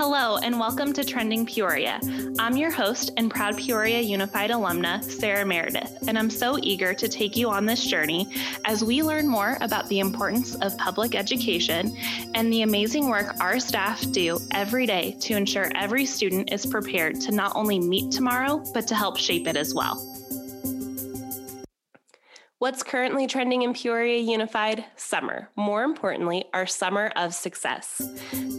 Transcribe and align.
Hello, 0.00 0.36
and 0.36 0.60
welcome 0.60 0.92
to 0.92 1.02
Trending 1.02 1.44
Peoria. 1.44 1.98
I'm 2.38 2.56
your 2.56 2.70
host 2.70 3.10
and 3.16 3.28
proud 3.28 3.56
Peoria 3.56 3.98
Unified 3.98 4.50
alumna, 4.50 5.02
Sarah 5.02 5.44
Meredith, 5.44 6.06
and 6.06 6.16
I'm 6.16 6.30
so 6.30 6.56
eager 6.62 6.94
to 6.94 7.08
take 7.08 7.36
you 7.36 7.50
on 7.50 7.66
this 7.66 7.84
journey 7.84 8.32
as 8.64 8.84
we 8.84 9.02
learn 9.02 9.26
more 9.26 9.58
about 9.60 9.88
the 9.88 9.98
importance 9.98 10.54
of 10.54 10.78
public 10.78 11.16
education 11.16 11.96
and 12.36 12.52
the 12.52 12.62
amazing 12.62 13.08
work 13.08 13.34
our 13.40 13.58
staff 13.58 14.00
do 14.12 14.38
every 14.52 14.86
day 14.86 15.16
to 15.22 15.34
ensure 15.34 15.68
every 15.74 16.06
student 16.06 16.52
is 16.52 16.64
prepared 16.64 17.20
to 17.22 17.32
not 17.32 17.56
only 17.56 17.80
meet 17.80 18.12
tomorrow, 18.12 18.62
but 18.72 18.86
to 18.86 18.94
help 18.94 19.16
shape 19.16 19.48
it 19.48 19.56
as 19.56 19.74
well. 19.74 19.96
What's 22.60 22.82
currently 22.82 23.28
trending 23.28 23.62
in 23.62 23.72
Peoria 23.72 24.18
Unified? 24.18 24.84
Summer. 24.96 25.48
More 25.54 25.82
importantly, 25.84 26.44
our 26.52 26.66
summer 26.66 27.12
of 27.14 27.32
success. 27.34 28.02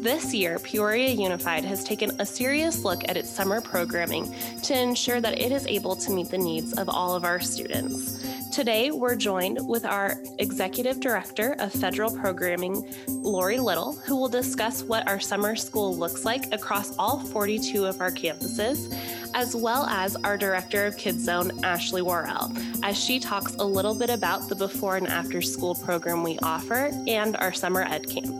This 0.01 0.33
year, 0.33 0.59
Peoria 0.59 1.09
Unified 1.09 1.65
has 1.65 1.83
taken 1.83 2.11
a 2.21 2.25
serious 2.25 2.85
look 2.85 3.03
at 3.09 3.17
its 3.17 3.29
summer 3.29 3.59
programming 3.59 4.33
to 4.63 4.79
ensure 4.79 5.19
that 5.19 5.37
it 5.37 5.51
is 5.51 5.67
able 5.67 5.93
to 5.97 6.11
meet 6.11 6.29
the 6.29 6.37
needs 6.37 6.71
of 6.77 6.87
all 6.87 7.15
of 7.15 7.25
our 7.25 7.41
students. 7.41 8.17
Today, 8.49 8.91
we're 8.91 9.17
joined 9.17 9.59
with 9.67 9.83
our 9.85 10.15
Executive 10.37 11.01
Director 11.01 11.57
of 11.59 11.73
Federal 11.73 12.15
Programming, 12.15 12.89
Lori 13.09 13.59
Little, 13.59 13.91
who 14.05 14.15
will 14.15 14.29
discuss 14.29 14.83
what 14.83 15.05
our 15.05 15.19
summer 15.19 15.57
school 15.57 15.93
looks 15.93 16.23
like 16.23 16.53
across 16.53 16.95
all 16.97 17.19
42 17.19 17.85
of 17.85 17.99
our 17.99 18.11
campuses 18.11 18.95
as 19.35 19.55
well 19.55 19.85
as 19.85 20.15
our 20.17 20.37
Director 20.37 20.85
of 20.85 20.97
Kids 20.97 21.23
Zone, 21.23 21.51
Ashley 21.63 22.01
Worrell, 22.01 22.51
as 22.83 22.97
she 22.97 23.19
talks 23.19 23.53
a 23.55 23.63
little 23.63 23.93
bit 23.93 24.09
about 24.09 24.47
the 24.47 24.55
before 24.55 24.95
and 24.95 25.07
after 25.07 25.41
school 25.41 25.75
program 25.75 26.23
we 26.23 26.39
offer 26.39 26.89
and 27.05 27.35
our 27.35 27.53
summer 27.53 27.83
ed 27.83 28.09
camp. 28.09 28.33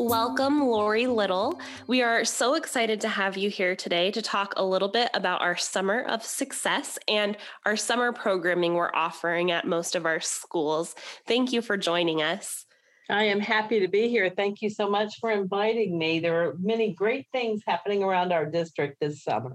Welcome, 0.00 0.62
Lori 0.62 1.06
Little. 1.06 1.60
We 1.86 2.00
are 2.00 2.24
so 2.24 2.54
excited 2.54 3.02
to 3.02 3.08
have 3.08 3.36
you 3.36 3.50
here 3.50 3.76
today 3.76 4.10
to 4.12 4.22
talk 4.22 4.54
a 4.56 4.64
little 4.64 4.88
bit 4.88 5.10
about 5.12 5.42
our 5.42 5.58
Summer 5.58 6.00
of 6.00 6.24
Success 6.24 6.98
and 7.06 7.36
our 7.66 7.76
summer 7.76 8.10
programming 8.10 8.72
we're 8.72 8.94
offering 8.94 9.50
at 9.50 9.66
most 9.66 9.94
of 9.94 10.06
our 10.06 10.18
schools. 10.18 10.94
Thank 11.26 11.52
you 11.52 11.60
for 11.60 11.76
joining 11.76 12.22
us. 12.22 12.64
I 13.10 13.24
am 13.24 13.40
happy 13.40 13.78
to 13.80 13.88
be 13.88 14.08
here. 14.08 14.32
Thank 14.34 14.62
you 14.62 14.70
so 14.70 14.88
much 14.88 15.18
for 15.20 15.30
inviting 15.30 15.98
me. 15.98 16.18
There 16.18 16.48
are 16.48 16.54
many 16.58 16.94
great 16.94 17.26
things 17.30 17.60
happening 17.66 18.02
around 18.02 18.32
our 18.32 18.46
district 18.46 18.96
this 19.02 19.22
summer. 19.22 19.54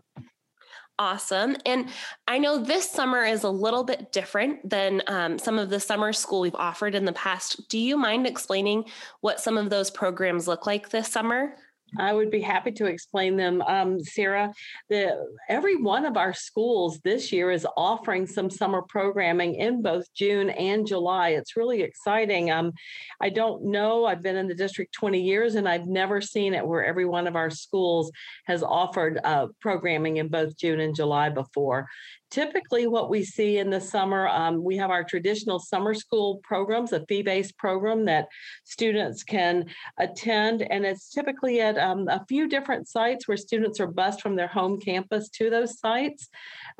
Awesome. 0.98 1.58
And 1.66 1.90
I 2.26 2.38
know 2.38 2.58
this 2.58 2.90
summer 2.90 3.26
is 3.26 3.44
a 3.44 3.50
little 3.50 3.84
bit 3.84 4.14
different 4.14 4.70
than 4.70 5.02
um, 5.08 5.38
some 5.38 5.60
of 5.60 5.70
the 5.70 5.80
summer 5.80 6.14
school 6.14 6.40
we've 6.40 6.56
offered 6.56 6.96
in 6.96 7.04
the 7.04 7.12
past. 7.12 7.68
Do 7.68 7.78
you 7.78 7.98
mind 7.98 8.26
explaining 8.26 8.86
what 9.20 9.42
some 9.42 9.58
of 9.58 9.70
those 9.70 9.92
programs 9.92 10.48
look 10.48 10.66
like 10.66 10.90
this 10.90 11.10
summer? 11.10 11.58
I 11.98 12.14
would 12.14 12.30
be 12.30 12.42
happy 12.42 12.72
to 12.74 12.86
explain 12.86 13.38
them, 13.38 13.62
um, 13.62 14.04
Sarah. 14.04 14.54
The 14.90 15.26
every 15.48 15.76
one 15.76 16.06
of 16.06 16.18
our 16.18 16.34
schools 16.34 17.00
this 17.04 17.32
year 17.32 17.52
is 17.52 17.66
offering 17.78 18.28
some 18.28 18.50
summer 18.50 18.82
programming 18.82 19.56
in 19.56 19.82
both 19.82 20.12
June 20.14 20.50
and 20.50 20.86
July. 20.86 21.30
It's 21.30 21.56
really 21.56 21.82
exciting. 21.82 22.52
Um, 22.52 22.74
I 23.22 23.30
don't 23.30 23.66
know. 23.66 24.06
I've 24.06 24.22
been 24.22 24.36
in 24.36 24.48
the 24.48 24.56
district 24.56 24.94
20 24.94 25.22
years, 25.22 25.56
and 25.56 25.70
I've 25.70 25.88
never 25.88 26.22
seen 26.22 26.54
it 26.54 26.66
where 26.66 26.84
every 26.84 27.06
one 27.06 27.28
of 27.28 27.36
our 27.36 27.50
schools 27.50 28.12
has 28.46 28.64
offered 28.64 29.20
uh, 29.24 29.48
programming 29.62 30.18
in 30.18 30.28
both 30.28 30.58
June 30.58 30.80
and 30.80 30.96
July 30.96 31.30
before 31.30 31.88
typically 32.36 32.86
what 32.86 33.10
we 33.10 33.24
see 33.24 33.60
in 33.60 33.70
the 33.70 33.80
summer 33.80 34.28
um, 34.28 34.62
we 34.62 34.76
have 34.76 34.92
our 34.92 35.06
traditional 35.06 35.58
summer 35.58 35.94
school 35.94 36.42
programs 36.44 36.92
a 36.92 37.06
fee-based 37.06 37.58
program 37.58 38.04
that 38.04 38.28
students 38.66 39.24
can 39.24 39.64
attend 40.00 40.62
and 40.70 40.86
it's 40.86 41.10
typically 41.10 41.62
at 41.62 41.78
um, 41.78 42.10
a 42.10 42.26
few 42.28 42.50
different 42.50 42.90
sites 42.90 43.26
where 43.26 43.38
students 43.38 43.80
are 43.80 43.88
bused 43.88 44.20
from 44.20 44.36
their 44.36 44.48
home 44.48 44.80
campus 44.80 45.30
to 45.30 45.50
those 45.50 45.80
sites. 45.80 46.28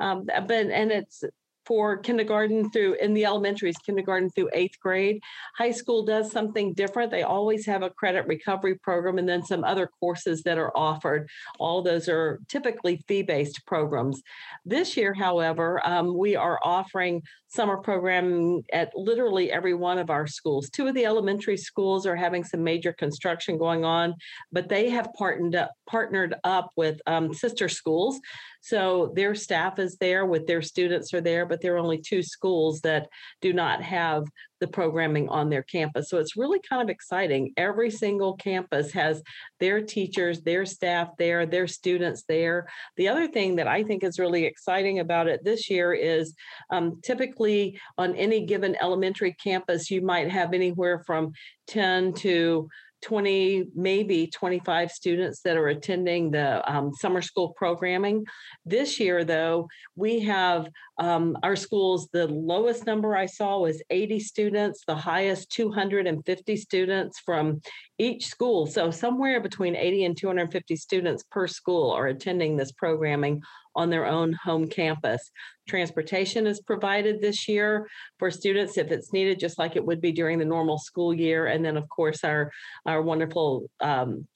Um, 0.00 0.26
but 0.26 0.50
and 0.50 0.90
it's 0.90 1.24
for 1.66 1.96
kindergarten 1.96 2.70
through 2.70 2.94
in 2.94 3.12
the 3.12 3.24
elementaries, 3.24 3.76
kindergarten 3.78 4.30
through 4.30 4.50
eighth 4.52 4.78
grade. 4.80 5.20
High 5.56 5.72
school 5.72 6.04
does 6.04 6.30
something 6.30 6.74
different. 6.74 7.10
They 7.10 7.22
always 7.22 7.66
have 7.66 7.82
a 7.82 7.90
credit 7.90 8.26
recovery 8.26 8.76
program 8.76 9.18
and 9.18 9.28
then 9.28 9.44
some 9.44 9.64
other 9.64 9.90
courses 10.00 10.42
that 10.42 10.58
are 10.58 10.76
offered. 10.76 11.28
All 11.58 11.82
those 11.82 12.08
are 12.08 12.40
typically 12.48 13.02
fee 13.08 13.22
based 13.22 13.66
programs. 13.66 14.22
This 14.64 14.96
year, 14.96 15.12
however, 15.14 15.84
um, 15.86 16.16
we 16.16 16.36
are 16.36 16.60
offering 16.62 17.22
summer 17.56 17.78
programming 17.78 18.62
at 18.72 18.92
literally 18.94 19.50
every 19.50 19.74
one 19.74 19.98
of 19.98 20.10
our 20.10 20.26
schools. 20.26 20.68
Two 20.70 20.86
of 20.86 20.94
the 20.94 21.06
elementary 21.06 21.56
schools 21.56 22.06
are 22.06 22.14
having 22.14 22.44
some 22.44 22.62
major 22.62 22.92
construction 22.92 23.56
going 23.56 23.84
on, 23.84 24.14
but 24.52 24.68
they 24.68 24.90
have 24.90 25.08
partnered 25.18 25.56
up, 25.56 25.72
partnered 25.88 26.34
up 26.44 26.70
with 26.76 27.00
um, 27.06 27.32
sister 27.32 27.68
schools 27.68 28.20
so 28.66 29.12
their 29.14 29.36
staff 29.36 29.78
is 29.78 29.96
there 29.98 30.26
with 30.26 30.48
their 30.48 30.60
students 30.60 31.14
are 31.14 31.20
there, 31.20 31.46
but 31.46 31.60
there 31.60 31.76
are 31.76 31.78
only 31.78 31.98
two 31.98 32.20
schools 32.20 32.80
that 32.80 33.06
do 33.40 33.52
not 33.52 33.80
have 33.80 34.24
the 34.60 34.66
programming 34.66 35.28
on 35.28 35.50
their 35.50 35.62
campus. 35.62 36.08
So 36.08 36.18
it's 36.18 36.36
really 36.36 36.60
kind 36.68 36.82
of 36.82 36.88
exciting. 36.88 37.52
Every 37.56 37.90
single 37.90 38.34
campus 38.34 38.92
has 38.92 39.22
their 39.60 39.80
teachers, 39.80 40.42
their 40.42 40.64
staff 40.64 41.10
there, 41.18 41.46
their 41.46 41.66
students 41.66 42.24
there. 42.28 42.66
The 42.96 43.08
other 43.08 43.28
thing 43.28 43.56
that 43.56 43.68
I 43.68 43.82
think 43.82 44.04
is 44.04 44.18
really 44.18 44.44
exciting 44.44 45.00
about 45.00 45.28
it 45.28 45.44
this 45.44 45.68
year 45.70 45.92
is 45.92 46.34
um, 46.70 47.00
typically 47.02 47.78
on 47.98 48.14
any 48.16 48.46
given 48.46 48.76
elementary 48.80 49.34
campus, 49.34 49.90
you 49.90 50.02
might 50.02 50.30
have 50.30 50.54
anywhere 50.54 51.02
from 51.06 51.32
10 51.68 52.12
to 52.14 52.68
20, 53.02 53.68
maybe 53.74 54.26
25 54.26 54.90
students 54.90 55.40
that 55.42 55.56
are 55.56 55.68
attending 55.68 56.30
the 56.30 56.68
um, 56.70 56.92
summer 56.94 57.22
school 57.22 57.50
programming. 57.50 58.24
This 58.64 58.98
year, 58.98 59.24
though, 59.24 59.68
we 59.94 60.20
have 60.20 60.68
um, 60.98 61.36
our 61.42 61.56
schools, 61.56 62.08
the 62.12 62.26
lowest 62.26 62.86
number 62.86 63.16
I 63.16 63.26
saw 63.26 63.58
was 63.58 63.82
80 63.90 64.20
students, 64.20 64.82
the 64.86 64.96
highest 64.96 65.50
250 65.50 66.56
students 66.56 67.20
from 67.20 67.60
each 67.98 68.26
school. 68.26 68.66
So, 68.66 68.90
somewhere 68.90 69.40
between 69.40 69.76
80 69.76 70.04
and 70.04 70.16
250 70.16 70.76
students 70.76 71.22
per 71.30 71.46
school 71.46 71.90
are 71.90 72.06
attending 72.06 72.56
this 72.56 72.72
programming 72.72 73.42
on 73.76 73.90
their 73.90 74.06
own 74.06 74.32
home 74.32 74.66
campus. 74.66 75.30
Transportation 75.68 76.46
is 76.46 76.60
provided 76.60 77.20
this 77.20 77.46
year 77.46 77.88
for 78.18 78.30
students 78.30 78.78
if 78.78 78.90
it's 78.90 79.12
needed, 79.12 79.38
just 79.38 79.58
like 79.58 79.76
it 79.76 79.84
would 79.84 80.00
be 80.00 80.12
during 80.12 80.38
the 80.38 80.44
normal 80.44 80.78
school 80.78 81.14
year. 81.14 81.46
And 81.46 81.64
then, 81.64 81.76
of 81.76 81.88
course, 81.88 82.24
our, 82.24 82.50
our 82.86 83.02
wonderful 83.02 83.70
um, 83.80 84.26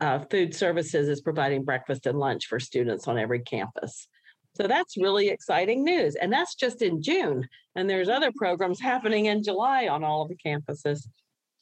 uh, 0.00 0.20
food 0.30 0.54
services 0.54 1.08
is 1.08 1.20
providing 1.20 1.64
breakfast 1.64 2.06
and 2.06 2.18
lunch 2.18 2.46
for 2.46 2.58
students 2.58 3.06
on 3.06 3.18
every 3.18 3.40
campus. 3.40 4.08
So 4.54 4.66
that's 4.66 4.96
really 4.96 5.28
exciting 5.28 5.82
news. 5.84 6.14
And 6.14 6.32
that's 6.32 6.54
just 6.54 6.82
in 6.82 7.02
June. 7.02 7.48
And 7.74 7.88
there's 7.88 8.08
other 8.08 8.32
programs 8.36 8.80
happening 8.80 9.26
in 9.26 9.42
July 9.42 9.88
on 9.88 10.04
all 10.04 10.22
of 10.22 10.28
the 10.28 10.36
campuses. 10.36 11.08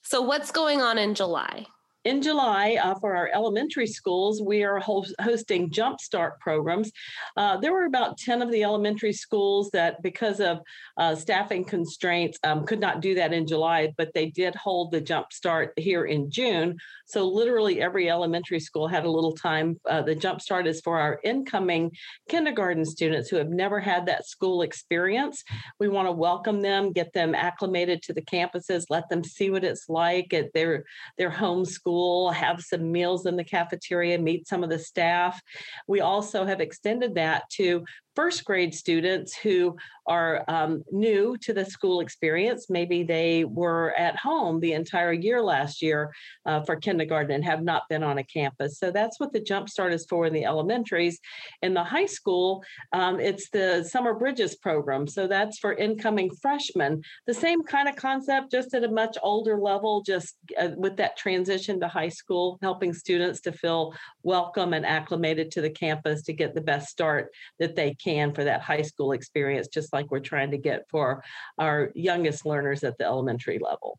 So, 0.03 0.23
what's 0.23 0.51
going 0.51 0.81
on 0.81 0.99
in 0.99 1.15
July? 1.15 1.67
In 2.05 2.23
July, 2.23 2.79
uh, 2.83 2.95
for 2.95 3.15
our 3.15 3.29
elementary 3.35 3.87
schools, 3.87 4.41
we 4.41 4.65
are 4.65 4.79
host- 4.79 5.15
hosting 5.21 5.71
Jumpstart 5.71 6.39
programs. 6.41 6.91
Uh, 7.37 7.59
there 7.59 7.73
were 7.73 7.85
about 7.85 8.17
10 8.17 8.41
of 8.41 8.51
the 8.51 8.63
elementary 8.63 9.13
schools 9.13 9.71
that, 9.73 10.01
because 10.03 10.41
of 10.41 10.61
uh, 10.97 11.15
staffing 11.15 11.63
constraints, 11.63 12.39
um, 12.43 12.65
could 12.65 12.81
not 12.81 13.03
do 13.03 13.15
that 13.17 13.35
in 13.35 13.47
July, 13.47 13.93
but 13.99 14.15
they 14.15 14.31
did 14.31 14.55
hold 14.55 14.91
the 14.91 15.01
Jumpstart 15.01 15.71
here 15.77 16.07
in 16.07 16.31
June. 16.31 16.79
So, 17.05 17.29
literally, 17.29 17.83
every 17.83 18.11
elementary 18.11 18.61
school 18.61 18.89
had 18.89 19.05
a 19.05 19.11
little 19.11 19.33
time. 19.33 19.79
Uh, 19.85 20.01
the 20.01 20.17
Jumpstart 20.17 20.67
is 20.67 20.81
for 20.81 20.99
our 20.99 21.21
incoming 21.23 21.91
kindergarten 22.31 22.85
students 22.87 23.29
who 23.29 23.37
have 23.37 23.51
never 23.51 23.79
had 23.79 24.07
that 24.07 24.27
school 24.27 24.63
experience. 24.63 25.45
We 25.79 25.89
want 25.89 26.09
to 26.09 26.13
welcome 26.13 26.63
them, 26.63 26.93
get 26.93 27.13
them 27.13 27.35
acclimated 27.35 28.03
to 28.05 28.15
the 28.15 28.23
campuses, 28.23 28.85
let 28.89 29.09
them 29.11 29.23
see 29.23 29.51
what 29.51 29.65
it's 29.65 29.89
like 29.89 30.33
at 30.33 30.53
their, 30.55 30.85
their 31.19 31.31
home 31.31 31.67
school 31.67 31.90
school, 31.91 32.31
have 32.31 32.61
some 32.61 32.93
meals 32.93 33.27
in 33.27 33.37
the 33.37 33.43
cafeteria, 33.43 34.17
meet 34.17 34.47
some 34.47 34.63
of 34.63 34.71
the 34.71 34.79
staff. 34.79 35.41
We 35.89 36.01
also 36.01 36.45
have 36.45 36.61
extended 36.61 37.17
that 37.17 37.43
to 37.55 37.85
first 38.17 38.45
grade 38.45 38.75
students 38.75 39.37
who 39.37 39.77
are 40.07 40.45
um, 40.49 40.83
new 40.91 41.37
to 41.39 41.53
the 41.53 41.65
school 41.65 42.01
experience. 42.01 42.67
Maybe 42.69 43.05
they 43.05 43.45
were 43.45 43.95
at 43.97 44.17
home 44.17 44.59
the 44.59 44.73
entire 44.73 45.13
year 45.13 45.41
last 45.41 45.81
year 45.83 46.13
uh, 46.47 46.63
for 46.63 46.77
kindergarten 46.77 47.33
and 47.33 47.45
have 47.45 47.63
not 47.63 47.83
been 47.89 48.03
on 48.03 48.19
a 48.19 48.25
campus. 48.25 48.79
So 48.79 48.91
that's 48.91 49.21
what 49.21 49.33
the 49.33 49.41
Jumpstart 49.41 49.93
is 49.93 50.07
for 50.09 50.27
in 50.27 50.33
the 50.33 50.45
elementaries. 50.45 51.21
In 51.63 51.75
the 51.75 51.85
high 51.85 52.07
school, 52.07 52.65
um, 52.93 53.21
it's 53.21 53.51
the 53.51 53.85
Summer 53.85 54.15
Bridges 54.15 54.57
program. 54.57 55.07
So 55.07 55.29
that's 55.29 55.59
for 55.59 55.75
incoming 55.75 56.31
freshmen. 56.43 57.03
The 57.29 57.35
same 57.35 57.63
kind 57.63 57.89
of 57.89 57.95
concept, 57.95 58.51
just 58.51 58.75
at 58.75 58.85
a 58.85 58.91
much 58.91 59.17
older 59.23 59.59
level, 59.59 60.03
just 60.03 60.35
uh, 60.61 60.71
with 60.77 60.97
that 60.97 61.17
transition 61.17 61.79
to 61.81 61.89
high 61.89 62.09
school, 62.09 62.59
helping 62.63 62.93
students 62.93 63.41
to 63.43 63.53
feel 63.53 63.95
welcome 64.25 64.73
and 64.73 64.85
acclimated 64.85 65.53
to 65.53 65.61
the 65.61 65.71
campus 65.71 66.23
to 66.23 66.33
get 66.33 66.55
the 66.55 66.61
best 66.61 66.89
start 66.89 67.31
that 67.61 67.77
they 67.77 67.95
can 68.03 68.33
for 68.33 68.45
that 68.45 68.63
high 68.63 68.83
school 68.83 69.13
experience, 69.13 69.69
just 69.69 69.93
like 69.93 70.11
we're 70.11 70.21
trying 70.21 70.51
to 70.51 70.59
get 70.59 70.89
for 70.89 71.23
our 71.59 71.91
youngest 71.95 72.47
learners 72.47 72.85
at 72.85 72.97
the 72.99 73.05
elementary 73.05 73.59
level. 73.59 73.99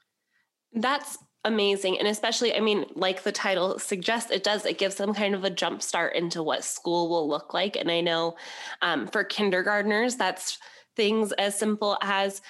That's 0.74 1.18
amazing. 1.44 1.98
And 2.00 2.08
especially, 2.08 2.56
I 2.56 2.60
mean, 2.60 2.86
like 2.96 3.24
the 3.24 3.32
title 3.32 3.80
suggests, 3.80 4.32
it 4.32 4.44
does, 4.44 4.66
it 4.66 4.78
gives 4.78 4.96
them 4.96 5.14
kind 5.14 5.36
of 5.36 5.44
a 5.44 5.50
jump 5.50 5.82
start 5.82 6.16
into 6.16 6.44
what 6.44 6.64
school 6.64 7.10
will 7.10 7.28
look 7.28 7.54
like. 7.54 7.76
And 7.76 7.90
I 7.90 8.02
know 8.02 8.36
um, 8.82 9.08
for 9.08 9.24
kindergartners, 9.24 10.16
that's 10.16 10.60
things 10.96 11.32
as 11.34 11.58
simple 11.58 11.98
as 12.02 12.42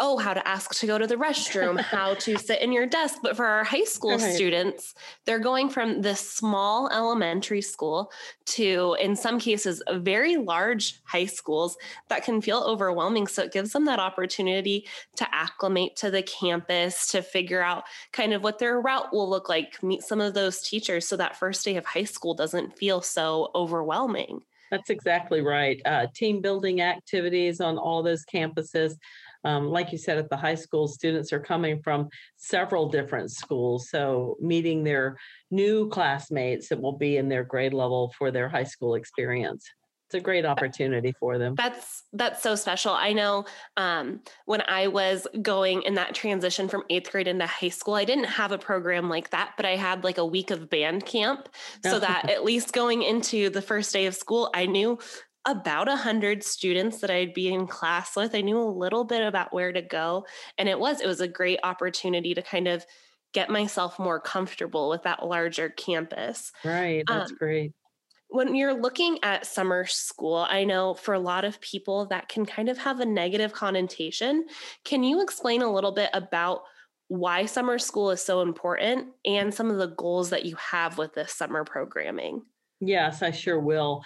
oh, 0.00 0.16
how 0.16 0.32
to 0.32 0.46
ask 0.46 0.74
to 0.76 0.86
go 0.86 0.98
to 0.98 1.06
the 1.06 1.16
restroom, 1.16 1.80
how 1.80 2.14
to 2.14 2.36
sit 2.38 2.62
in 2.62 2.72
your 2.72 2.86
desk. 2.86 3.18
But 3.22 3.36
for 3.36 3.46
our 3.46 3.64
high 3.64 3.84
school 3.84 4.16
right. 4.16 4.34
students, 4.34 4.94
they're 5.26 5.38
going 5.38 5.68
from 5.68 6.02
this 6.02 6.20
small 6.20 6.88
elementary 6.90 7.62
school 7.62 8.10
to, 8.46 8.96
in 9.00 9.16
some 9.16 9.38
cases, 9.40 9.82
very 9.90 10.36
large 10.36 11.00
high 11.04 11.26
schools 11.26 11.76
that 12.08 12.24
can 12.24 12.40
feel 12.40 12.62
overwhelming. 12.66 13.26
So 13.26 13.42
it 13.42 13.52
gives 13.52 13.72
them 13.72 13.86
that 13.86 13.98
opportunity 13.98 14.86
to 15.16 15.26
acclimate 15.34 15.96
to 15.96 16.10
the 16.10 16.22
campus, 16.22 17.10
to 17.12 17.22
figure 17.22 17.62
out 17.62 17.84
kind 18.12 18.32
of 18.32 18.42
what 18.42 18.58
their 18.58 18.80
route 18.80 19.12
will 19.12 19.28
look 19.28 19.48
like, 19.48 19.82
meet 19.82 20.02
some 20.02 20.20
of 20.20 20.34
those 20.34 20.60
teachers 20.60 21.08
so 21.08 21.16
that 21.16 21.36
first 21.36 21.64
day 21.64 21.76
of 21.76 21.84
high 21.84 22.04
school 22.04 22.34
doesn't 22.34 22.78
feel 22.78 23.02
so 23.02 23.50
overwhelming. 23.54 24.40
That's 24.70 24.90
exactly 24.90 25.40
right. 25.40 25.80
Uh, 25.84 26.06
team 26.14 26.40
building 26.40 26.80
activities 26.80 27.60
on 27.60 27.78
all 27.78 28.02
those 28.02 28.24
campuses. 28.24 28.96
Um, 29.44 29.68
like 29.68 29.92
you 29.92 29.98
said, 29.98 30.18
at 30.18 30.30
the 30.30 30.36
high 30.36 30.54
school, 30.54 30.88
students 30.88 31.32
are 31.32 31.40
coming 31.40 31.80
from 31.82 32.08
several 32.36 32.88
different 32.88 33.30
schools. 33.30 33.88
So, 33.90 34.36
meeting 34.40 34.84
their 34.84 35.16
new 35.50 35.88
classmates 35.88 36.68
that 36.68 36.80
will 36.80 36.96
be 36.96 37.16
in 37.16 37.28
their 37.28 37.44
grade 37.44 37.74
level 37.74 38.12
for 38.18 38.30
their 38.30 38.48
high 38.48 38.64
school 38.64 38.94
experience 38.94 39.64
it's 40.08 40.14
a 40.14 40.20
great 40.20 40.46
opportunity 40.46 41.12
for 41.20 41.36
them 41.36 41.54
that's 41.54 42.04
that's 42.14 42.42
so 42.42 42.54
special 42.54 42.92
i 42.92 43.12
know 43.12 43.44
um, 43.76 44.20
when 44.46 44.62
i 44.62 44.86
was 44.86 45.26
going 45.42 45.82
in 45.82 45.94
that 45.94 46.14
transition 46.14 46.66
from 46.66 46.82
eighth 46.88 47.12
grade 47.12 47.28
into 47.28 47.46
high 47.46 47.68
school 47.68 47.94
i 47.94 48.06
didn't 48.06 48.24
have 48.24 48.50
a 48.50 48.58
program 48.58 49.10
like 49.10 49.28
that 49.30 49.52
but 49.56 49.66
i 49.66 49.76
had 49.76 50.04
like 50.04 50.16
a 50.16 50.24
week 50.24 50.50
of 50.50 50.70
band 50.70 51.04
camp 51.04 51.48
so 51.82 51.98
that 51.98 52.30
at 52.30 52.42
least 52.42 52.72
going 52.72 53.02
into 53.02 53.50
the 53.50 53.60
first 53.60 53.92
day 53.92 54.06
of 54.06 54.14
school 54.14 54.50
i 54.54 54.64
knew 54.64 54.98
about 55.48 55.88
a 55.88 55.96
hundred 55.96 56.44
students 56.44 56.98
that 56.98 57.10
I'd 57.10 57.32
be 57.32 57.52
in 57.52 57.66
class 57.66 58.14
with. 58.14 58.34
I 58.34 58.42
knew 58.42 58.60
a 58.60 58.68
little 58.68 59.04
bit 59.04 59.26
about 59.26 59.52
where 59.52 59.72
to 59.72 59.80
go. 59.80 60.26
And 60.58 60.68
it 60.68 60.78
was, 60.78 61.00
it 61.00 61.06
was 61.06 61.22
a 61.22 61.26
great 61.26 61.58
opportunity 61.62 62.34
to 62.34 62.42
kind 62.42 62.68
of 62.68 62.84
get 63.32 63.48
myself 63.48 63.98
more 63.98 64.20
comfortable 64.20 64.90
with 64.90 65.04
that 65.04 65.26
larger 65.26 65.70
campus. 65.70 66.52
Right. 66.64 67.02
That's 67.08 67.30
um, 67.30 67.36
great. 67.38 67.72
When 68.28 68.54
you're 68.54 68.78
looking 68.78 69.18
at 69.22 69.46
summer 69.46 69.86
school, 69.86 70.46
I 70.48 70.64
know 70.64 70.92
for 70.92 71.14
a 71.14 71.18
lot 71.18 71.46
of 71.46 71.62
people 71.62 72.06
that 72.06 72.28
can 72.28 72.44
kind 72.44 72.68
of 72.68 72.76
have 72.76 73.00
a 73.00 73.06
negative 73.06 73.54
connotation. 73.54 74.44
Can 74.84 75.02
you 75.02 75.22
explain 75.22 75.62
a 75.62 75.72
little 75.72 75.92
bit 75.92 76.10
about 76.12 76.60
why 77.08 77.46
summer 77.46 77.78
school 77.78 78.10
is 78.10 78.22
so 78.22 78.42
important 78.42 79.08
and 79.24 79.54
some 79.54 79.70
of 79.70 79.78
the 79.78 79.94
goals 79.96 80.28
that 80.28 80.44
you 80.44 80.56
have 80.56 80.98
with 80.98 81.14
this 81.14 81.32
summer 81.32 81.64
programming? 81.64 82.42
Yes, 82.80 83.22
I 83.22 83.30
sure 83.30 83.58
will. 83.58 84.02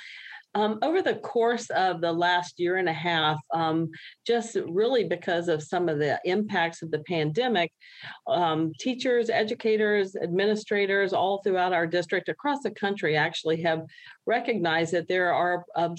Um, 0.54 0.78
over 0.82 1.00
the 1.00 1.14
course 1.14 1.70
of 1.70 2.00
the 2.00 2.12
last 2.12 2.60
year 2.60 2.76
and 2.76 2.88
a 2.88 2.92
half, 2.92 3.40
um, 3.54 3.88
just 4.26 4.56
really 4.68 5.04
because 5.04 5.48
of 5.48 5.62
some 5.62 5.88
of 5.88 5.98
the 5.98 6.20
impacts 6.24 6.82
of 6.82 6.90
the 6.90 6.98
pandemic, 7.00 7.72
um, 8.26 8.72
teachers, 8.78 9.30
educators, 9.30 10.14
administrators 10.14 11.14
all 11.14 11.42
throughout 11.42 11.72
our 11.72 11.86
district 11.86 12.28
across 12.28 12.62
the 12.62 12.70
country 12.70 13.16
actually 13.16 13.62
have 13.62 13.82
recognized 14.26 14.92
that 14.92 15.08
there 15.08 15.32
are 15.32 15.64
um, 15.74 15.96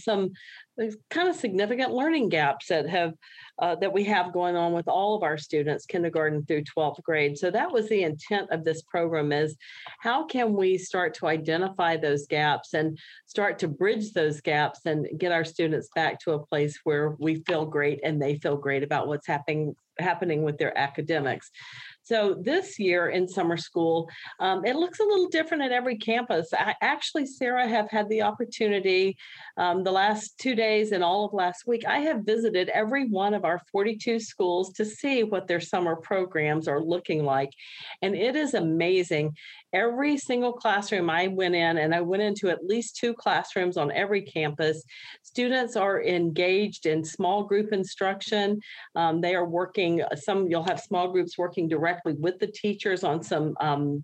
some 0.79 0.89
kind 1.09 1.29
of 1.29 1.35
significant 1.35 1.93
learning 1.93 2.29
gaps 2.29 2.67
that 2.67 2.89
have 2.89 3.13
uh, 3.59 3.75
that 3.75 3.93
we 3.93 4.03
have 4.03 4.33
going 4.33 4.55
on 4.55 4.73
with 4.73 4.87
all 4.87 5.15
of 5.15 5.21
our 5.21 5.37
students 5.37 5.85
kindergarten 5.85 6.43
through 6.45 6.63
12th 6.63 7.01
grade. 7.03 7.37
So 7.37 7.51
that 7.51 7.71
was 7.71 7.87
the 7.87 8.01
intent 8.01 8.49
of 8.49 8.63
this 8.63 8.81
program 8.81 9.31
is 9.31 9.55
how 9.99 10.25
can 10.25 10.53
we 10.53 10.77
start 10.77 11.13
to 11.15 11.27
identify 11.27 11.95
those 11.95 12.25
gaps 12.25 12.73
and 12.73 12.97
start 13.27 13.59
to 13.59 13.67
bridge 13.67 14.11
those 14.13 14.41
gaps 14.41 14.81
and 14.85 15.07
get 15.19 15.31
our 15.31 15.45
students 15.45 15.89
back 15.93 16.19
to 16.21 16.31
a 16.31 16.45
place 16.45 16.79
where 16.83 17.15
we 17.19 17.43
feel 17.45 17.65
great 17.65 17.99
and 18.03 18.19
they 18.19 18.35
feel 18.39 18.57
great 18.57 18.83
about 18.83 19.07
what's 19.07 19.27
happening 19.27 19.75
happening 19.99 20.41
with 20.41 20.57
their 20.57 20.75
academics 20.75 21.51
so 22.03 22.35
this 22.41 22.77
year 22.79 23.09
in 23.09 23.27
summer 23.27 23.57
school, 23.57 24.09
um, 24.39 24.65
it 24.65 24.75
looks 24.75 24.99
a 24.99 25.03
little 25.03 25.29
different 25.29 25.63
at 25.63 25.71
every 25.71 25.97
campus. 25.97 26.49
I 26.53 26.75
actually, 26.81 27.25
Sarah, 27.25 27.67
have 27.67 27.89
had 27.89 28.09
the 28.09 28.21
opportunity 28.21 29.17
um, 29.57 29.83
the 29.83 29.91
last 29.91 30.37
two 30.37 30.53
days 30.53 30.91
and 30.91 31.03
all 31.03 31.25
of 31.25 31.33
last 31.33 31.65
week. 31.65 31.85
I 31.85 31.99
have 31.99 32.25
visited 32.25 32.69
every 32.69 33.07
one 33.07 33.33
of 33.33 33.45
our 33.45 33.61
42 33.71 34.19
schools 34.19 34.73
to 34.73 34.85
see 34.85 35.23
what 35.23 35.47
their 35.47 35.61
summer 35.61 35.95
programs 35.95 36.67
are 36.67 36.81
looking 36.81 37.23
like. 37.23 37.51
And 38.01 38.15
it 38.15 38.35
is 38.35 38.53
amazing 38.53 39.35
every 39.73 40.17
single 40.17 40.53
classroom 40.53 41.09
I 41.09 41.27
went 41.27 41.55
in, 41.55 41.77
and 41.77 41.93
I 41.93 42.01
went 42.01 42.23
into 42.23 42.49
at 42.49 42.63
least 42.63 42.95
two 42.95 43.13
classrooms 43.13 43.75
on 43.75 43.91
every 43.91 44.21
campus, 44.21 44.83
students 45.23 45.75
are 45.75 46.03
engaged 46.03 46.85
in 46.85 47.03
small 47.03 47.43
group 47.43 47.73
instruction. 47.73 48.59
Um, 48.95 49.21
they 49.21 49.35
are 49.35 49.45
working, 49.45 50.01
some 50.15 50.47
you'll 50.47 50.63
have 50.63 50.79
small 50.79 51.11
groups 51.11 51.37
working 51.37 51.67
directly 51.67 52.13
with 52.13 52.39
the 52.39 52.47
teachers 52.47 53.03
on 53.03 53.23
some 53.23 53.55
um, 53.59 54.03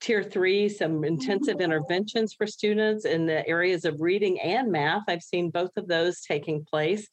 tier 0.00 0.22
three, 0.22 0.68
some 0.68 1.04
intensive 1.04 1.60
interventions 1.60 2.34
for 2.34 2.46
students 2.46 3.04
in 3.04 3.26
the 3.26 3.46
areas 3.48 3.84
of 3.84 4.00
reading 4.00 4.38
and 4.40 4.70
math. 4.70 5.04
I've 5.08 5.22
seen 5.22 5.50
both 5.50 5.70
of 5.76 5.88
those 5.88 6.20
taking 6.20 6.64
place. 6.64 7.08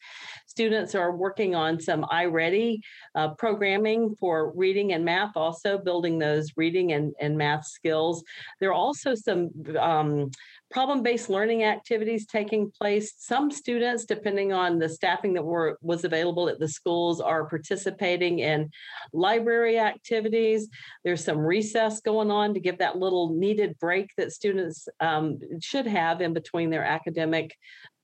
Students 0.54 0.94
are 0.94 1.16
working 1.16 1.56
on 1.56 1.80
some 1.80 2.04
iReady 2.04 2.82
uh, 3.16 3.30
programming 3.30 4.16
for 4.20 4.52
reading 4.56 4.94
and 4.94 5.04
math, 5.04 5.32
also 5.36 5.80
building 5.80 6.20
those 6.20 6.52
reading 6.56 6.94
and, 6.94 7.12
and 7.20 7.36
math 7.36 7.66
skills. 7.66 8.24
There 8.60 8.70
are 8.70 8.74
also 8.74 9.16
some 9.16 9.50
um, 9.80 10.30
problem-based 10.70 11.28
learning 11.28 11.64
activities 11.64 12.28
taking 12.28 12.70
place. 12.70 13.16
Some 13.18 13.50
students, 13.50 14.06
depending 14.06 14.54
on 14.54 14.78
the 14.78 14.90
staffing 14.90 15.34
that 15.34 15.44
were 15.44 15.80
was 15.82 16.04
available 16.04 16.48
at 16.48 16.60
the 16.60 16.68
schools, 16.68 17.20
are 17.20 17.46
participating 17.46 18.38
in 18.38 18.70
library 19.12 19.80
activities. 19.80 20.70
There's 21.04 21.24
some 21.24 21.40
recess 21.40 22.00
going 22.00 22.30
on 22.30 22.54
to 22.54 22.60
give 22.60 22.78
that 22.78 23.00
little 23.00 23.34
needed 23.34 23.80
break 23.80 24.12
that 24.18 24.32
students 24.32 24.88
um, 25.00 25.40
should 25.62 25.88
have 25.88 26.22
in 26.22 26.32
between 26.34 26.70
their 26.70 26.86
academic 26.86 27.56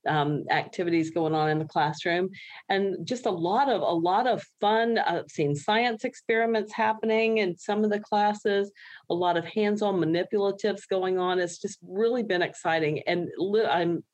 um, 0.06 0.44
activities 0.50 1.10
going 1.10 1.34
on 1.34 1.50
in 1.50 1.58
the 1.58 1.64
classroom 1.64 2.30
and 2.68 3.06
just 3.06 3.26
a 3.26 3.30
lot 3.30 3.68
of 3.68 3.82
a 3.82 3.84
lot 3.84 4.26
of 4.26 4.42
fun. 4.60 4.98
I've 4.98 5.30
seen 5.30 5.54
science 5.54 6.04
experiments 6.04 6.72
happening 6.72 7.38
in 7.38 7.56
some 7.56 7.84
of 7.84 7.90
the 7.90 8.00
classes 8.00 8.72
a 9.10 9.14
lot 9.14 9.36
of 9.36 9.44
hands-on 9.44 9.96
manipulatives 9.96 10.88
going 10.88 11.18
on. 11.18 11.38
It's 11.38 11.58
just 11.58 11.78
really 11.82 12.22
been 12.22 12.42
exciting 12.42 13.02
and 13.06 13.28
i'm 13.68 14.04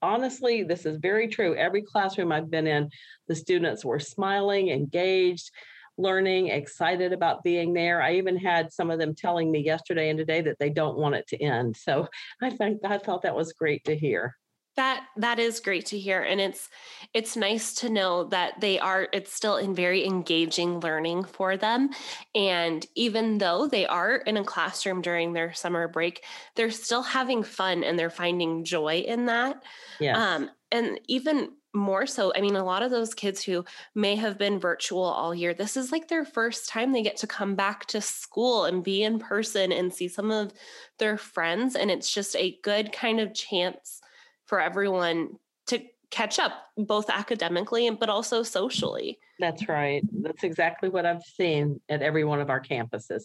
honestly 0.00 0.62
this 0.62 0.86
is 0.86 0.96
very 0.96 1.28
true. 1.28 1.54
Every 1.54 1.82
classroom 1.82 2.32
i've 2.32 2.50
been 2.50 2.66
in 2.66 2.90
the 3.28 3.36
students 3.36 3.84
were 3.84 4.00
smiling 4.00 4.68
engaged 4.68 5.50
learning 5.98 6.48
excited 6.48 7.14
about 7.14 7.42
being 7.42 7.72
there. 7.72 8.02
I 8.02 8.16
even 8.16 8.36
had 8.36 8.70
some 8.70 8.90
of 8.90 8.98
them 8.98 9.14
telling 9.14 9.50
me 9.50 9.60
yesterday 9.60 10.10
and 10.10 10.18
today 10.18 10.42
that 10.42 10.58
they 10.58 10.68
don't 10.68 10.98
want 10.98 11.14
it 11.14 11.26
to 11.28 11.42
end. 11.42 11.76
So 11.76 12.08
i 12.42 12.50
think 12.50 12.80
i 12.84 12.98
thought 12.98 13.22
that 13.22 13.36
was 13.36 13.52
great 13.52 13.84
to 13.84 13.96
hear 13.96 14.36
that 14.76 15.06
that 15.16 15.38
is 15.38 15.60
great 15.60 15.86
to 15.86 15.98
hear 15.98 16.22
and 16.22 16.40
it's 16.40 16.68
it's 17.12 17.36
nice 17.36 17.74
to 17.74 17.88
know 17.88 18.24
that 18.24 18.60
they 18.60 18.78
are 18.78 19.08
it's 19.12 19.32
still 19.32 19.56
in 19.56 19.74
very 19.74 20.04
engaging 20.04 20.80
learning 20.80 21.24
for 21.24 21.56
them 21.56 21.90
and 22.34 22.86
even 22.94 23.38
though 23.38 23.66
they 23.66 23.86
are 23.86 24.16
in 24.16 24.36
a 24.36 24.44
classroom 24.44 25.02
during 25.02 25.32
their 25.32 25.52
summer 25.52 25.88
break 25.88 26.24
they're 26.54 26.70
still 26.70 27.02
having 27.02 27.42
fun 27.42 27.82
and 27.82 27.98
they're 27.98 28.10
finding 28.10 28.64
joy 28.64 28.98
in 28.98 29.26
that 29.26 29.62
yes. 29.98 30.16
um 30.16 30.50
and 30.70 31.00
even 31.08 31.50
more 31.74 32.06
so 32.06 32.32
i 32.34 32.40
mean 32.40 32.56
a 32.56 32.64
lot 32.64 32.82
of 32.82 32.90
those 32.90 33.12
kids 33.12 33.42
who 33.42 33.64
may 33.94 34.16
have 34.16 34.38
been 34.38 34.58
virtual 34.58 35.02
all 35.02 35.34
year 35.34 35.52
this 35.52 35.76
is 35.76 35.92
like 35.92 36.08
their 36.08 36.24
first 36.24 36.68
time 36.68 36.92
they 36.92 37.02
get 37.02 37.18
to 37.18 37.26
come 37.26 37.54
back 37.54 37.84
to 37.84 38.00
school 38.00 38.64
and 38.64 38.82
be 38.82 39.02
in 39.02 39.18
person 39.18 39.72
and 39.72 39.92
see 39.92 40.08
some 40.08 40.30
of 40.30 40.52
their 40.98 41.18
friends 41.18 41.76
and 41.76 41.90
it's 41.90 42.12
just 42.12 42.34
a 42.36 42.58
good 42.62 42.92
kind 42.92 43.20
of 43.20 43.34
chance 43.34 44.00
for 44.46 44.60
everyone 44.60 45.30
to 45.66 45.80
catch 46.10 46.38
up 46.38 46.52
both 46.76 47.10
academically 47.10 47.86
and 47.86 47.98
but 47.98 48.08
also 48.08 48.42
socially. 48.42 49.18
That's 49.38 49.68
right. 49.68 50.02
That's 50.22 50.44
exactly 50.44 50.88
what 50.88 51.04
i've 51.04 51.22
seen 51.22 51.80
at 51.88 52.02
every 52.02 52.24
one 52.24 52.40
of 52.40 52.50
our 52.50 52.60
campuses. 52.60 53.24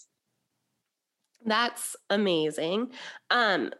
That's 1.45 1.95
amazing. 2.09 2.91
Um, 3.29 3.71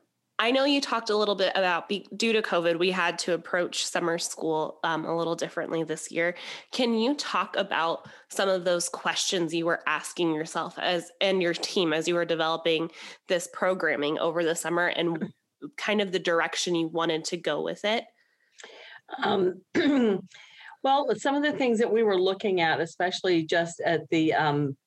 I 0.42 0.50
know 0.50 0.64
you 0.64 0.82
talked 0.82 1.12
a 1.12 1.16
little 1.16 1.36
bit 1.36 1.52
about 1.54 1.88
be, 1.88 2.08
due 2.18 2.34
to 2.34 2.42
COVID, 2.42 2.80
we 2.80 2.90
had 2.90 3.20
to 3.20 3.36
approach 3.36 3.86
summer 3.86 4.18
school 4.18 4.80
um, 4.84 5.06
a 5.06 5.16
little 5.16 5.36
differently 5.36 5.84
this 5.84 6.12
year. 6.12 6.36
Can 6.72 6.96
you 6.96 7.14
talk 7.14 7.56
about 7.56 8.10
some 8.30 8.50
of 8.50 8.66
those 8.66 8.90
questions 8.90 9.54
you 9.54 9.68
were 9.68 9.84
asking 9.86 10.34
yourself 10.34 10.80
as 10.80 11.12
and 11.22 11.44
your 11.44 11.54
team 11.54 11.94
as 11.94 12.08
you 12.08 12.16
were 12.16 12.26
developing 12.26 12.90
this 13.28 13.48
programming 13.54 14.18
over 14.18 14.44
the 14.44 14.56
summer 14.56 14.88
and 14.88 15.32
kind 15.78 16.02
of 16.02 16.12
the 16.12 16.20
direction 16.20 16.76
you 16.76 16.88
wanted 16.88 17.26
to 17.26 17.38
go 17.38 17.62
with 17.62 17.84
it? 17.86 18.06
Um, 19.24 19.62
well, 20.84 21.08
some 21.16 21.36
of 21.36 21.44
the 21.44 21.52
things 21.52 21.80
that 21.80 21.92
we 21.92 22.04
were 22.04 22.20
looking 22.20 22.62
at, 22.62 22.80
especially 22.80 23.44
just 23.44 23.82
at 23.82 24.10
the 24.10 24.34
um, 24.34 24.78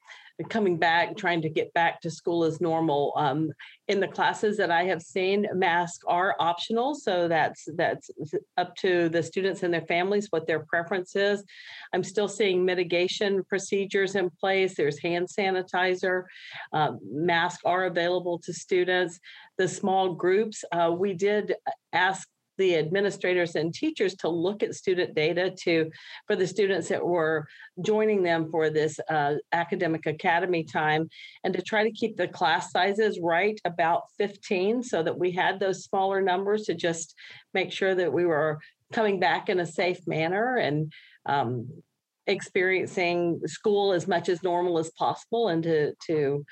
coming 0.48 0.76
back, 0.76 1.16
trying 1.16 1.40
to 1.42 1.48
get 1.48 1.72
back 1.74 2.00
to 2.00 2.10
school 2.10 2.44
as 2.44 2.60
normal. 2.60 3.12
Um, 3.16 3.52
in 3.86 4.00
the 4.00 4.08
classes 4.08 4.56
that 4.56 4.70
I 4.70 4.84
have 4.84 5.02
seen, 5.02 5.46
masks 5.54 6.04
are 6.08 6.34
optional, 6.40 6.94
so 6.94 7.28
that's 7.28 7.68
that's 7.76 8.10
up 8.56 8.74
to 8.76 9.08
the 9.08 9.22
students 9.22 9.62
and 9.62 9.72
their 9.72 9.86
families 9.86 10.28
what 10.30 10.46
their 10.46 10.60
preference 10.60 11.14
is. 11.14 11.44
I'm 11.92 12.02
still 12.02 12.28
seeing 12.28 12.64
mitigation 12.64 13.44
procedures 13.44 14.16
in 14.16 14.30
place. 14.30 14.74
There's 14.74 14.98
hand 14.98 15.28
sanitizer. 15.28 16.24
Uh, 16.72 16.92
masks 17.02 17.62
are 17.64 17.84
available 17.84 18.38
to 18.40 18.52
students. 18.52 19.20
The 19.56 19.68
small 19.68 20.14
groups, 20.14 20.64
uh, 20.72 20.92
we 20.96 21.14
did 21.14 21.54
ask 21.92 22.28
the 22.58 22.76
administrators 22.76 23.54
and 23.54 23.72
teachers 23.72 24.14
to 24.14 24.28
look 24.28 24.62
at 24.62 24.74
student 24.74 25.14
data 25.14 25.54
to 25.62 25.90
for 26.26 26.36
the 26.36 26.46
students 26.46 26.88
that 26.88 27.04
were 27.04 27.46
joining 27.84 28.22
them 28.22 28.50
for 28.50 28.70
this 28.70 28.98
uh, 29.10 29.34
academic 29.52 30.06
academy 30.06 30.64
time 30.64 31.08
and 31.42 31.54
to 31.54 31.62
try 31.62 31.82
to 31.82 31.92
keep 31.92 32.16
the 32.16 32.28
class 32.28 32.70
sizes 32.70 33.18
right 33.20 33.60
about 33.64 34.02
15 34.18 34.82
so 34.82 35.02
that 35.02 35.18
we 35.18 35.30
had 35.30 35.58
those 35.58 35.84
smaller 35.84 36.20
numbers 36.20 36.62
to 36.64 36.74
just 36.74 37.14
make 37.52 37.72
sure 37.72 37.94
that 37.94 38.12
we 38.12 38.24
were 38.24 38.58
coming 38.92 39.18
back 39.18 39.48
in 39.48 39.60
a 39.60 39.66
safe 39.66 40.06
manner 40.06 40.56
and 40.56 40.92
um, 41.26 41.68
experiencing 42.26 43.40
school 43.46 43.92
as 43.92 44.06
much 44.06 44.28
as 44.28 44.42
normal 44.42 44.78
as 44.78 44.90
possible 44.90 45.48
and 45.48 45.62
to 45.62 45.92
to 46.06 46.44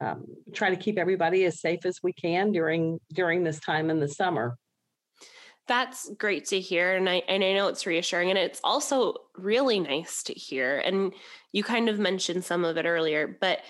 um, 0.00 0.24
try 0.52 0.70
to 0.70 0.76
keep 0.76 0.98
everybody 0.98 1.44
as 1.44 1.60
safe 1.60 1.84
as 1.84 1.98
we 2.02 2.12
can 2.12 2.50
during 2.50 2.98
during 3.12 3.44
this 3.44 3.60
time 3.60 3.90
in 3.90 4.00
the 4.00 4.08
summer 4.08 4.56
that's 5.68 6.10
great 6.18 6.46
to 6.46 6.60
hear 6.60 6.96
and 6.96 7.08
I 7.08 7.22
and 7.28 7.42
I 7.42 7.52
know 7.52 7.68
it's 7.68 7.86
reassuring 7.86 8.30
and 8.30 8.38
it's 8.38 8.60
also 8.64 9.14
really 9.36 9.80
nice 9.80 10.22
to 10.24 10.32
hear 10.32 10.78
and 10.78 11.12
you 11.52 11.62
kind 11.62 11.88
of 11.88 11.98
mentioned 11.98 12.44
some 12.44 12.64
of 12.64 12.76
it 12.76 12.84
earlier 12.84 13.38
but 13.40 13.60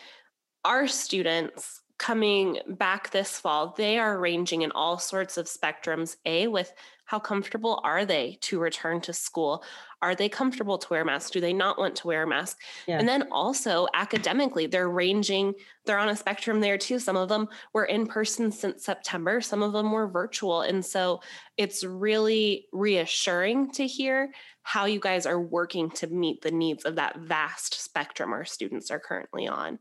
our 0.65 0.87
students 0.87 1.83
coming 1.99 2.59
back 2.67 3.11
this 3.11 3.39
fall 3.39 3.75
they 3.77 3.99
are 3.99 4.19
ranging 4.19 4.63
in 4.63 4.73
all 4.73 4.99
sorts 4.99 5.37
of 5.37 5.47
spectrums 5.47 6.17
a 6.25 6.49
with 6.49 6.73
how 7.05 7.19
comfortable 7.19 7.81
are 7.85 8.05
they 8.05 8.39
to 8.43 8.59
return 8.59 9.01
to 9.03 9.13
school 9.13 9.65
are 10.03 10.17
they 10.17 10.29
comfortable 10.29 10.79
to 10.79 10.89
wear 10.91 11.05
masks? 11.05 11.31
Do 11.31 11.41
they 11.41 11.53
not 11.53 11.79
want 11.79 11.95
to 11.97 12.09
wear 12.09 12.25
a 12.25 12.27
mask? 12.27 12.59
Yeah. 12.89 12.99
And 12.99 13.09
then 13.09 13.29
also 13.31 13.87
academically, 13.95 14.67
they're 14.67 14.91
ranging, 14.91 15.55
they're 15.87 15.99
on 15.99 16.09
a 16.09 16.17
spectrum 16.17 16.61
there 16.61 16.77
too. 16.77 16.99
Some 16.99 17.17
of 17.17 17.29
them 17.29 17.49
were 17.73 17.85
in 17.85 18.09
person 18.09 18.51
since 18.51 18.85
September, 18.85 19.41
some 19.41 19.63
of 19.63 19.73
them 19.73 19.93
were 19.93 20.09
virtual. 20.09 20.63
And 20.63 20.85
so 20.85 21.21
it's 21.57 21.85
really 21.85 22.67
reassuring 22.73 23.71
to 23.73 23.87
hear 23.87 24.33
how 24.65 24.87
you 24.87 24.99
guys 24.99 25.25
are 25.25 25.41
working 25.41 25.89
to 25.91 26.09
meet 26.09 26.43
the 26.43 26.51
needs 26.51 26.85
of 26.85 26.97
that 26.97 27.19
vast 27.21 27.81
spectrum 27.81 28.33
our 28.33 28.45
students 28.45 28.91
are 28.91 29.01
currently 29.01 29.47
on. 29.47 29.79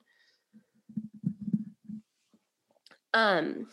Um, 3.14 3.68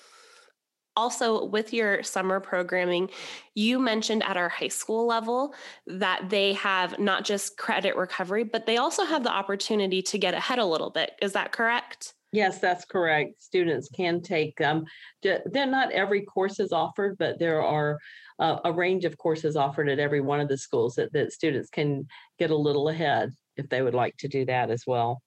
also 0.98 1.44
with 1.44 1.72
your 1.72 2.02
summer 2.02 2.40
programming 2.40 3.08
you 3.54 3.78
mentioned 3.78 4.22
at 4.24 4.36
our 4.36 4.48
high 4.48 4.66
school 4.68 5.06
level 5.06 5.54
that 5.86 6.28
they 6.28 6.52
have 6.54 6.98
not 6.98 7.24
just 7.24 7.56
credit 7.56 7.94
recovery 7.96 8.42
but 8.42 8.66
they 8.66 8.78
also 8.78 9.04
have 9.04 9.22
the 9.22 9.30
opportunity 9.30 10.02
to 10.02 10.18
get 10.18 10.34
ahead 10.34 10.58
a 10.58 10.64
little 10.64 10.90
bit. 10.90 11.12
Is 11.22 11.32
that 11.34 11.52
correct? 11.52 12.14
Yes 12.32 12.58
that's 12.58 12.84
correct. 12.84 13.40
Students 13.40 13.88
can 13.88 14.20
take 14.20 14.60
um 14.60 14.84
they're 15.22 15.66
not 15.66 15.92
every 15.92 16.22
course 16.22 16.58
is 16.58 16.72
offered 16.72 17.16
but 17.16 17.38
there 17.38 17.62
are 17.62 17.96
uh, 18.40 18.58
a 18.64 18.72
range 18.72 19.04
of 19.04 19.16
courses 19.18 19.54
offered 19.54 19.88
at 19.88 20.00
every 20.00 20.20
one 20.20 20.40
of 20.40 20.48
the 20.48 20.58
schools 20.58 20.94
that, 20.96 21.12
that 21.12 21.32
students 21.32 21.70
can 21.70 22.06
get 22.40 22.50
a 22.50 22.56
little 22.56 22.88
ahead 22.88 23.30
if 23.56 23.68
they 23.68 23.82
would 23.82 23.94
like 23.94 24.16
to 24.16 24.28
do 24.28 24.44
that 24.44 24.70
as 24.70 24.82
well 24.84 25.22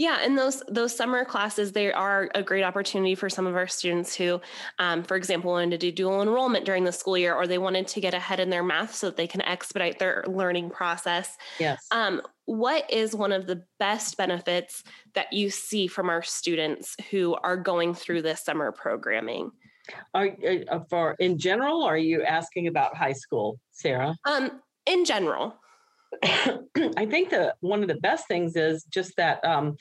yeah, 0.00 0.20
and 0.22 0.38
those 0.38 0.62
those 0.66 0.96
summer 0.96 1.26
classes 1.26 1.72
they 1.72 1.92
are 1.92 2.30
a 2.34 2.42
great 2.42 2.64
opportunity 2.64 3.14
for 3.14 3.28
some 3.28 3.46
of 3.46 3.54
our 3.54 3.66
students 3.66 4.16
who, 4.16 4.40
um, 4.78 5.02
for 5.02 5.14
example, 5.14 5.50
wanted 5.50 5.72
to 5.72 5.76
do 5.76 5.92
dual 5.92 6.22
enrollment 6.22 6.64
during 6.64 6.84
the 6.84 6.90
school 6.90 7.18
year, 7.18 7.34
or 7.34 7.46
they 7.46 7.58
wanted 7.58 7.86
to 7.88 8.00
get 8.00 8.14
ahead 8.14 8.40
in 8.40 8.48
their 8.48 8.62
math 8.62 8.94
so 8.94 9.08
that 9.08 9.18
they 9.18 9.26
can 9.26 9.42
expedite 9.42 9.98
their 9.98 10.24
learning 10.26 10.70
process. 10.70 11.36
Yes. 11.58 11.86
Um, 11.90 12.22
what 12.46 12.90
is 12.90 13.14
one 13.14 13.30
of 13.30 13.46
the 13.46 13.62
best 13.78 14.16
benefits 14.16 14.82
that 15.12 15.34
you 15.34 15.50
see 15.50 15.86
from 15.86 16.08
our 16.08 16.22
students 16.22 16.96
who 17.10 17.34
are 17.34 17.58
going 17.58 17.92
through 17.92 18.22
this 18.22 18.42
summer 18.42 18.72
programming? 18.72 19.50
Are 20.14 20.30
uh, 20.70 20.78
for 20.88 21.14
in 21.18 21.36
general? 21.36 21.82
are 21.82 21.98
you 21.98 22.22
asking 22.22 22.68
about 22.68 22.96
high 22.96 23.12
school, 23.12 23.60
Sarah? 23.72 24.16
Um, 24.24 24.62
in 24.86 25.04
general. 25.04 25.56
I 26.24 27.06
think 27.06 27.30
that 27.30 27.56
one 27.60 27.82
of 27.82 27.88
the 27.88 27.94
best 27.96 28.26
things 28.28 28.56
is 28.56 28.84
just 28.84 29.16
that 29.16 29.44
um, 29.44 29.76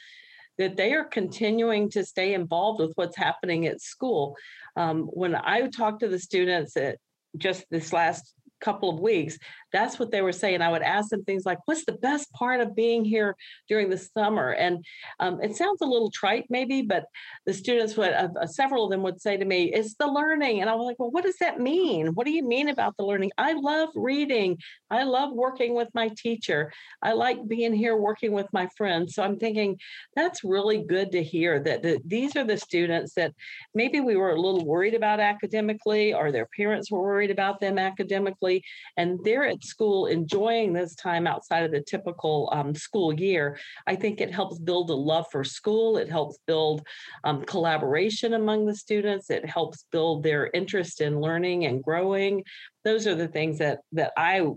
that 0.58 0.76
they 0.76 0.94
are 0.94 1.06
continuing 1.06 1.90
to 1.92 2.06
stay 2.06 2.34
involved 2.34 2.82
with 2.82 2.92
what's 2.96 3.16
happening 3.18 3.66
at 3.66 3.82
school. 3.82 4.36
Um, 4.76 5.04
when 5.04 5.36
I 5.36 5.68
talk 5.68 6.00
to 6.00 6.10
the 6.10 6.20
students 6.20 6.76
at 6.76 6.98
just 7.38 7.66
this 7.72 7.94
last 7.94 8.34
couple 8.62 8.90
of 8.90 9.00
weeks, 9.00 9.38
that's 9.72 10.00
what 10.00 10.12
they 10.12 10.22
were 10.22 10.32
saying. 10.32 10.62
I 10.62 10.72
would 10.72 10.82
ask 10.82 11.10
them 11.10 11.24
things 11.24 11.46
like, 11.46 11.60
"What's 11.66 11.86
the 11.86 11.94
best 11.94 12.32
part 12.34 12.62
of 12.62 12.76
being 12.76 13.06
here 13.06 13.36
during 13.68 13.90
the 13.90 13.98
summer?" 13.98 14.52
And 14.52 14.84
um, 15.20 15.42
it 15.42 15.56
sounds 15.56 15.82
a 15.82 15.86
little 15.86 16.12
trite, 16.12 16.46
maybe, 16.50 16.82
but 16.82 17.06
the 17.46 17.54
students 17.54 17.96
would, 17.98 18.14
uh, 18.14 18.30
uh, 18.42 18.48
several 18.48 18.86
of 18.86 18.92
them 18.92 19.04
would 19.04 19.22
say 19.22 19.38
to 19.38 19.46
me, 19.46 19.72
"It's 19.74 19.96
the 19.96 20.08
learning," 20.08 20.62
and 20.62 20.70
I 20.70 20.76
was 20.76 20.86
like, 20.86 21.00
"Well, 21.00 21.12
what 21.12 21.24
does 21.24 21.38
that 21.40 21.60
mean? 21.60 22.08
What 22.16 22.26
do 22.26 22.32
you 22.32 22.44
mean 22.44 22.70
about 22.70 22.96
the 22.98 23.06
learning?" 23.06 23.32
I 23.38 23.54
love 23.54 23.90
reading. 23.96 24.58
I 24.90 25.04
love 25.04 25.32
working 25.34 25.76
with 25.76 25.90
my 25.94 26.10
teacher. 26.18 26.72
I 27.02 27.14
like 27.14 27.48
being 27.48 27.74
here 27.74 27.96
working 27.96 28.32
with 28.32 28.48
my 28.52 28.68
friends. 28.78 29.16
So 29.16 29.24
I'm 29.24 29.38
thinking 29.38 29.78
that's 30.16 30.44
really 30.44 30.84
good 30.84 31.12
to 31.12 31.24
hear 31.24 31.60
that 31.64 31.84
the, 31.84 32.00
these 32.06 32.36
are 32.36 32.44
the 32.44 32.58
students 32.58 33.14
that 33.14 33.34
maybe 33.76 34.00
we 34.00 34.16
were 34.16 34.32
a 34.32 34.42
little 34.42 34.66
worried 34.66 34.96
about 34.96 35.20
academically, 35.20 36.14
or 36.14 36.32
their 36.32 36.48
parents 36.58 36.92
were 36.92 37.02
worried 37.02 37.32
about 37.32 37.60
them 37.60 37.78
academically, 37.78 38.49
and 38.98 39.20
they're 39.24 39.48
at 39.48 39.64
school 39.64 40.08
enjoying 40.08 40.74
this 40.74 40.96
time 40.96 41.28
outside 41.28 41.64
of 41.64 41.72
the 41.72 41.82
typical 41.82 42.50
um, 42.52 42.74
school 42.76 43.14
year, 43.14 43.58
I 43.88 43.96
think 43.96 44.22
it 44.22 44.34
helps 44.34 44.60
build 44.60 44.90
a 44.90 44.96
love 44.96 45.28
for 45.32 45.44
school. 45.44 45.98
It 45.98 46.10
helps 46.10 46.38
build 46.48 46.86
um, 47.24 47.44
collaboration 47.44 48.34
among 48.34 48.66
the 48.66 48.76
students. 48.76 49.30
It 49.30 49.46
helps 49.46 49.86
build 49.92 50.24
their 50.24 50.50
interest 50.54 51.02
in 51.02 51.22
learning 51.22 51.66
and 51.66 51.84
growing. 51.84 52.44
Those 52.84 53.08
are 53.08 53.16
the 53.16 53.28
things 53.28 53.58
that 53.60 53.80
that 53.94 54.12
I 54.18 54.48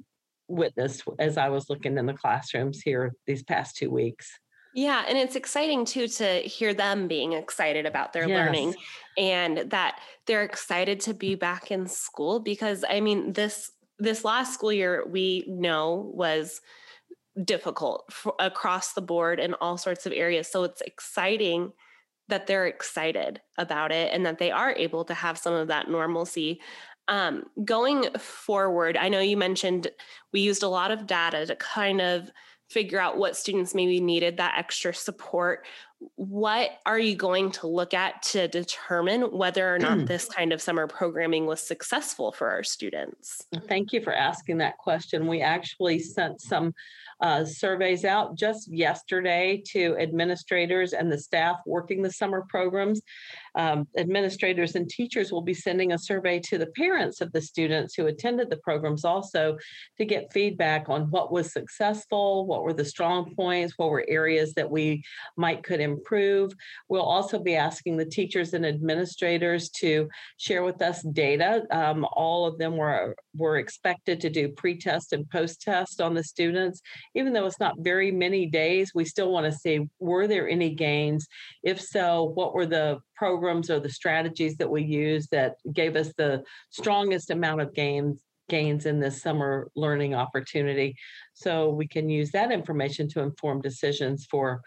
witnessed 0.49 1.04
as 1.18 1.37
I 1.38 1.49
was 1.49 1.68
looking 1.70 1.96
in 1.99 2.06
the 2.06 2.12
classrooms 2.12 2.80
here 2.82 3.12
these 3.26 3.42
past 3.42 3.76
two 3.76 3.90
weeks. 3.90 4.30
Yeah, 4.75 5.04
and 5.06 5.18
it's 5.18 5.37
exciting 5.37 5.84
too 5.84 6.08
to 6.08 6.40
hear 6.40 6.72
them 6.72 7.06
being 7.06 7.34
excited 7.34 7.84
about 7.84 8.12
their 8.12 8.26
yes. 8.26 8.37
learning 8.38 8.75
and 9.18 9.70
that 9.70 10.00
they're 10.26 10.44
excited 10.44 11.00
to 11.00 11.14
be 11.14 11.34
back 11.34 11.70
in 11.70 11.87
school 11.87 12.40
because 12.40 12.84
I 12.88 13.00
mean 13.00 13.34
this 13.34 13.70
this 14.02 14.25
last 14.25 14.54
school 14.54 14.73
year 14.73 15.04
we 15.06 15.44
know 15.49 16.11
was 16.14 16.61
difficult 17.44 18.12
for, 18.12 18.35
across 18.38 18.92
the 18.92 19.00
board 19.00 19.40
in 19.40 19.54
all 19.54 19.78
sorts 19.78 20.06
of 20.06 20.12
areas. 20.12 20.50
So 20.50 20.64
it's 20.64 20.82
exciting 20.82 21.73
that 22.28 22.47
they're 22.47 22.66
excited 22.66 23.40
about 23.59 23.92
it 23.92 24.12
and 24.12 24.26
that 24.26 24.38
they 24.38 24.50
are 24.50 24.73
able 24.73 25.04
to 25.04 25.14
have 25.14 25.38
some 25.38 25.54
of 25.54 25.68
that 25.68 25.88
normalcy. 25.88 26.61
Um, 27.09 27.44
going 27.64 28.11
forward, 28.18 28.97
I 28.97 29.09
know 29.09 29.21
you 29.21 29.37
mentioned 29.37 29.88
we 30.32 30.40
used 30.40 30.62
a 30.62 30.68
lot 30.68 30.90
of 30.90 31.06
data 31.06 31.47
to 31.47 31.56
kind 31.56 32.00
of 32.00 32.30
figure 32.71 32.99
out 32.99 33.18
what 33.18 33.37
students 33.37 33.75
maybe 33.75 34.00
needed 34.00 34.37
that 34.38 34.54
extra 34.56 34.94
support 34.94 35.66
what 36.16 36.71
are 36.87 36.99
you 36.99 37.16
going 37.16 37.50
to 37.52 37.66
look 37.66 37.94
at 37.94 38.23
to 38.23 38.49
determine 38.49 39.23
whether 39.23 39.75
or 39.75 39.78
not 39.78 40.06
this 40.06 40.26
kind 40.26 40.52
of 40.52 40.61
summer 40.61 40.87
programming 40.87 41.47
was 41.47 41.61
successful 41.61 42.32
for 42.32 42.50
our 42.50 42.62
students? 42.62 43.47
Thank 43.68 43.92
you 43.92 44.00
for 44.00 44.12
asking 44.12 44.59
that 44.59 44.78
question. 44.78 45.26
We 45.26 45.42
actually 45.42 45.99
sent 45.99 46.40
some 46.40 46.75
uh, 47.21 47.44
surveys 47.44 48.04
out 48.04 48.37
just 48.37 48.73
yesterday 48.73 49.62
to 49.68 49.97
administrators 49.99 50.92
and 50.92 51.11
the 51.11 51.18
staff 51.18 51.56
working 51.66 52.02
the 52.02 52.11
summer 52.11 52.44
programs. 52.49 53.00
Um, 53.54 53.87
administrators 53.97 54.75
and 54.75 54.88
teachers 54.88 55.30
will 55.30 55.42
be 55.42 55.54
sending 55.54 55.92
a 55.92 55.99
survey 55.99 56.38
to 56.40 56.59
the 56.59 56.73
parents 56.76 57.21
of 57.21 57.32
the 57.32 57.40
students 57.40 57.94
who 57.94 58.06
attended 58.06 58.50
the 58.50 58.56
programs 58.59 59.04
also 59.04 59.56
to 59.99 60.04
get 60.04 60.32
feedback 60.32 60.88
on 60.88 61.11
what 61.11 61.32
was 61.32 61.52
successful, 61.52 62.47
what 62.47 62.62
were 62.62 62.73
the 62.73 62.85
strong 62.85 63.35
points, 63.35 63.75
what 63.76 63.90
were 63.90 64.04
areas 64.09 64.54
that 64.54 64.71
we 64.71 65.02
might 65.37 65.62
could 65.62 65.80
improve. 65.80 66.52
We'll 66.88 67.02
also 67.02 67.38
be 67.38 67.56
asking 67.56 67.97
the 67.97 68.06
teachers 68.06 68.54
and 68.54 68.64
administrators 68.64 69.68
to 69.80 70.09
share 70.38 70.62
with 70.62 70.80
us 70.82 71.02
data. 71.02 71.64
Um, 71.71 72.06
all 72.12 72.47
of 72.47 72.59
them 72.59 72.76
were, 72.76 73.16
were 73.36 73.58
expected 73.58 74.20
to 74.20 74.30
do 74.30 74.48
pre-test 74.48 75.12
and 75.12 75.28
post-test 75.30 76.00
on 76.00 76.14
the 76.14 76.24
students. 76.24 76.80
Even 77.14 77.32
though 77.32 77.46
it's 77.46 77.60
not 77.60 77.74
very 77.78 78.10
many 78.10 78.46
days, 78.46 78.92
we 78.94 79.04
still 79.04 79.32
want 79.32 79.46
to 79.46 79.58
see, 79.58 79.88
were 79.98 80.26
there 80.26 80.48
any 80.48 80.74
gains? 80.74 81.26
If 81.62 81.80
so, 81.80 82.24
what 82.34 82.54
were 82.54 82.66
the 82.66 82.98
programs 83.16 83.70
or 83.70 83.80
the 83.80 83.90
strategies 83.90 84.56
that 84.56 84.70
we 84.70 84.82
used 84.82 85.30
that 85.30 85.54
gave 85.72 85.96
us 85.96 86.12
the 86.16 86.42
strongest 86.70 87.30
amount 87.30 87.60
of 87.60 87.74
gains 87.74 88.22
gains 88.48 88.86
in 88.86 89.00
this 89.00 89.22
summer 89.22 89.70
learning 89.76 90.14
opportunity 90.14 90.94
so 91.32 91.70
we 91.70 91.86
can 91.86 92.10
use 92.10 92.30
that 92.32 92.52
information 92.52 93.08
to 93.08 93.20
inform 93.20 93.62
decisions 93.62 94.26
for 94.30 94.60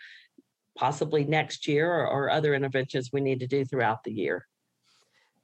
possibly 0.76 1.24
next 1.24 1.68
year 1.68 1.92
or, 1.92 2.08
or 2.08 2.30
other 2.30 2.56
interventions 2.56 3.12
we 3.14 3.22
need 3.22 3.40
to 3.40 3.48
do 3.48 3.64
throughout 3.64 4.04
the 4.04 4.12
year. 4.12 4.46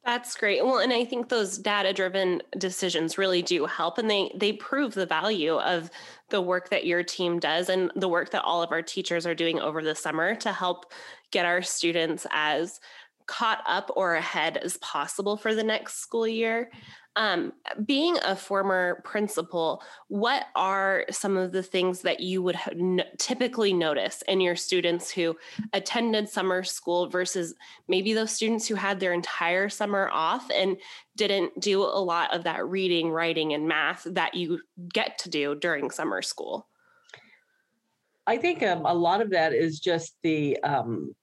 That's 0.04 0.36
great. 0.36 0.66
Well, 0.66 0.80
and 0.80 0.92
I 0.92 1.06
think 1.06 1.30
those 1.30 1.60
data-driven 1.60 2.42
decisions 2.58 3.20
really 3.20 3.44
do 3.44 3.68
help 3.68 4.00
and 4.00 4.10
they 4.10 4.32
they 4.36 4.52
prove 4.54 4.96
the 4.96 5.06
value 5.06 5.58
of 5.60 5.92
the 6.30 6.42
work 6.42 6.70
that 6.70 6.88
your 6.88 7.04
team 7.04 7.38
does 7.40 7.70
and 7.70 7.92
the 7.96 8.10
work 8.10 8.32
that 8.32 8.44
all 8.44 8.64
of 8.64 8.72
our 8.72 8.82
teachers 8.82 9.28
are 9.28 9.36
doing 9.36 9.60
over 9.60 9.84
the 9.84 9.94
summer 9.94 10.34
to 10.36 10.52
help 10.52 10.92
get 11.30 11.46
our 11.46 11.62
students 11.62 12.26
as 12.32 12.80
caught 13.28 13.64
up 13.68 13.92
or 13.96 14.16
ahead 14.16 14.58
as 14.58 14.78
possible 14.78 15.38
for 15.38 15.54
the 15.54 15.64
next 15.64 16.00
school 16.00 16.28
year. 16.28 16.72
Um, 17.18 17.52
being 17.86 18.18
a 18.24 18.38
former 18.38 19.02
principal, 19.04 19.84
what 20.08 20.46
are 20.56 21.06
some 21.12 21.36
of 21.36 21.52
the 21.52 21.62
things 21.62 22.04
that 22.04 22.22
you 22.22 22.42
would 22.42 22.58
typically 23.20 23.74
notice 23.74 24.22
in 24.30 24.40
your 24.40 24.56
students 24.56 25.12
who 25.12 25.36
attended 25.74 26.30
summer 26.30 26.64
school 26.64 27.10
versus 27.10 27.54
maybe 27.90 28.14
those 28.14 28.32
students 28.32 28.66
who 28.66 28.76
had 28.76 29.02
their 29.02 29.12
entire 29.12 29.68
summer 29.68 30.10
off 30.10 30.50
and 30.52 30.78
didn't 31.18 31.60
do 31.60 31.82
a 31.82 32.02
lot 32.02 32.34
of 32.34 32.46
that 32.46 32.66
reading, 32.66 33.10
writing, 33.10 33.54
and 33.54 33.68
math 33.68 34.08
that 34.10 34.34
you 34.34 34.62
get 34.94 35.18
to 35.20 35.30
do 35.30 35.54
during 35.56 35.92
summer 35.92 36.22
school? 36.22 36.70
I 38.26 38.38
think 38.38 38.64
um, 38.64 38.86
a 38.86 38.94
lot 38.94 39.22
of 39.22 39.32
that 39.32 39.52
is 39.52 39.80
just 39.80 40.16
the 40.24 40.58
um, 40.64 41.14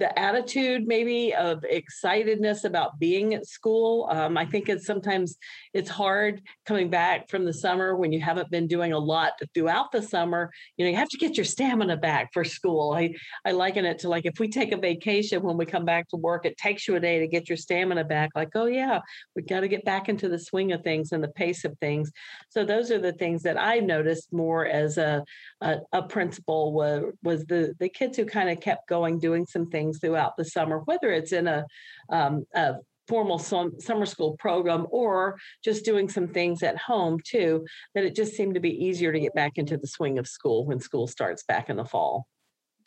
the 0.00 0.18
attitude 0.18 0.86
maybe 0.86 1.34
of 1.34 1.62
excitedness 1.62 2.64
about 2.64 2.98
being 2.98 3.34
at 3.34 3.46
school. 3.46 4.08
Um, 4.10 4.38
I 4.38 4.46
think 4.46 4.70
it's 4.70 4.86
sometimes 4.86 5.36
it's 5.74 5.90
hard 5.90 6.40
coming 6.64 6.88
back 6.88 7.28
from 7.28 7.44
the 7.44 7.52
summer 7.52 7.94
when 7.94 8.10
you 8.10 8.18
haven't 8.18 8.50
been 8.50 8.66
doing 8.66 8.94
a 8.94 8.98
lot 8.98 9.34
throughout 9.54 9.92
the 9.92 10.00
summer. 10.00 10.50
You 10.76 10.86
know, 10.86 10.90
you 10.90 10.96
have 10.96 11.10
to 11.10 11.18
get 11.18 11.36
your 11.36 11.44
stamina 11.44 11.98
back 11.98 12.32
for 12.32 12.44
school. 12.44 12.94
I 12.94 13.14
I 13.44 13.52
liken 13.52 13.84
it 13.84 13.98
to 14.00 14.08
like 14.08 14.24
if 14.24 14.40
we 14.40 14.48
take 14.48 14.72
a 14.72 14.78
vacation 14.78 15.42
when 15.42 15.58
we 15.58 15.66
come 15.66 15.84
back 15.84 16.08
to 16.08 16.16
work, 16.16 16.46
it 16.46 16.56
takes 16.56 16.88
you 16.88 16.96
a 16.96 17.00
day 17.00 17.20
to 17.20 17.28
get 17.28 17.50
your 17.50 17.58
stamina 17.58 18.04
back. 18.04 18.30
Like, 18.34 18.50
oh 18.54 18.66
yeah, 18.66 19.00
we've 19.36 19.46
got 19.46 19.60
to 19.60 19.68
get 19.68 19.84
back 19.84 20.08
into 20.08 20.30
the 20.30 20.38
swing 20.38 20.72
of 20.72 20.82
things 20.82 21.12
and 21.12 21.22
the 21.22 21.28
pace 21.28 21.66
of 21.66 21.76
things. 21.78 22.10
So 22.48 22.64
those 22.64 22.90
are 22.90 22.98
the 22.98 23.12
things 23.12 23.42
that 23.42 23.60
I 23.60 23.80
noticed 23.80 24.32
more 24.32 24.66
as 24.66 24.96
a 24.96 25.22
a, 25.60 25.76
a 25.92 26.02
principal 26.02 26.72
was 26.72 27.04
was 27.22 27.44
the 27.44 27.74
the 27.78 27.90
kids 27.90 28.16
who 28.16 28.24
kind 28.24 28.48
of 28.48 28.60
kept 28.60 28.88
going, 28.88 29.18
doing 29.18 29.44
some 29.44 29.68
things 29.68 29.89
things 29.90 30.00
throughout 30.00 30.36
the 30.36 30.44
summer, 30.44 30.80
whether 30.84 31.10
it's 31.10 31.32
in 31.32 31.46
a, 31.46 31.64
um, 32.10 32.44
a 32.54 32.74
formal 33.08 33.38
summer 33.38 34.06
school 34.06 34.36
program 34.38 34.86
or 34.90 35.36
just 35.64 35.84
doing 35.84 36.08
some 36.08 36.28
things 36.28 36.62
at 36.62 36.78
home 36.78 37.18
too, 37.24 37.64
that 37.94 38.04
it 38.04 38.14
just 38.14 38.34
seemed 38.34 38.54
to 38.54 38.60
be 38.60 38.84
easier 38.84 39.12
to 39.12 39.20
get 39.20 39.34
back 39.34 39.52
into 39.56 39.76
the 39.76 39.86
swing 39.86 40.18
of 40.18 40.28
school 40.28 40.64
when 40.64 40.78
school 40.78 41.06
starts 41.06 41.42
back 41.42 41.68
in 41.68 41.76
the 41.76 41.84
fall. 41.84 42.26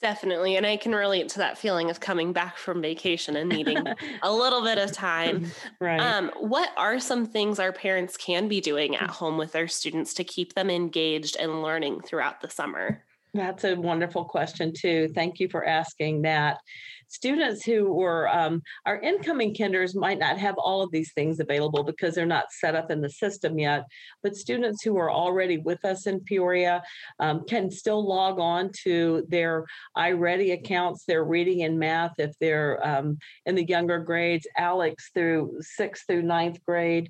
Definitely. 0.01 0.57
And 0.57 0.65
I 0.65 0.75
can 0.75 0.93
relate 0.93 1.29
to 1.29 1.37
that 1.39 1.57
feeling 1.57 1.89
of 1.89 2.01
coming 2.01 2.33
back 2.33 2.57
from 2.57 2.81
vacation 2.81 3.37
and 3.37 3.49
needing 3.49 3.77
a 4.21 4.33
little 4.33 4.61
bit 4.61 4.77
of 4.77 4.91
time. 4.91 5.49
Right. 5.79 5.99
Um, 5.99 6.29
what 6.39 6.69
are 6.75 6.99
some 6.99 7.25
things 7.25 7.57
our 7.57 7.71
parents 7.71 8.17
can 8.17 8.49
be 8.49 8.59
doing 8.59 8.97
at 8.97 9.09
home 9.09 9.37
with 9.37 9.53
their 9.53 9.69
students 9.69 10.13
to 10.15 10.25
keep 10.25 10.55
them 10.55 10.69
engaged 10.69 11.37
and 11.39 11.61
learning 11.61 12.01
throughout 12.01 12.41
the 12.41 12.49
summer? 12.49 13.01
That's 13.33 13.63
a 13.63 13.75
wonderful 13.75 14.25
question, 14.25 14.73
too. 14.73 15.09
Thank 15.15 15.39
you 15.39 15.49
for 15.49 15.65
asking 15.65 16.21
that. 16.21 16.59
Students 17.07 17.63
who 17.63 17.93
were 17.93 18.27
um, 18.29 18.61
our 18.87 18.99
incoming 18.99 19.53
kinders 19.53 19.95
might 19.95 20.17
not 20.17 20.37
have 20.39 20.55
all 20.57 20.81
of 20.81 20.91
these 20.91 21.13
things 21.13 21.39
available 21.39 21.83
because 21.83 22.15
they're 22.15 22.25
not 22.25 22.51
set 22.51 22.75
up 22.75 22.89
in 22.89 23.01
the 23.01 23.09
system 23.09 23.59
yet. 23.59 23.83
But 24.23 24.35
students 24.35 24.83
who 24.83 24.97
are 24.97 25.11
already 25.11 25.57
with 25.57 25.83
us 25.85 26.07
in 26.07 26.21
Peoria 26.21 26.81
um, 27.19 27.43
can 27.47 27.69
still 27.69 28.07
log 28.07 28.39
on 28.39 28.71
to 28.83 29.25
their 29.29 29.65
iReady 29.97 30.53
accounts, 30.53 31.05
their 31.05 31.23
reading 31.23 31.63
and 31.63 31.77
math 31.77 32.13
if 32.17 32.31
they're 32.39 32.85
um, 32.85 33.17
in 33.45 33.55
the 33.55 33.65
younger 33.65 33.99
grades, 33.99 34.47
ALEKS 34.57 35.11
through 35.13 35.57
sixth 35.61 36.05
through 36.07 36.23
ninth 36.23 36.63
grade, 36.65 37.09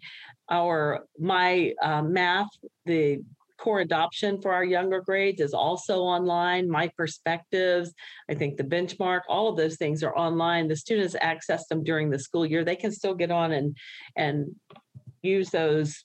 our 0.50 1.06
My 1.18 1.74
uh, 1.82 2.02
Math, 2.02 2.50
the 2.86 3.22
core 3.64 3.80
adoption 3.80 4.42
for 4.42 4.52
our 4.52 4.66
younger 4.66 5.00
grades 5.00 5.40
is 5.40 5.54
also 5.54 6.00
online. 6.00 6.70
My 6.70 6.90
perspectives, 6.98 7.94
I 8.30 8.34
think 8.34 8.58
the 8.58 8.64
benchmark, 8.64 9.22
all 9.30 9.48
of 9.48 9.56
those 9.56 9.78
things 9.78 10.04
are 10.04 10.16
online. 10.18 10.68
The 10.68 10.76
students 10.76 11.16
access 11.22 11.68
them 11.68 11.82
during 11.82 12.10
the 12.10 12.20
school 12.20 12.46
year. 12.46 12.66
They 12.66 12.76
can 12.76 12.92
still 12.92 13.16
get 13.16 13.32
on 13.32 13.54
and 13.54 13.78
and 14.18 14.54
use 15.22 15.50
those 15.50 16.04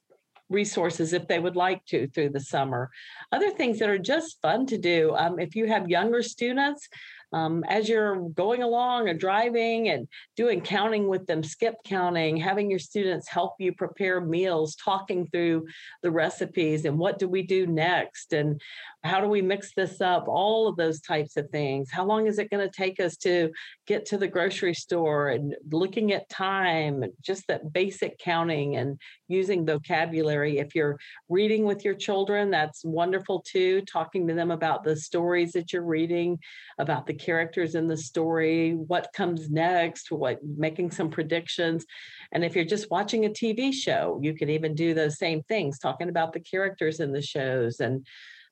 resources 0.51 1.13
if 1.13 1.27
they 1.27 1.39
would 1.39 1.57
like 1.57 1.85
to 1.87 2.07
through 2.09 2.31
the 2.31 2.41
summer. 2.41 2.91
Other 3.33 3.51
things 3.51 3.81
that 3.81 3.91
are 3.91 3.99
just 3.99 4.41
fun 4.41 4.67
to 4.67 4.79
do. 4.79 5.15
Um, 5.17 5.39
if 5.39 5.57
you 5.57 5.67
have 5.67 5.91
younger 5.91 6.23
students, 6.23 6.89
um, 7.33 7.65
as 7.69 7.89
you're 7.89 8.29
going 8.31 8.63
along 8.63 9.09
and 9.09 9.21
driving 9.21 9.89
and 9.89 10.09
doing 10.37 10.61
counting 10.61 11.09
with 11.09 11.27
them, 11.27 11.43
skip 11.43 11.77
counting, 11.85 12.37
having 12.37 12.71
your 12.71 12.79
students 12.79 13.29
help 13.29 13.55
you 13.59 13.73
prepare 13.73 14.21
meals, 14.21 14.77
talking 14.77 15.27
through 15.27 15.67
the 16.03 16.11
recipes 16.11 16.85
and 16.85 16.99
what 16.99 17.19
do 17.19 17.29
we 17.29 17.43
do 17.43 17.67
next 17.67 18.33
and 18.33 18.61
how 19.05 19.21
do 19.21 19.29
we 19.29 19.43
mix 19.43 19.75
this 19.75 20.01
up, 20.01 20.27
all 20.27 20.69
of 20.69 20.77
those 20.77 21.01
types 21.01 21.37
of 21.37 21.49
things. 21.51 21.91
How 21.91 22.05
long 22.05 22.27
is 22.27 22.39
it 22.39 22.51
going 22.51 22.67
to 22.67 22.75
take 22.75 22.99
us 23.01 23.17
to 23.19 23.51
get 23.87 24.07
to 24.07 24.19
the 24.19 24.29
grocery 24.29 24.75
store 24.75 25.29
and 25.29 25.55
looking 25.71 26.13
at 26.13 26.29
time, 26.29 27.05
just 27.23 27.47
that 27.49 27.73
basic 27.73 28.19
counting 28.19 28.77
and 28.77 28.99
using 29.29 29.67
vocabulary. 29.67 30.59
If 30.59 30.75
you're 30.75 30.99
reading 31.29 31.65
with 31.65 31.85
your 31.85 31.95
children, 31.95 32.51
that's 32.51 32.85
wonderful 32.85 33.45
too, 33.47 33.83
talking 33.83 34.27
to 34.29 34.35
them 34.35 34.51
about 34.51 34.85
the 34.85 34.97
stories 34.97 35.53
that 35.53 35.73
you're 35.73 35.83
reading, 35.83 36.39
about 36.79 37.07
the 37.07 37.15
characters 37.19 37.75
in 37.75 37.89
the 37.89 37.97
story, 37.97 38.73
what 38.73 39.13
comes 39.13 39.51
next, 39.51 40.11
what 40.11 40.39
making 40.45 40.91
some 40.91 41.11
predictions. 41.11 41.85
And 42.33 42.45
if 42.45 42.55
you're 42.55 42.65
just 42.65 42.91
watching 42.91 43.25
a 43.25 43.31
TV 43.31 43.73
show, 43.73 44.19
you 44.23 44.35
can 44.35 44.49
even 44.51 44.75
do 44.75 44.95
those 44.95 45.19
same 45.19 45.43
things, 45.45 45.79
talking 45.79 46.09
about 46.09 46.33
the 46.33 46.41
characters 46.41 47.01
in 47.01 47.13
the 47.13 47.23
shows 47.23 47.81
and 47.81 48.07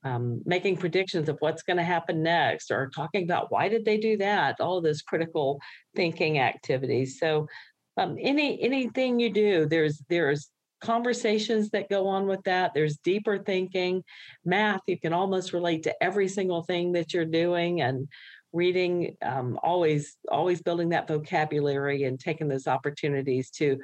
um, 0.05 0.43
making 0.45 0.77
predictions 0.77 1.29
of 1.29 1.37
what's 1.41 1.63
going 1.63 1.79
to 1.79 1.83
happen 1.83 2.23
next 2.23 2.71
or 2.71 2.91
talking 2.95 3.25
about 3.25 3.51
why 3.51 3.69
did 3.69 3.85
they 3.85 3.97
do 3.97 4.17
that 4.19 4.61
all 4.61 4.81
those 4.81 5.03
critical 5.03 5.59
thinking 5.97 6.39
activities 6.39 7.19
so 7.19 7.49
um, 7.97 8.17
any 8.21 8.63
anything 8.63 9.19
you 9.19 9.33
do 9.33 9.67
there's 9.67 10.01
there's 10.09 10.51
conversations 10.81 11.71
that 11.71 11.89
go 11.89 12.07
on 12.07 12.27
with 12.27 12.43
that. 12.45 12.73
There's 12.75 12.99
deeper 12.99 13.39
thinking. 13.39 14.05
Math, 14.45 14.83
you 14.87 14.99
can 14.99 15.13
almost 15.13 15.53
relate 15.53 15.83
to 15.85 16.03
every 16.03 16.29
single 16.29 16.63
thing 16.63 16.93
that 16.93 17.15
you're 17.15 17.25
doing 17.25 17.81
and 17.81 18.09
reading 18.53 19.17
um, 19.23 19.59
always 19.63 20.17
always 20.31 20.63
building 20.63 20.91
that 20.91 21.09
vocabulary 21.09 22.05
and 22.05 22.19
taking 22.19 22.49
those 22.49 22.67
opportunities 22.67 23.51
to 23.51 23.79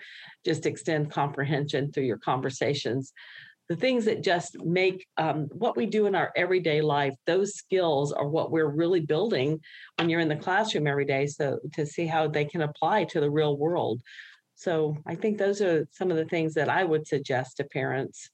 just 0.44 0.66
extend 0.66 1.10
comprehension 1.10 1.92
through 1.92 2.04
your 2.04 2.18
conversations 2.18 3.12
the 3.68 3.76
things 3.76 4.04
that 4.04 4.22
just 4.22 4.62
make 4.64 5.06
um, 5.16 5.48
what 5.52 5.76
we 5.76 5.86
do 5.86 6.06
in 6.06 6.14
our 6.14 6.32
everyday 6.36 6.80
life 6.80 7.14
those 7.26 7.54
skills 7.54 8.12
are 8.12 8.28
what 8.28 8.50
we're 8.50 8.70
really 8.70 9.00
building 9.00 9.60
when 9.98 10.08
you're 10.08 10.20
in 10.20 10.28
the 10.28 10.36
classroom 10.36 10.86
every 10.86 11.04
day 11.04 11.26
so 11.26 11.58
to 11.74 11.84
see 11.84 12.06
how 12.06 12.28
they 12.28 12.44
can 12.44 12.62
apply 12.62 13.04
to 13.04 13.20
the 13.20 13.30
real 13.30 13.56
world 13.56 14.00
so 14.62 14.96
I 15.06 15.16
think 15.16 15.38
those 15.38 15.60
are 15.60 15.88
some 15.90 16.12
of 16.12 16.16
the 16.16 16.24
things 16.24 16.54
that 16.54 16.68
I 16.68 16.84
would 16.84 17.06
suggest 17.06 17.56
to 17.56 17.64
parents. 17.64 18.30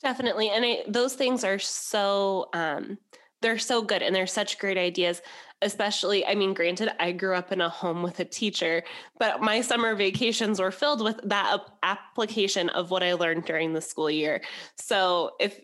Definitely. 0.00 0.50
And 0.50 0.64
I, 0.64 0.84
those 0.86 1.14
things 1.14 1.42
are 1.42 1.58
so, 1.58 2.48
um, 2.52 2.98
they're 3.44 3.58
so 3.58 3.82
good 3.82 4.02
and 4.02 4.16
they're 4.16 4.26
such 4.26 4.58
great 4.58 4.78
ideas 4.78 5.20
especially 5.60 6.24
i 6.26 6.34
mean 6.34 6.54
granted 6.54 6.90
i 6.98 7.12
grew 7.12 7.34
up 7.34 7.52
in 7.52 7.60
a 7.60 7.68
home 7.68 8.02
with 8.02 8.18
a 8.18 8.24
teacher 8.24 8.82
but 9.18 9.42
my 9.42 9.60
summer 9.60 9.94
vacations 9.94 10.58
were 10.58 10.70
filled 10.70 11.04
with 11.04 11.20
that 11.24 11.58
application 11.82 12.70
of 12.70 12.90
what 12.90 13.02
i 13.02 13.12
learned 13.12 13.44
during 13.44 13.74
the 13.74 13.80
school 13.80 14.10
year 14.10 14.40
so 14.76 15.32
if 15.38 15.60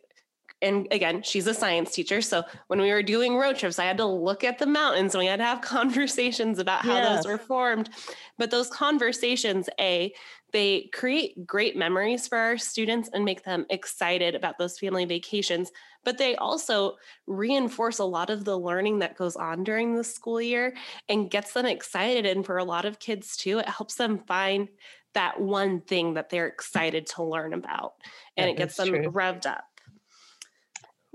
and 0.63 0.87
again, 0.91 1.23
she's 1.23 1.47
a 1.47 1.55
science 1.55 1.93
teacher. 1.93 2.21
So 2.21 2.43
when 2.67 2.81
we 2.83 2.91
were 2.91 3.03
doing 3.03 3.37
road 3.37 3.57
trips, 3.57 3.79
I 3.79 3.85
had 3.85 3.97
to 3.97 4.05
look 4.05 4.45
at 4.45 4.59
the 4.59 4.67
mountains 4.67 5.15
and 5.15 5.21
we 5.21 5.27
had 5.27 5.39
to 5.39 5.45
have 5.45 5.61
conversations 5.63 6.59
about 6.59 6.83
how 6.83 6.97
yes. 6.97 7.17
those 7.17 7.33
were 7.33 7.39
formed. 7.39 7.89
But 8.37 8.51
those 8.51 8.69
conversations, 8.69 9.71
A, 9.81 10.13
they 10.53 10.91
create 10.93 11.47
great 11.47 11.77
memories 11.77 12.29
for 12.29 12.37
our 12.37 12.59
students 12.59 13.09
and 13.13 13.25
make 13.25 13.45
them 13.45 13.65
excited 13.71 14.35
about 14.35 14.59
those 14.59 14.79
family 14.79 15.05
vacations. 15.05 15.71
But 16.05 16.19
they 16.19 16.37
also 16.37 16.97
reinforce 17.27 17.99
a 17.99 18.05
lot 18.05 18.31
of 18.31 18.45
the 18.45 18.59
learning 18.59 19.01
that 19.01 19.17
goes 19.17 19.37
on 19.37 19.65
during 19.65 19.95
the 19.95 20.05
school 20.05 20.41
year 20.41 20.75
and 21.09 21.31
gets 21.31 21.53
them 21.53 21.67
excited. 21.67 22.27
And 22.27 22.45
for 22.45 22.59
a 22.59 22.65
lot 22.65 22.85
of 22.85 22.99
kids 22.99 23.37
too, 23.37 23.59
it 23.59 23.69
helps 23.69 23.97
them 23.97 24.19
find 24.27 24.69
that 25.15 25.41
one 25.41 25.81
thing 25.81 26.15
that 26.15 26.31
they're 26.31 26.47
excited 26.47 27.07
to 27.07 27.23
learn 27.23 27.53
about 27.53 27.95
and 28.37 28.49
that 28.49 28.53
it 28.53 28.57
gets 28.57 28.77
them 28.77 28.89
true. 28.89 29.11
revved 29.11 29.47
up. 29.47 29.65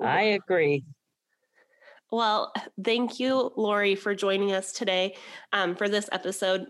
I 0.02 0.22
agree. 0.22 0.84
Well, 2.12 2.54
thank 2.84 3.20
you, 3.20 3.52
Lori, 3.56 3.96
for 3.96 4.14
joining 4.14 4.52
us 4.52 4.72
today 4.72 5.16
um, 5.52 5.76
for 5.76 5.90
this 5.90 6.08
episode. 6.12 6.68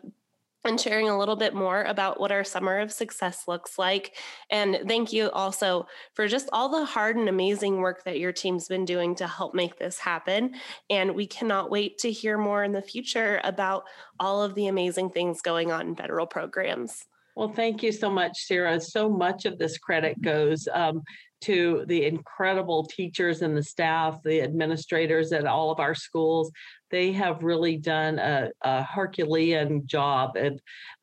And 0.65 0.79
sharing 0.79 1.09
a 1.09 1.17
little 1.17 1.35
bit 1.35 1.53
more 1.53 1.83
about 1.83 2.19
what 2.19 2.31
our 2.31 2.43
summer 2.43 2.79
of 2.79 2.91
success 2.91 3.47
looks 3.47 3.77
like. 3.77 4.15
And 4.49 4.79
thank 4.87 5.13
you 5.13 5.29
also 5.31 5.87
for 6.13 6.27
just 6.27 6.49
all 6.51 6.69
the 6.69 6.85
hard 6.85 7.15
and 7.15 7.29
amazing 7.29 7.77
work 7.77 8.03
that 8.03 8.19
your 8.19 8.31
team's 8.31 8.67
been 8.67 8.85
doing 8.85 9.15
to 9.15 9.27
help 9.27 9.53
make 9.53 9.77
this 9.77 9.99
happen. 9.99 10.55
And 10.89 11.15
we 11.15 11.27
cannot 11.27 11.71
wait 11.71 11.97
to 11.99 12.11
hear 12.11 12.37
more 12.37 12.63
in 12.63 12.71
the 12.71 12.81
future 12.81 13.39
about 13.43 13.85
all 14.19 14.43
of 14.43 14.55
the 14.55 14.67
amazing 14.67 15.09
things 15.09 15.41
going 15.41 15.71
on 15.71 15.87
in 15.87 15.95
federal 15.95 16.27
programs. 16.27 17.05
Well, 17.35 17.49
thank 17.49 17.83
you 17.83 17.91
so 17.91 18.09
much, 18.09 18.45
Sarah. 18.45 18.79
So 18.79 19.09
much 19.09 19.45
of 19.45 19.57
this 19.57 19.77
credit 19.77 20.21
goes 20.21 20.69
um, 20.73 21.03
to 21.41 21.83
the 21.87 22.05
incredible 22.05 22.85
teachers 22.85 23.41
and 23.41 23.57
the 23.57 23.61
staff, 23.61 24.23
the 24.23 24.41
administrators 24.41 25.33
at 25.33 25.45
all 25.45 25.69
of 25.69 25.81
our 25.81 25.93
schools. 25.93 26.49
They 26.91 27.11
have 27.11 27.43
really 27.43 27.75
done 27.75 28.19
a, 28.19 28.51
a 28.61 28.83
Herculean 28.83 29.85
job 29.85 30.37
at 30.37 30.53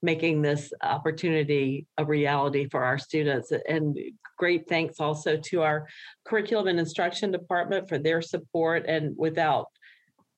making 0.01 0.41
this 0.41 0.73
opportunity 0.83 1.87
a 1.99 2.05
reality 2.05 2.67
for 2.69 2.83
our 2.83 2.97
students. 2.97 3.53
And 3.69 3.99
great 4.39 4.67
thanks 4.69 5.01
also 5.01 5.37
to 5.37 5.63
our 5.63 5.87
curriculum 6.25 6.69
and 6.69 6.81
instruction 6.81 7.31
department 7.31 7.91
for 7.91 7.99
their 7.99 8.23
support. 8.23 8.87
And 8.87 9.15
without 9.19 9.67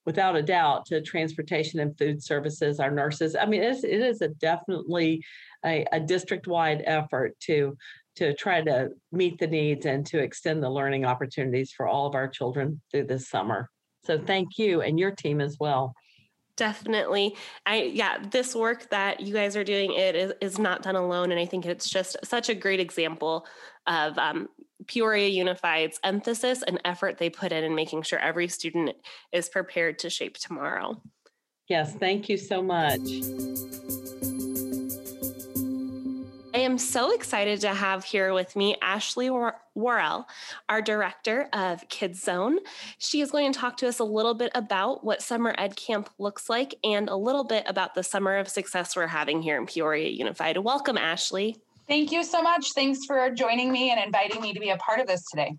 without 0.07 0.37
a 0.37 0.43
doubt 0.43 0.87
to 0.87 1.01
transportation 1.01 1.81
and 1.81 1.97
food 1.99 2.23
services, 2.23 2.81
our 2.81 2.91
nurses. 2.91 3.35
I 3.35 3.47
mean, 3.47 3.63
it 3.63 3.71
is, 3.71 3.85
it 3.85 4.01
is 4.01 4.21
a 4.21 4.29
definitely 4.29 5.25
a, 5.65 5.87
a 5.93 6.01
district-wide 6.01 6.83
effort 6.87 7.39
to 7.41 7.77
to 8.17 8.33
try 8.35 8.63
to 8.63 8.91
meet 9.11 9.39
the 9.39 9.47
needs 9.47 9.87
and 9.87 10.07
to 10.07 10.19
extend 10.19 10.63
the 10.63 10.71
learning 10.71 11.05
opportunities 11.05 11.73
for 11.73 11.89
all 11.89 12.07
of 12.07 12.15
our 12.15 12.29
children 12.29 12.81
through 12.91 13.05
this 13.05 13.29
summer. 13.29 13.69
So 14.05 14.19
thank 14.19 14.57
you 14.57 14.83
and 14.83 15.01
your 15.01 15.11
team 15.11 15.41
as 15.41 15.57
well. 15.59 15.95
Definitely. 16.57 17.35
I 17.67 17.83
yeah, 17.83 18.19
this 18.31 18.55
work 18.55 18.89
that 18.91 19.19
you 19.19 19.35
guys 19.35 19.57
are 19.57 19.65
doing 19.65 19.95
it 19.95 20.15
is, 20.15 20.33
is 20.41 20.59
not 20.61 20.83
done 20.83 20.95
alone 20.95 21.33
and 21.33 21.41
I 21.41 21.47
think 21.47 21.67
it's 21.67 21.91
just 21.91 22.17
such 22.23 22.49
a 22.49 22.55
great 22.55 22.79
example 22.79 23.47
of 23.89 24.17
um, 24.17 24.49
Peoria 24.87 25.29
Unified's 25.29 25.99
emphasis 26.05 26.63
and 26.63 26.81
effort 26.85 27.19
they 27.19 27.31
put 27.31 27.53
in 27.53 27.65
in 27.65 27.75
making 27.75 28.03
sure 28.03 28.19
every 28.19 28.49
student 28.49 28.97
is 29.33 29.49
prepared 29.49 29.99
to 30.01 30.11
shape 30.11 30.39
tomorrow. 30.39 31.01
Yes, 31.69 31.95
thank 31.95 32.29
you 32.29 32.37
so 32.37 32.63
much. 32.63 33.01
I 36.55 36.59
am 36.59 36.79
so 36.79 37.13
excited 37.13 37.63
to 37.63 37.75
have 37.75 38.05
here 38.05 38.33
with 38.33 38.55
me 38.55 38.77
Ashley 38.81 39.29
Worrell, 39.29 40.29
our 40.69 40.81
director 40.81 41.49
of 41.53 41.89
Kids 41.89 42.23
Zone. 42.23 42.59
She 42.99 43.21
is 43.21 43.33
going 43.33 43.53
to 43.53 43.59
talk 43.59 43.77
to 43.79 43.89
us 43.89 43.99
a 43.99 44.05
little 44.05 44.35
bit 44.35 44.53
about 44.55 45.03
what 45.03 45.21
Summer 45.21 45.53
Ed 45.59 45.75
Camp 45.75 46.11
looks 46.19 46.49
like 46.49 46.77
and 46.85 47.09
a 47.09 47.17
little 47.17 47.43
bit 47.43 47.65
about 47.67 47.95
the 47.95 48.05
Summer 48.05 48.37
of 48.37 48.49
Success 48.49 48.95
we're 48.95 49.09
having 49.09 49.43
here 49.43 49.59
in 49.59 49.67
Peoria 49.67 50.09
Unified. 50.11 50.57
Welcome, 50.59 50.97
Ashley. 50.97 51.57
Thank 51.87 52.13
you 52.13 52.25
so 52.25 52.43
much. 52.43 52.73
Thanks 52.73 53.05
for 53.07 53.31
joining 53.31 53.71
me 53.71 53.91
and 53.91 54.03
inviting 54.03 54.41
me 54.41 54.53
to 54.53 54.61
be 54.61 54.71
a 54.71 54.77
part 54.77 55.01
of 55.01 55.07
this 55.07 55.25
today. 55.31 55.57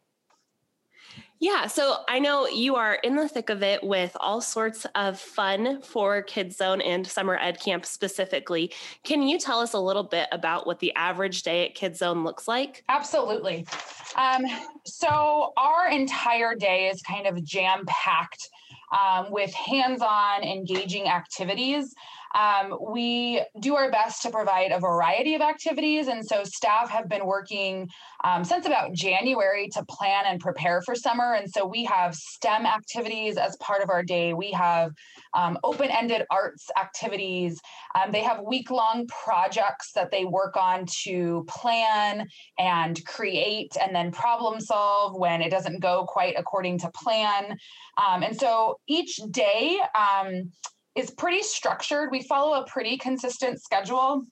Yeah, 1.39 1.67
so 1.67 1.97
I 2.07 2.19
know 2.19 2.47
you 2.47 2.75
are 2.75 2.95
in 2.95 3.17
the 3.17 3.27
thick 3.27 3.49
of 3.49 3.61
it 3.61 3.83
with 3.83 4.15
all 4.21 4.39
sorts 4.39 4.88
of 4.95 5.19
fun 5.19 5.81
for 5.81 6.21
Kids 6.21 6.55
Zone 6.55 6.79
and 6.79 7.05
Summer 7.05 7.38
Ed 7.39 7.59
Camp 7.59 7.85
specifically. 7.85 8.73
Can 9.03 9.21
you 9.21 9.38
tell 9.38 9.59
us 9.59 9.73
a 9.73 9.79
little 9.79 10.03
bit 10.03 10.29
about 10.31 10.65
what 10.65 10.79
the 10.79 10.95
average 10.95 11.43
day 11.43 11.65
at 11.67 11.75
Kids 11.75 11.99
Zone 11.99 12.23
looks 12.23 12.47
like? 12.47 12.85
Absolutely. 12.88 13.67
Um, 14.15 14.45
so, 14.85 15.51
our 15.57 15.89
entire 15.89 16.55
day 16.55 16.88
is 16.88 17.01
kind 17.01 17.27
of 17.27 17.43
jam 17.43 17.83
packed 17.85 18.49
um, 18.97 19.29
with 19.29 19.53
hands 19.53 20.01
on 20.01 20.41
engaging 20.41 21.07
activities. 21.07 21.93
Um, 22.36 22.78
we 22.86 23.41
do 23.60 23.76
our 23.76 23.89
best 23.89 24.21
to 24.24 24.30
provide 24.30 24.71
a 24.71 24.80
variety 24.80 25.36
of 25.36 25.41
activities. 25.41 26.08
And 26.08 26.26
so 26.26 26.43
staff 26.43 26.89
have 26.89 27.08
been 27.08 27.26
working 27.26 27.89
um, 28.24 28.43
since 28.43 28.65
about 28.65 28.93
January 28.93 29.69
to 29.69 29.86
plan 29.86 30.26
and 30.28 30.39
prepare 30.39 30.82
for 30.82 30.95
summer. 30.95 31.34
And 31.34 31.50
so 31.50 31.65
we 31.65 31.86
have 31.86 32.13
STEM 32.13 32.65
activities 32.65 33.38
as 33.38 33.56
part 33.58 33.82
of 33.82 33.89
our 33.89 34.04
day. 34.04 34.34
We 34.34 34.52
have 34.52 34.91
um, 35.34 35.58
open 35.63 35.89
ended 35.89 36.24
arts 36.30 36.69
activities. 36.78 37.60
Um, 37.95 38.12
they 38.12 38.21
have 38.24 38.41
week 38.41 38.69
long 38.69 39.08
projects 39.08 39.93
that 39.93 40.12
they 40.12 40.26
work 40.26 40.58
on 40.58 40.86
to 41.04 41.45
plan 41.48 42.28
and 42.60 43.04
create 43.06 43.78
and 43.82 43.95
then 43.95 44.12
problem 44.12 44.60
solve 44.60 45.17
when 45.17 45.41
it 45.41 45.50
doesn't 45.50 45.80
go 45.80 46.06
quite 46.08 46.36
according 46.38 46.80
to 46.80 46.91
plan. 46.91 47.58
Um, 47.98 48.24
and 48.24 48.38
so 48.38 48.80
each 48.88 49.19
day, 49.32 49.80
um, 49.98 50.52
is 50.95 51.12
pretty 51.12 51.43
structured. 51.43 52.10
We 52.12 52.23
follow 52.23 52.62
a 52.62 52.65
pretty 52.65 52.97
consistent 52.97 53.62
schedule. 53.62 54.23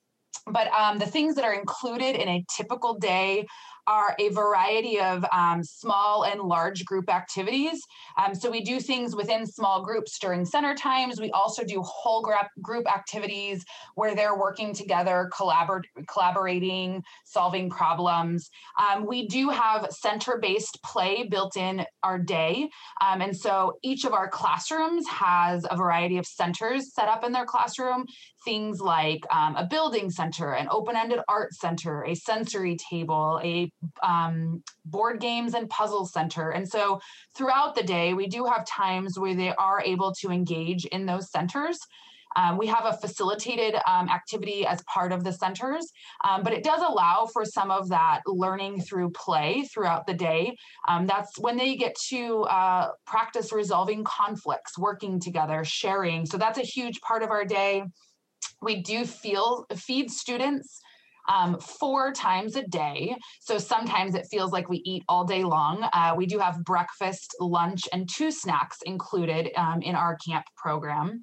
But 0.47 0.67
um, 0.73 0.97
the 0.97 1.05
things 1.05 1.35
that 1.35 1.45
are 1.45 1.53
included 1.53 2.15
in 2.15 2.27
a 2.27 2.43
typical 2.55 2.95
day 2.95 3.45
are 3.87 4.15
a 4.19 4.29
variety 4.29 4.99
of 4.99 5.25
um, 5.31 5.63
small 5.63 6.23
and 6.23 6.41
large 6.41 6.85
group 6.85 7.09
activities. 7.09 7.81
Um, 8.17 8.33
so 8.35 8.49
we 8.49 8.61
do 8.61 8.79
things 8.79 9.15
within 9.15 9.45
small 9.45 9.83
groups 9.83 10.17
during 10.19 10.45
center 10.45 10.75
times. 10.75 11.19
We 11.19 11.31
also 11.31 11.63
do 11.63 11.81
whole 11.81 12.25
group 12.61 12.91
activities 12.91 13.63
where 13.95 14.15
they're 14.15 14.37
working 14.37 14.73
together, 14.73 15.29
collabor- 15.33 15.83
collaborating, 16.07 17.03
solving 17.25 17.69
problems. 17.69 18.49
Um, 18.79 19.05
we 19.05 19.27
do 19.27 19.49
have 19.49 19.87
center 19.91 20.37
based 20.41 20.79
play 20.83 21.27
built 21.29 21.57
in 21.57 21.85
our 22.03 22.19
day. 22.19 22.69
Um, 23.01 23.21
and 23.21 23.35
so 23.35 23.77
each 23.83 24.05
of 24.05 24.13
our 24.13 24.29
classrooms 24.29 25.07
has 25.07 25.65
a 25.69 25.75
variety 25.75 26.17
of 26.17 26.25
centers 26.25 26.93
set 26.93 27.07
up 27.07 27.23
in 27.23 27.31
their 27.31 27.45
classroom 27.45 28.05
things 28.43 28.81
like 28.81 29.21
um, 29.33 29.55
a 29.55 29.65
building 29.65 30.09
center, 30.09 30.53
an 30.53 30.67
open 30.69 30.95
ended 30.95 31.19
art 31.27 31.53
center, 31.53 32.03
a 32.03 32.15
sensory 32.15 32.77
table, 32.89 33.39
a 33.43 33.71
um, 34.01 34.63
board 34.85 35.19
games 35.19 35.53
and 35.53 35.69
puzzle 35.69 36.05
center. 36.05 36.51
And 36.51 36.67
so 36.67 36.99
throughout 37.35 37.75
the 37.75 37.83
day, 37.83 38.13
we 38.13 38.27
do 38.27 38.45
have 38.45 38.65
times 38.65 39.17
where 39.19 39.35
they 39.35 39.53
are 39.55 39.81
able 39.81 40.13
to 40.21 40.31
engage 40.31 40.85
in 40.85 41.05
those 41.05 41.31
centers. 41.31 41.79
Um, 42.35 42.57
we 42.57 42.67
have 42.67 42.85
a 42.85 42.93
facilitated 42.93 43.75
um, 43.87 44.09
activity 44.09 44.65
as 44.65 44.83
part 44.83 45.11
of 45.11 45.23
the 45.23 45.31
centers, 45.31 45.91
um, 46.27 46.43
but 46.43 46.53
it 46.53 46.63
does 46.63 46.81
allow 46.81 47.27
for 47.31 47.45
some 47.45 47.71
of 47.71 47.89
that 47.89 48.21
learning 48.25 48.81
through 48.81 49.11
play 49.11 49.67
throughout 49.73 50.07
the 50.07 50.13
day. 50.13 50.55
Um, 50.87 51.05
that's 51.05 51.37
when 51.39 51.57
they 51.57 51.75
get 51.75 51.95
to 52.09 52.43
uh, 52.43 52.89
practice 53.05 53.51
resolving 53.51 54.03
conflicts, 54.03 54.77
working 54.77 55.19
together, 55.19 55.63
sharing. 55.63 56.25
So 56.25 56.37
that's 56.37 56.57
a 56.57 56.63
huge 56.63 56.99
part 57.01 57.23
of 57.23 57.29
our 57.29 57.45
day. 57.45 57.83
We 58.61 58.81
do 58.81 59.05
feel 59.05 59.65
feed 59.75 60.09
students 60.09 60.79
um, 61.29 61.59
four 61.59 62.11
times 62.11 62.55
a 62.55 62.67
day. 62.67 63.15
So 63.41 63.57
sometimes 63.57 64.15
it 64.15 64.27
feels 64.29 64.51
like 64.51 64.69
we 64.69 64.81
eat 64.85 65.03
all 65.07 65.25
day 65.25 65.43
long. 65.43 65.87
Uh, 65.93 66.13
we 66.15 66.25
do 66.25 66.39
have 66.39 66.63
breakfast, 66.63 67.35
lunch, 67.39 67.87
and 67.91 68.09
two 68.09 68.31
snacks 68.31 68.77
included 68.85 69.51
um, 69.55 69.81
in 69.81 69.95
our 69.95 70.17
camp 70.25 70.45
program. 70.57 71.21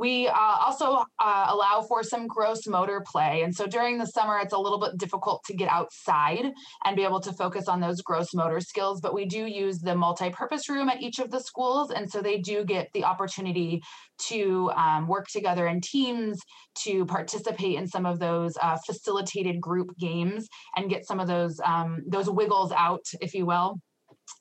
We 0.00 0.28
uh, 0.28 0.34
also 0.34 1.04
uh, 1.22 1.46
allow 1.48 1.84
for 1.86 2.02
some 2.02 2.26
gross 2.26 2.66
motor 2.66 3.04
play. 3.06 3.42
And 3.42 3.54
so 3.54 3.66
during 3.66 3.98
the 3.98 4.06
summer, 4.06 4.38
it's 4.38 4.54
a 4.54 4.58
little 4.58 4.80
bit 4.80 4.96
difficult 4.96 5.42
to 5.44 5.54
get 5.54 5.68
outside 5.68 6.46
and 6.86 6.96
be 6.96 7.04
able 7.04 7.20
to 7.20 7.34
focus 7.34 7.68
on 7.68 7.80
those 7.80 8.00
gross 8.00 8.32
motor 8.32 8.60
skills. 8.60 9.02
But 9.02 9.12
we 9.12 9.26
do 9.26 9.44
use 9.44 9.78
the 9.80 9.94
multi 9.94 10.30
purpose 10.30 10.70
room 10.70 10.88
at 10.88 11.02
each 11.02 11.18
of 11.18 11.30
the 11.30 11.38
schools. 11.38 11.90
And 11.90 12.10
so 12.10 12.22
they 12.22 12.38
do 12.38 12.64
get 12.64 12.88
the 12.94 13.04
opportunity 13.04 13.82
to 14.28 14.70
um, 14.74 15.06
work 15.06 15.26
together 15.28 15.66
in 15.66 15.82
teams, 15.82 16.40
to 16.84 17.04
participate 17.04 17.76
in 17.76 17.86
some 17.86 18.06
of 18.06 18.18
those 18.18 18.54
uh, 18.62 18.78
facilitated 18.86 19.60
group 19.60 19.90
games 19.98 20.48
and 20.76 20.88
get 20.88 21.06
some 21.06 21.20
of 21.20 21.28
those, 21.28 21.60
um, 21.62 21.98
those 22.06 22.30
wiggles 22.30 22.72
out, 22.72 23.04
if 23.20 23.34
you 23.34 23.44
will. 23.44 23.76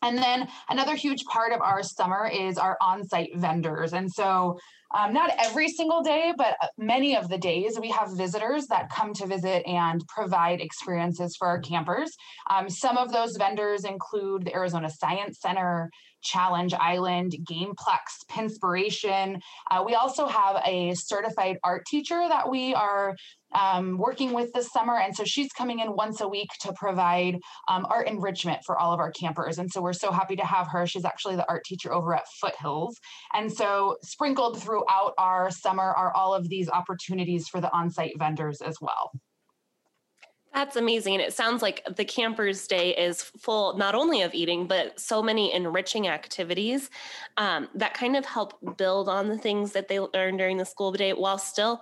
And 0.01 0.17
then 0.17 0.47
another 0.69 0.95
huge 0.95 1.23
part 1.25 1.53
of 1.53 1.61
our 1.61 1.83
summer 1.83 2.27
is 2.27 2.57
our 2.57 2.77
on 2.81 3.07
site 3.07 3.35
vendors. 3.35 3.93
And 3.93 4.11
so 4.11 4.57
um, 4.97 5.13
not 5.13 5.31
every 5.37 5.67
single 5.69 6.01
day, 6.01 6.33
but 6.35 6.55
uh, 6.61 6.67
many 6.77 7.15
of 7.15 7.29
the 7.29 7.37
days 7.37 7.77
we 7.79 7.89
have 7.91 8.17
visitors 8.17 8.65
that 8.67 8.89
come 8.89 9.13
to 9.15 9.27
visit 9.27 9.63
and 9.67 10.03
provide 10.07 10.61
experiences 10.61 11.35
for 11.35 11.47
our 11.47 11.59
campers. 11.59 12.11
Um, 12.49 12.69
some 12.69 12.97
of 12.97 13.11
those 13.11 13.37
vendors 13.37 13.85
include 13.85 14.45
the 14.45 14.53
Arizona 14.55 14.89
Science 14.89 15.39
Center, 15.41 15.91
Challenge 16.21 16.73
Island, 16.73 17.35
Gameplex, 17.49 18.25
Pinspiration. 18.29 19.39
Uh, 19.71 19.83
we 19.85 19.95
also 19.95 20.27
have 20.27 20.61
a 20.65 20.93
certified 20.95 21.57
art 21.63 21.85
teacher 21.85 22.25
that 22.27 22.49
we 22.49 22.73
are 22.73 23.15
um, 23.55 23.97
working 23.97 24.33
with 24.33 24.51
this 24.53 24.71
summer. 24.71 24.97
And 24.97 25.15
so 25.15 25.23
she's 25.25 25.51
coming 25.51 25.79
in 25.79 25.95
once 25.95 26.21
a 26.21 26.27
week 26.27 26.49
to 26.61 26.73
provide 26.73 27.37
um, 27.67 27.85
art 27.89 28.07
enrichment 28.07 28.59
for 28.65 28.77
all 28.77 28.93
of 28.93 28.99
our 28.99 29.11
campers. 29.11 29.57
And 29.57 29.71
so 29.71 29.81
we're 29.81 29.93
so 29.93 30.11
happy 30.11 30.35
to 30.35 30.45
have 30.45 30.67
her. 30.67 30.85
She's 30.85 31.05
actually 31.05 31.35
the 31.35 31.47
art 31.49 31.63
teacher 31.65 31.93
over 31.93 32.15
at 32.15 32.25
Foothills. 32.41 32.95
And 33.33 33.51
so 33.51 33.97
sprinkled 34.03 34.61
throughout 34.61 35.13
our 35.17 35.49
summer 35.51 35.93
are 35.93 36.13
all 36.15 36.33
of 36.33 36.47
these 36.49 36.69
opportunities 36.69 37.47
for 37.47 37.59
the 37.61 37.73
on 37.75 37.89
site 37.89 38.13
vendors 38.19 38.61
as 38.61 38.77
well. 38.81 39.11
That's 40.53 40.75
amazing. 40.75 41.13
And 41.13 41.21
it 41.21 41.33
sounds 41.33 41.61
like 41.61 41.83
the 41.95 42.05
campers' 42.05 42.65
day 42.65 42.95
is 42.95 43.21
full 43.21 43.77
not 43.77 43.93
only 43.93 44.23
of 44.23 44.33
eating, 44.33 44.65
but 44.67 44.99
so 44.99 45.21
many 45.21 45.53
enriching 45.53 46.07
activities 46.07 46.89
um, 47.37 47.69
that 47.75 47.93
kind 47.93 48.15
of 48.15 48.25
help 48.25 48.77
build 48.77 49.07
on 49.09 49.29
the 49.29 49.37
things 49.37 49.73
that 49.73 49.87
they 49.87 49.99
learn 49.99 50.37
during 50.37 50.57
the 50.57 50.65
school 50.65 50.91
day 50.91 51.13
while 51.13 51.37
still 51.37 51.81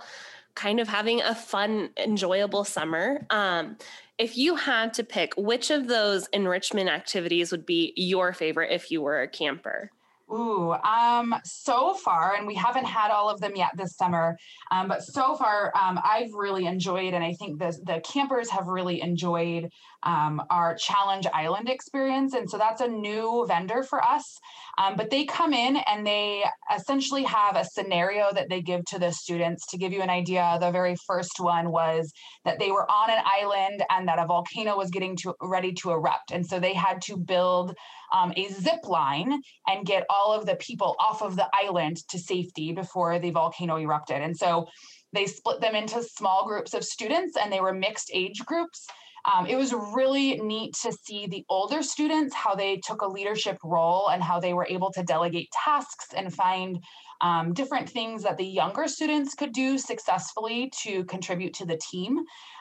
kind 0.55 0.79
of 0.79 0.87
having 0.87 1.21
a 1.21 1.33
fun, 1.33 1.89
enjoyable 1.97 2.63
summer. 2.63 3.25
Um, 3.29 3.77
if 4.17 4.37
you 4.37 4.55
had 4.55 4.93
to 4.95 5.03
pick, 5.03 5.33
which 5.37 5.69
of 5.69 5.87
those 5.87 6.27
enrichment 6.27 6.89
activities 6.89 7.51
would 7.51 7.65
be 7.65 7.93
your 7.95 8.33
favorite 8.33 8.71
if 8.71 8.91
you 8.91 9.01
were 9.01 9.21
a 9.21 9.27
camper? 9.27 9.91
Ooh, 10.29 10.73
um, 10.73 11.33
so 11.45 11.93
far, 11.93 12.35
and 12.35 12.45
we 12.45 12.53
haven't 12.53 12.85
had 12.85 13.11
all 13.11 13.29
of 13.29 13.39
them 13.39 13.55
yet 13.55 13.71
this 13.77 13.95
summer, 13.95 14.37
um, 14.71 14.89
but 14.89 15.01
so 15.01 15.35
far, 15.37 15.71
um, 15.81 15.99
I've 16.03 16.33
really 16.33 16.65
enjoyed, 16.65 17.13
and 17.13 17.23
I 17.23 17.33
think 17.33 17.59
the, 17.59 17.77
the 17.83 18.01
campers 18.01 18.49
have 18.49 18.67
really 18.67 19.01
enjoyed 19.01 19.71
um, 20.03 20.41
our 20.49 20.75
Challenge 20.75 21.27
Island 21.33 21.69
experience. 21.69 22.33
And 22.33 22.49
so 22.49 22.57
that's 22.57 22.81
a 22.81 22.87
new 22.87 23.45
vendor 23.47 23.83
for 23.83 24.03
us. 24.03 24.37
Um, 24.77 24.95
but 24.95 25.09
they 25.09 25.25
come 25.25 25.53
in 25.53 25.77
and 25.87 26.05
they 26.05 26.43
essentially 26.75 27.23
have 27.23 27.55
a 27.55 27.65
scenario 27.65 28.31
that 28.33 28.49
they 28.49 28.61
give 28.61 28.85
to 28.85 28.99
the 28.99 29.11
students. 29.11 29.65
To 29.67 29.77
give 29.77 29.91
you 29.91 30.01
an 30.01 30.09
idea, 30.09 30.57
the 30.61 30.71
very 30.71 30.95
first 31.07 31.39
one 31.39 31.71
was 31.71 32.11
that 32.45 32.59
they 32.59 32.71
were 32.71 32.89
on 32.89 33.09
an 33.09 33.23
island 33.25 33.83
and 33.89 34.07
that 34.07 34.19
a 34.19 34.25
volcano 34.25 34.77
was 34.77 34.91
getting 34.91 35.15
to, 35.17 35.33
ready 35.41 35.73
to 35.73 35.91
erupt. 35.91 36.31
And 36.31 36.45
so 36.45 36.59
they 36.59 36.73
had 36.73 37.01
to 37.03 37.17
build 37.17 37.75
um, 38.13 38.33
a 38.37 38.47
zip 38.49 38.87
line 38.87 39.41
and 39.67 39.85
get 39.85 40.05
all 40.09 40.33
of 40.33 40.45
the 40.45 40.55
people 40.55 40.95
off 40.99 41.21
of 41.21 41.35
the 41.35 41.49
island 41.53 41.97
to 42.09 42.19
safety 42.19 42.71
before 42.71 43.19
the 43.19 43.31
volcano 43.31 43.77
erupted. 43.77 44.21
And 44.21 44.37
so 44.37 44.67
they 45.13 45.25
split 45.25 45.61
them 45.61 45.75
into 45.75 46.03
small 46.03 46.45
groups 46.45 46.73
of 46.73 46.83
students 46.83 47.37
and 47.37 47.51
they 47.51 47.59
were 47.59 47.73
mixed 47.73 48.11
age 48.13 48.39
groups. 48.45 48.87
Um, 49.31 49.45
it 49.45 49.57
was 49.57 49.73
really 49.73 50.37
neat 50.37 50.73
to 50.83 50.91
see 50.91 51.27
the 51.27 51.43
older 51.49 51.83
students, 51.83 52.33
how 52.33 52.55
they 52.55 52.77
took 52.77 53.01
a 53.01 53.07
leadership 53.07 53.57
role 53.63 54.09
and 54.09 54.23
how 54.23 54.39
they 54.39 54.53
were 54.53 54.67
able 54.69 54.91
to 54.93 55.03
delegate 55.03 55.49
tasks 55.51 56.07
and 56.15 56.33
find 56.33 56.81
um, 57.21 57.53
different 57.53 57.89
things 57.89 58.23
that 58.23 58.37
the 58.37 58.45
younger 58.45 58.87
students 58.87 59.35
could 59.35 59.51
do 59.51 59.77
successfully 59.77 60.71
to 60.83 61.03
contribute 61.05 61.53
to 61.55 61.65
the 61.65 61.79
team. 61.91 62.19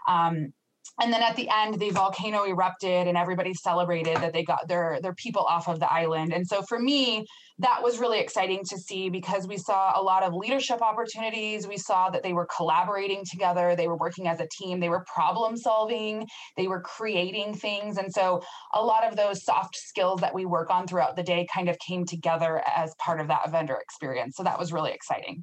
Um, 0.08 0.52
and 1.00 1.12
then 1.12 1.22
at 1.22 1.36
the 1.36 1.48
end 1.48 1.78
the 1.78 1.90
volcano 1.90 2.44
erupted 2.44 3.06
and 3.06 3.16
everybody 3.16 3.52
celebrated 3.52 4.16
that 4.18 4.32
they 4.32 4.44
got 4.44 4.66
their 4.68 4.98
their 5.02 5.14
people 5.14 5.42
off 5.42 5.68
of 5.68 5.80
the 5.80 5.92
island 5.92 6.32
and 6.32 6.46
so 6.46 6.62
for 6.62 6.78
me 6.78 7.26
that 7.58 7.82
was 7.82 7.98
really 7.98 8.20
exciting 8.20 8.62
to 8.68 8.76
see 8.76 9.08
because 9.08 9.46
we 9.46 9.56
saw 9.56 9.98
a 9.98 10.02
lot 10.02 10.22
of 10.22 10.34
leadership 10.34 10.82
opportunities. 10.82 11.66
We 11.66 11.78
saw 11.78 12.10
that 12.10 12.22
they 12.22 12.34
were 12.34 12.46
collaborating 12.54 13.22
together. 13.24 13.74
They 13.74 13.88
were 13.88 13.96
working 13.96 14.28
as 14.28 14.40
a 14.40 14.48
team. 14.48 14.78
They 14.78 14.90
were 14.90 15.04
problem 15.12 15.56
solving. 15.56 16.26
They 16.56 16.68
were 16.68 16.80
creating 16.82 17.54
things. 17.54 17.96
And 17.96 18.12
so 18.12 18.42
a 18.74 18.82
lot 18.82 19.06
of 19.06 19.16
those 19.16 19.42
soft 19.42 19.74
skills 19.76 20.20
that 20.20 20.34
we 20.34 20.44
work 20.44 20.70
on 20.70 20.86
throughout 20.86 21.16
the 21.16 21.22
day 21.22 21.46
kind 21.52 21.70
of 21.70 21.78
came 21.78 22.04
together 22.04 22.62
as 22.76 22.94
part 22.98 23.20
of 23.20 23.28
that 23.28 23.50
vendor 23.50 23.78
experience. 23.80 24.36
So 24.36 24.42
that 24.42 24.58
was 24.58 24.72
really 24.72 24.92
exciting. 24.92 25.42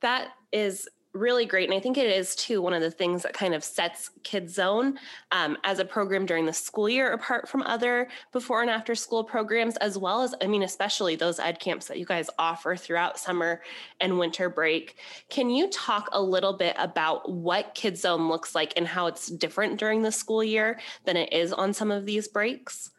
That 0.00 0.28
is 0.52 0.88
really 1.14 1.46
great. 1.46 1.68
And 1.68 1.76
I 1.76 1.80
think 1.80 1.96
it 1.96 2.06
is 2.06 2.36
too 2.36 2.60
one 2.60 2.74
of 2.74 2.82
the 2.82 2.90
things 2.90 3.22
that 3.22 3.32
kind 3.32 3.54
of 3.54 3.64
sets 3.64 4.10
Kids 4.22 4.54
Zone 4.54 4.98
um, 5.32 5.56
as 5.64 5.78
a 5.78 5.84
program 5.84 6.26
during 6.26 6.46
the 6.46 6.52
school 6.52 6.88
year 6.88 7.12
apart 7.12 7.48
from 7.48 7.62
other 7.62 8.08
before 8.32 8.60
and 8.60 8.70
after 8.70 8.94
school 8.94 9.24
programs, 9.24 9.76
as 9.78 9.96
well 9.96 10.22
as, 10.22 10.34
I 10.42 10.46
mean, 10.46 10.62
especially 10.62 11.16
those 11.16 11.38
ed 11.38 11.60
camps 11.60 11.86
that 11.88 11.98
you 11.98 12.04
guys 12.04 12.30
offer 12.38 12.76
throughout 12.76 13.18
summer 13.18 13.62
and 14.00 14.18
winter 14.18 14.48
break. 14.48 14.96
Can 15.30 15.50
you 15.50 15.68
talk 15.70 16.08
a 16.12 16.20
little 16.20 16.52
bit 16.52 16.76
about 16.78 17.30
what 17.30 17.74
Kids 17.74 18.02
Zone 18.02 18.28
looks 18.28 18.54
like 18.54 18.74
and 18.76 18.86
how 18.86 19.06
it's 19.06 19.28
different 19.28 19.78
during 19.78 20.02
the 20.02 20.12
school 20.12 20.44
year 20.44 20.78
than 21.04 21.16
it 21.16 21.32
is 21.32 21.52
on 21.52 21.72
some 21.72 21.90
of 21.90 22.06
these 22.06 22.28
breaks? 22.28 22.90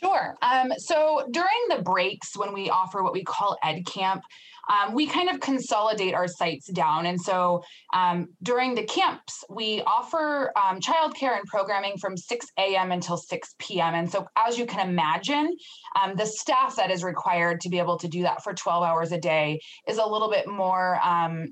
Sure. 0.00 0.36
Um, 0.42 0.72
so 0.76 1.26
during 1.32 1.48
the 1.70 1.82
breaks, 1.82 2.36
when 2.36 2.52
we 2.52 2.70
offer 2.70 3.02
what 3.02 3.12
we 3.12 3.24
call 3.24 3.58
Ed 3.64 3.84
Camp, 3.84 4.22
um, 4.68 4.94
we 4.94 5.06
kind 5.06 5.28
of 5.28 5.40
consolidate 5.40 6.14
our 6.14 6.28
sites 6.28 6.70
down. 6.72 7.06
And 7.06 7.20
so 7.20 7.62
um, 7.94 8.28
during 8.42 8.74
the 8.74 8.84
camps, 8.84 9.44
we 9.48 9.82
offer 9.82 10.52
um, 10.56 10.80
childcare 10.80 11.36
and 11.36 11.44
programming 11.46 11.96
from 11.98 12.16
6 12.16 12.46
a.m. 12.58 12.92
until 12.92 13.16
6 13.16 13.54
p.m. 13.58 13.94
And 13.94 14.10
so, 14.10 14.26
as 14.36 14.58
you 14.58 14.66
can 14.66 14.88
imagine, 14.88 15.56
um, 16.00 16.16
the 16.16 16.26
staff 16.26 16.76
that 16.76 16.90
is 16.90 17.02
required 17.02 17.60
to 17.62 17.68
be 17.68 17.78
able 17.78 17.98
to 17.98 18.08
do 18.08 18.22
that 18.22 18.42
for 18.42 18.52
12 18.52 18.84
hours 18.84 19.12
a 19.12 19.18
day 19.18 19.60
is 19.86 19.98
a 19.98 20.06
little 20.06 20.30
bit 20.30 20.46
more 20.48 21.00
um, 21.04 21.46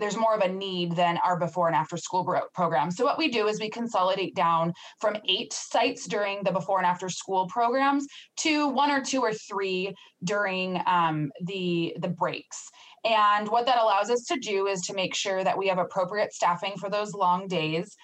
there's 0.00 0.16
more 0.16 0.34
of 0.34 0.40
a 0.40 0.48
need 0.48 0.96
than 0.96 1.18
our 1.24 1.38
before 1.38 1.66
and 1.66 1.76
after 1.76 1.96
school 1.96 2.24
program. 2.54 2.90
So 2.90 3.04
what 3.04 3.18
we 3.18 3.28
do 3.28 3.46
is 3.46 3.60
we 3.60 3.70
consolidate 3.70 4.34
down 4.34 4.72
from 5.00 5.16
eight 5.26 5.52
sites 5.52 6.06
during 6.06 6.42
the 6.42 6.52
before 6.52 6.78
and 6.78 6.86
after 6.86 7.08
school 7.08 7.46
programs 7.46 8.06
to 8.38 8.68
one 8.68 8.90
or 8.90 9.02
two 9.02 9.20
or 9.20 9.32
three 9.32 9.94
during 10.24 10.80
um, 10.86 11.30
the 11.42 11.94
the 12.00 12.08
breaks. 12.08 12.68
And 13.04 13.48
what 13.48 13.66
that 13.66 13.80
allows 13.80 14.10
us 14.10 14.24
to 14.24 14.36
do 14.36 14.66
is 14.66 14.82
to 14.82 14.94
make 14.94 15.14
sure 15.14 15.42
that 15.42 15.56
we 15.56 15.68
have 15.68 15.78
appropriate 15.78 16.34
staffing 16.34 16.74
for 16.78 16.90
those 16.90 17.14
long 17.14 17.48
days 17.48 17.96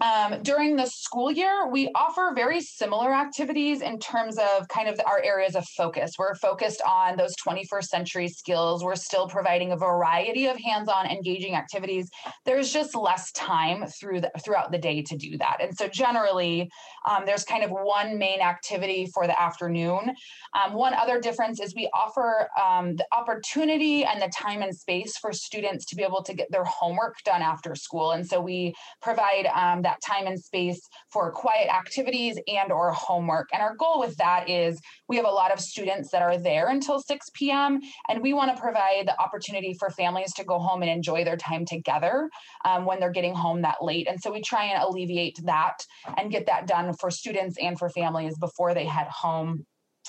um, 0.00 0.42
during 0.42 0.76
the 0.76 0.86
school 0.86 1.30
year, 1.30 1.68
we 1.68 1.90
offer 1.94 2.32
very 2.34 2.60
similar 2.60 3.12
activities 3.12 3.80
in 3.80 3.98
terms 3.98 4.38
of 4.38 4.68
kind 4.68 4.88
of 4.88 5.00
our 5.06 5.20
areas 5.22 5.56
of 5.56 5.64
focus. 5.76 6.12
We're 6.18 6.36
focused 6.36 6.80
on 6.86 7.16
those 7.16 7.34
21st 7.44 7.84
century 7.84 8.28
skills. 8.28 8.84
We're 8.84 8.96
still 8.96 9.28
providing 9.28 9.72
a 9.72 9.76
variety 9.76 10.46
of 10.46 10.56
hands-on 10.56 11.06
engaging 11.06 11.54
activities. 11.54 12.08
There's 12.44 12.72
just 12.72 12.94
less 12.94 13.32
time 13.32 13.86
through 14.00 14.20
the, 14.20 14.30
throughout 14.44 14.70
the 14.70 14.78
day 14.78 15.02
to 15.02 15.16
do 15.16 15.36
that. 15.38 15.56
And 15.60 15.76
so 15.76 15.88
generally, 15.88 16.70
um, 17.08 17.24
there's 17.26 17.44
kind 17.44 17.64
of 17.64 17.70
one 17.70 18.18
main 18.18 18.40
activity 18.40 19.08
for 19.12 19.26
the 19.26 19.40
afternoon. 19.40 20.14
Um, 20.54 20.74
one 20.74 20.94
other 20.94 21.20
difference 21.20 21.60
is 21.60 21.74
we 21.74 21.90
offer 21.92 22.48
um, 22.62 22.96
the 22.96 23.06
opportunity 23.12 24.04
and 24.04 24.22
the 24.22 24.30
time 24.36 24.62
and 24.62 24.74
space 24.74 25.16
for 25.18 25.32
students 25.32 25.84
to 25.86 25.96
be 25.96 26.02
able 26.02 26.22
to 26.22 26.34
get 26.34 26.50
their 26.50 26.64
homework 26.64 27.16
done 27.24 27.42
after 27.42 27.74
school. 27.74 28.12
And 28.12 28.26
so 28.26 28.40
we 28.40 28.74
provide 29.02 29.46
um, 29.78 29.82
that 29.82 29.98
time 30.06 30.26
and 30.26 30.38
space 30.38 30.80
for 31.12 31.30
quiet 31.32 31.72
activities 31.72 32.38
and 32.46 32.72
or 32.72 32.92
homework. 32.92 33.48
And 33.52 33.62
our 33.62 33.74
goal 33.76 34.00
with 34.00 34.16
that 34.16 34.48
is 34.48 34.78
we 35.08 35.16
have 35.16 35.24
a 35.24 35.30
lot 35.30 35.52
of 35.52 35.60
students 35.60 36.10
that 36.10 36.22
are 36.22 36.38
there 36.38 36.68
until 36.68 37.00
6 37.00 37.26
p.m. 37.34 37.80
and 38.08 38.22
we 38.22 38.32
want 38.32 38.54
to 38.54 38.60
provide 38.60 39.06
the 39.06 39.20
opportunity 39.20 39.74
for 39.78 39.90
families 39.90 40.32
to 40.34 40.44
go 40.44 40.58
home 40.58 40.82
and 40.82 40.90
enjoy 40.90 41.24
their 41.24 41.36
time 41.36 41.64
together 41.64 42.28
um, 42.64 42.84
when 42.84 43.00
they're 43.00 43.10
getting 43.10 43.34
home 43.34 43.62
that 43.62 43.82
late. 43.82 44.08
And 44.08 44.20
so 44.20 44.32
we 44.32 44.42
try 44.42 44.64
and 44.66 44.82
alleviate 44.82 45.38
that 45.44 45.76
and 46.16 46.30
get 46.30 46.46
that 46.46 46.66
done 46.66 46.94
for 46.94 47.10
students 47.10 47.56
and 47.60 47.78
for 47.78 47.88
families 47.88 48.36
before 48.38 48.74
they 48.74 48.84
head 48.84 49.08
home 49.08 49.64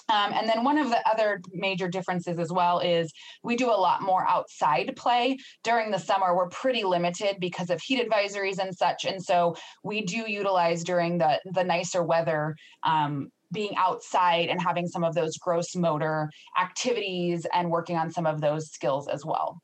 um, 0.07 0.33
and 0.33 0.47
then 0.47 0.63
one 0.63 0.77
of 0.77 0.89
the 0.89 1.07
other 1.07 1.41
major 1.51 1.87
differences 1.87 2.39
as 2.39 2.51
well 2.51 2.79
is 2.79 3.11
we 3.43 3.55
do 3.55 3.69
a 3.69 3.71
lot 3.71 4.01
more 4.01 4.27
outside 4.27 4.93
play 4.95 5.37
during 5.63 5.91
the 5.91 5.99
summer. 5.99 6.35
We're 6.35 6.49
pretty 6.49 6.83
limited 6.83 7.37
because 7.39 7.69
of 7.69 7.81
heat 7.81 8.07
advisories 8.07 8.59
and 8.59 8.75
such, 8.75 9.05
and 9.05 9.23
so 9.23 9.55
we 9.83 10.01
do 10.01 10.29
utilize 10.29 10.83
during 10.83 11.17
the 11.17 11.39
the 11.53 11.63
nicer 11.63 12.03
weather. 12.03 12.55
Um, 12.83 13.29
being 13.51 13.75
outside 13.77 14.49
and 14.49 14.61
having 14.61 14.85
some 14.85 15.03
of 15.03 15.15
those 15.15 15.35
gross 15.37 15.75
motor 15.75 16.29
activities 16.61 17.47
and 17.51 17.71
working 17.71 17.95
on 17.97 18.11
some 18.11 18.27
of 18.27 18.41
those 18.41 18.69
skills 18.69 19.07
as 19.07 19.25
well. 19.25 19.59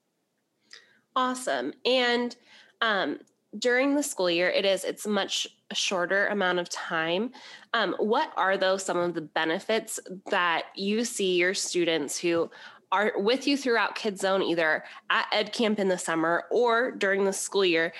Awesome. 1.15 1.71
And 1.86 2.36
um, 2.82 3.19
during 3.58 3.96
the 3.96 4.04
school 4.04 4.30
year 4.30 4.50
it 4.50 4.65
is 4.65 4.84
it's 4.84 5.08
much 5.08 5.48
shorter 5.74 6.28
amount 6.28 6.60
of 6.60 6.70
time. 6.70 7.32
Um, 7.74 7.96
what 8.00 8.32
are 8.38 8.58
those 8.58 8.84
some 8.84 8.98
of 8.98 9.13
the 9.13 9.22
benefits 9.22 10.00
that 10.30 10.65
you 10.76 11.04
see 11.04 11.38
your 11.38 11.54
students 11.54 12.20
who 12.20 12.50
are 12.91 13.13
with 13.15 13.48
you 13.48 13.58
throughout 13.58 13.96
kids 13.96 14.22
zone 14.22 14.41
either 14.41 14.84
at 15.10 15.26
ed 15.32 15.54
camp 15.54 15.80
in 15.80 15.88
the 15.88 15.98
summer 15.98 16.46
or 16.52 16.91
during 16.91 17.26
the 17.26 17.34
school 17.34 17.65
year 17.65 17.94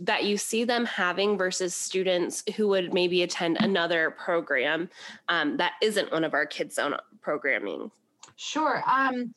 that 0.00 0.24
you 0.24 0.36
see 0.36 0.64
them 0.64 0.84
having 0.84 1.36
versus 1.36 1.74
students 1.74 2.42
who 2.56 2.66
would 2.68 2.94
maybe 2.94 3.22
attend 3.22 3.58
another 3.60 4.10
program 4.10 4.88
um, 5.28 5.56
that 5.58 5.72
isn't 5.82 6.10
one 6.12 6.24
of 6.24 6.34
our 6.34 6.46
kids 6.46 6.76
zone 6.76 6.96
programming? 7.20 7.90
Sure 8.36 8.82
um, 8.88 9.34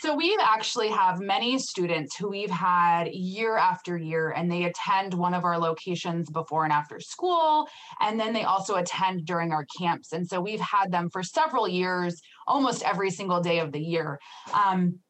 so 0.00 0.14
we 0.14 0.36
actually 0.40 0.88
have 0.88 1.20
many 1.20 1.58
students 1.58 2.16
who 2.16 2.30
we've 2.30 2.50
had 2.50 3.08
year 3.12 3.56
after 3.56 3.98
year, 3.98 4.30
and 4.30 4.50
they 4.50 4.64
attend 4.64 5.12
one 5.12 5.34
of 5.34 5.44
our 5.44 5.58
locations 5.58 6.30
before 6.30 6.64
and 6.64 6.72
after 6.72 7.00
school, 7.00 7.68
and 8.00 8.18
then 8.18 8.32
they 8.32 8.44
also 8.44 8.76
attend 8.76 9.26
during 9.26 9.52
our 9.52 9.66
camps. 9.78 10.12
And 10.12 10.26
so 10.26 10.40
we've 10.40 10.60
had 10.60 10.90
them 10.90 11.10
for 11.10 11.22
several 11.22 11.68
years, 11.68 12.20
almost 12.46 12.82
every 12.82 13.10
single 13.10 13.40
day 13.40 13.58
of 13.58 13.72
the 13.72 13.80
year. 13.80 14.18
Um, 14.54 15.00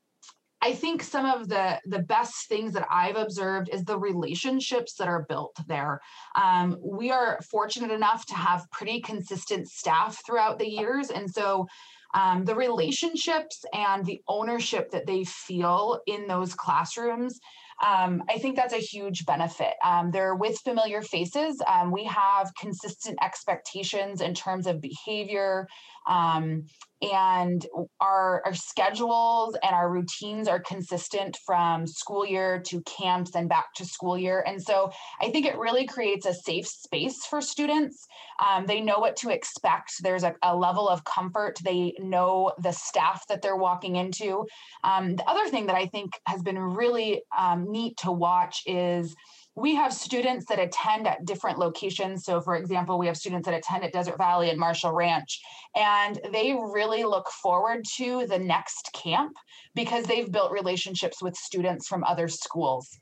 I 0.62 0.72
think 0.72 1.02
some 1.02 1.24
of 1.24 1.48
the 1.48 1.80
the 1.86 2.00
best 2.00 2.48
things 2.48 2.74
that 2.74 2.86
I've 2.90 3.16
observed 3.16 3.70
is 3.72 3.84
the 3.84 3.98
relationships 3.98 4.94
that 4.98 5.08
are 5.08 5.24
built 5.28 5.56
there. 5.68 6.00
Um, 6.36 6.76
we 6.84 7.10
are 7.10 7.40
fortunate 7.50 7.90
enough 7.90 8.26
to 8.26 8.34
have 8.34 8.70
pretty 8.70 9.00
consistent 9.00 9.68
staff 9.68 10.20
throughout 10.26 10.58
the 10.58 10.68
years, 10.68 11.10
and 11.10 11.30
so 11.30 11.66
um, 12.14 12.44
the 12.44 12.54
relationships 12.54 13.64
and 13.72 14.04
the 14.04 14.20
ownership 14.28 14.90
that 14.90 15.06
they 15.06 15.24
feel 15.24 16.00
in 16.06 16.26
those 16.26 16.54
classrooms 16.54 17.40
um, 17.84 18.22
I 18.28 18.38
think 18.38 18.56
that's 18.56 18.74
a 18.74 18.78
huge 18.78 19.24
benefit. 19.24 19.74
Um, 19.84 20.10
they're 20.10 20.34
with 20.34 20.58
familiar 20.58 21.00
faces. 21.00 21.62
Um, 21.66 21.90
we 21.90 22.04
have 22.04 22.52
consistent 22.58 23.18
expectations 23.22 24.20
in 24.20 24.34
terms 24.34 24.66
of 24.66 24.82
behavior, 24.82 25.66
um, 26.08 26.64
and 27.02 27.66
our, 28.00 28.42
our 28.44 28.54
schedules 28.54 29.56
and 29.62 29.74
our 29.74 29.90
routines 29.90 30.48
are 30.48 30.60
consistent 30.60 31.38
from 31.46 31.86
school 31.86 32.26
year 32.26 32.60
to 32.66 32.82
camps 32.82 33.34
and 33.34 33.48
back 33.48 33.72
to 33.76 33.86
school 33.86 34.18
year. 34.18 34.44
And 34.46 34.62
so 34.62 34.90
I 35.20 35.30
think 35.30 35.46
it 35.46 35.56
really 35.56 35.86
creates 35.86 36.26
a 36.26 36.34
safe 36.34 36.66
space 36.66 37.24
for 37.24 37.40
students. 37.40 38.06
Um, 38.46 38.66
they 38.66 38.80
know 38.80 38.98
what 38.98 39.16
to 39.16 39.30
expect. 39.30 39.94
There's 40.02 40.24
a, 40.24 40.34
a, 40.42 40.54
level 40.54 40.88
of 40.88 41.04
comfort. 41.04 41.58
They 41.64 41.94
know 41.98 42.52
the 42.58 42.72
staff 42.72 43.26
that 43.28 43.40
they're 43.40 43.56
walking 43.56 43.96
into. 43.96 44.44
Um, 44.84 45.16
the 45.16 45.26
other 45.26 45.48
thing 45.48 45.66
that 45.66 45.76
I 45.76 45.86
think 45.86 46.12
has 46.26 46.42
been 46.42 46.58
really 46.58 47.22
um, 47.36 47.70
neat 47.70 47.96
to 47.98 48.12
watch 48.12 48.62
is 48.66 49.14
we 49.56 49.74
have 49.74 49.92
students 49.92 50.46
that 50.46 50.58
attend 50.58 51.06
at 51.06 51.24
different 51.24 51.58
locations. 51.58 52.24
So, 52.24 52.40
for 52.40 52.56
example, 52.56 52.98
we 52.98 53.06
have 53.06 53.16
students 53.16 53.46
that 53.46 53.54
attend 53.54 53.84
at 53.84 53.92
Desert 53.92 54.16
Valley 54.16 54.50
and 54.50 54.58
Marshall 54.58 54.92
Ranch, 54.92 55.40
and 55.76 56.20
they 56.32 56.52
really 56.52 57.04
look 57.04 57.28
forward 57.42 57.84
to 57.96 58.26
the 58.26 58.38
next 58.38 58.90
camp 58.92 59.36
because 59.74 60.04
they've 60.04 60.30
built 60.30 60.52
relationships 60.52 61.22
with 61.22 61.36
students 61.36 61.88
from 61.88 62.04
other 62.04 62.28
schools. 62.28 62.98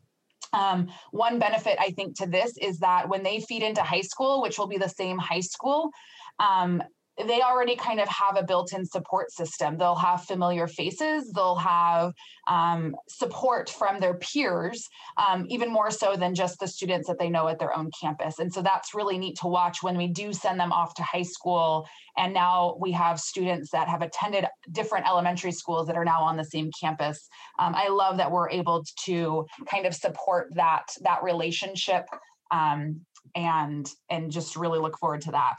Um, 0.52 0.88
one 1.10 1.38
benefit 1.38 1.76
I 1.78 1.90
think 1.90 2.16
to 2.18 2.26
this 2.26 2.56
is 2.56 2.78
that 2.78 3.08
when 3.08 3.22
they 3.22 3.40
feed 3.40 3.62
into 3.62 3.82
high 3.82 4.00
school, 4.00 4.40
which 4.40 4.58
will 4.58 4.66
be 4.66 4.78
the 4.78 4.88
same 4.88 5.18
high 5.18 5.40
school, 5.40 5.90
um, 6.38 6.82
they 7.26 7.42
already 7.42 7.76
kind 7.76 8.00
of 8.00 8.08
have 8.08 8.36
a 8.36 8.44
built-in 8.44 8.86
support 8.86 9.32
system. 9.32 9.76
They'll 9.76 9.94
have 9.96 10.24
familiar 10.24 10.66
faces. 10.66 11.32
They'll 11.32 11.56
have 11.56 12.12
um, 12.46 12.94
support 13.08 13.68
from 13.68 14.00
their 14.00 14.14
peers 14.14 14.88
um, 15.16 15.46
even 15.48 15.72
more 15.72 15.90
so 15.90 16.16
than 16.16 16.34
just 16.34 16.60
the 16.60 16.68
students 16.68 17.08
that 17.08 17.18
they 17.18 17.28
know 17.28 17.48
at 17.48 17.58
their 17.58 17.76
own 17.76 17.90
campus. 18.00 18.38
And 18.38 18.52
so 18.52 18.62
that's 18.62 18.94
really 18.94 19.18
neat 19.18 19.36
to 19.40 19.48
watch 19.48 19.82
when 19.82 19.96
we 19.96 20.06
do 20.06 20.32
send 20.32 20.60
them 20.60 20.72
off 20.72 20.94
to 20.94 21.02
high 21.02 21.22
school 21.22 21.86
and 22.16 22.34
now 22.34 22.76
we 22.80 22.90
have 22.92 23.20
students 23.20 23.70
that 23.70 23.88
have 23.88 24.02
attended 24.02 24.44
different 24.72 25.06
elementary 25.06 25.52
schools 25.52 25.86
that 25.86 25.96
are 25.96 26.04
now 26.04 26.22
on 26.22 26.36
the 26.36 26.44
same 26.44 26.70
campus. 26.78 27.28
Um, 27.58 27.74
i 27.74 27.88
love 27.88 28.16
that 28.16 28.30
we're 28.30 28.50
able 28.50 28.84
to 29.04 29.46
kind 29.70 29.86
of 29.86 29.94
support 29.94 30.48
that 30.54 30.86
that 31.02 31.22
relationship 31.22 32.06
um, 32.50 33.00
and 33.34 33.90
and 34.10 34.30
just 34.30 34.56
really 34.56 34.78
look 34.78 34.98
forward 34.98 35.20
to 35.22 35.30
that 35.32 35.56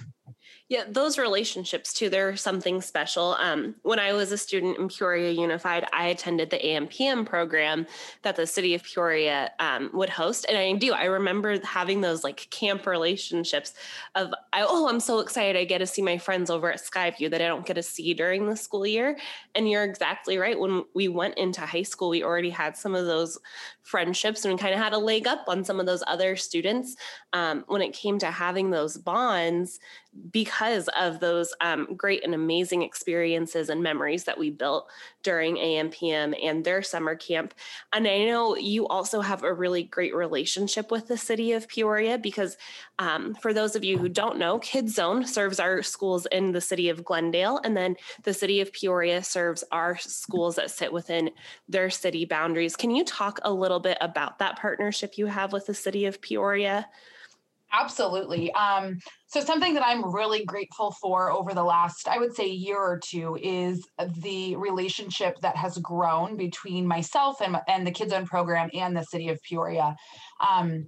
yeah, 0.69 0.83
those 0.87 1.17
relationships 1.17 1.93
too, 1.93 2.09
they're 2.09 2.35
something 2.35 2.79
special. 2.79 3.35
Um, 3.39 3.73
when 3.81 3.97
I 3.97 4.13
was 4.13 4.31
a 4.31 4.37
student 4.37 4.77
in 4.77 4.87
Peoria 4.87 5.31
Unified, 5.31 5.83
I 5.91 6.07
attended 6.07 6.51
the 6.51 6.59
AMPM 6.59 7.25
program 7.25 7.87
that 8.21 8.35
the 8.35 8.45
city 8.45 8.75
of 8.75 8.83
Peoria 8.83 9.51
um, 9.59 9.89
would 9.93 10.09
host. 10.09 10.45
And 10.47 10.55
I 10.55 10.73
do, 10.73 10.93
I 10.93 11.05
remember 11.05 11.59
having 11.65 12.01
those 12.01 12.23
like 12.23 12.47
camp 12.51 12.85
relationships 12.85 13.73
of, 14.13 14.31
I, 14.53 14.61
oh, 14.61 14.87
I'm 14.87 14.99
so 14.99 15.19
excited 15.19 15.59
I 15.59 15.63
get 15.65 15.79
to 15.79 15.87
see 15.87 16.03
my 16.03 16.19
friends 16.19 16.51
over 16.51 16.71
at 16.71 16.79
Skyview 16.79 17.31
that 17.31 17.41
I 17.41 17.47
don't 17.47 17.65
get 17.65 17.73
to 17.73 17.83
see 17.83 18.13
during 18.13 18.45
the 18.45 18.55
school 18.55 18.85
year. 18.85 19.17
And 19.55 19.67
you're 19.67 19.83
exactly 19.83 20.37
right. 20.37 20.59
When 20.59 20.83
we 20.93 21.07
went 21.07 21.39
into 21.39 21.61
high 21.61 21.81
school, 21.81 22.09
we 22.09 22.23
already 22.23 22.51
had 22.51 22.77
some 22.77 22.93
of 22.93 23.07
those 23.07 23.39
friendships 23.81 24.45
and 24.45 24.59
kind 24.59 24.75
of 24.75 24.79
had 24.79 24.93
a 24.93 24.99
leg 24.99 25.25
up 25.25 25.45
on 25.47 25.63
some 25.63 25.79
of 25.79 25.87
those 25.87 26.03
other 26.05 26.35
students 26.35 26.95
um, 27.33 27.63
when 27.67 27.81
it 27.81 27.91
came 27.91 28.19
to 28.19 28.29
having 28.29 28.69
those 28.69 28.97
bonds 28.97 29.79
because 30.31 30.89
of 30.99 31.19
those 31.19 31.53
um, 31.61 31.95
great 31.95 32.23
and 32.23 32.33
amazing 32.33 32.81
experiences 32.81 33.69
and 33.69 33.81
memories 33.81 34.25
that 34.25 34.37
we 34.37 34.49
built 34.49 34.89
during 35.23 35.55
AMPM 35.55 36.35
and 36.43 36.63
their 36.63 36.81
summer 36.81 37.15
camp. 37.15 37.53
And 37.93 38.07
I 38.07 38.25
know 38.25 38.55
you 38.55 38.87
also 38.87 39.21
have 39.21 39.43
a 39.43 39.53
really 39.53 39.83
great 39.83 40.15
relationship 40.15 40.91
with 40.91 41.07
the 41.07 41.17
city 41.17 41.53
of 41.53 41.67
Peoria 41.67 42.17
because 42.17 42.57
um, 42.99 43.35
for 43.35 43.53
those 43.53 43.75
of 43.75 43.83
you 43.83 43.97
who 43.97 44.09
don't 44.09 44.37
know, 44.37 44.59
Kids 44.59 44.95
Zone 44.95 45.25
serves 45.25 45.59
our 45.59 45.81
schools 45.81 46.25
in 46.31 46.51
the 46.51 46.61
city 46.61 46.89
of 46.89 47.03
Glendale, 47.03 47.59
and 47.63 47.75
then 47.75 47.95
the 48.23 48.33
city 48.33 48.61
of 48.61 48.73
Peoria 48.73 49.23
serves 49.23 49.63
our 49.71 49.97
schools 49.97 50.55
that 50.55 50.71
sit 50.71 50.91
within 50.91 51.31
their 51.67 51.89
city 51.89 52.25
boundaries. 52.25 52.75
Can 52.75 52.91
you 52.91 53.05
talk 53.05 53.39
a 53.43 53.53
little 53.53 53.79
bit 53.79 53.97
about 54.01 54.39
that 54.39 54.57
partnership 54.57 55.17
you 55.17 55.27
have 55.27 55.53
with 55.53 55.65
the 55.65 55.73
city 55.73 56.05
of 56.05 56.21
Peoria? 56.21 56.87
Absolutely. 57.71 58.51
Um, 58.53 58.97
so, 59.27 59.41
something 59.41 59.75
that 59.75 59.85
I'm 59.85 60.13
really 60.13 60.43
grateful 60.43 60.95
for 60.99 61.31
over 61.31 61.53
the 61.53 61.63
last, 61.63 62.07
I 62.07 62.17
would 62.17 62.35
say, 62.35 62.47
year 62.47 62.77
or 62.77 62.99
two 63.03 63.37
is 63.41 63.87
the 64.17 64.55
relationship 64.55 65.37
that 65.41 65.55
has 65.55 65.77
grown 65.77 66.35
between 66.35 66.87
myself 66.87 67.41
and, 67.41 67.57
and 67.67 67.85
the 67.85 67.91
Kids 67.91 68.11
Zone 68.11 68.25
program 68.25 68.69
and 68.73 68.97
the 68.97 69.03
city 69.03 69.29
of 69.29 69.39
Peoria. 69.43 69.95
Um, 70.39 70.87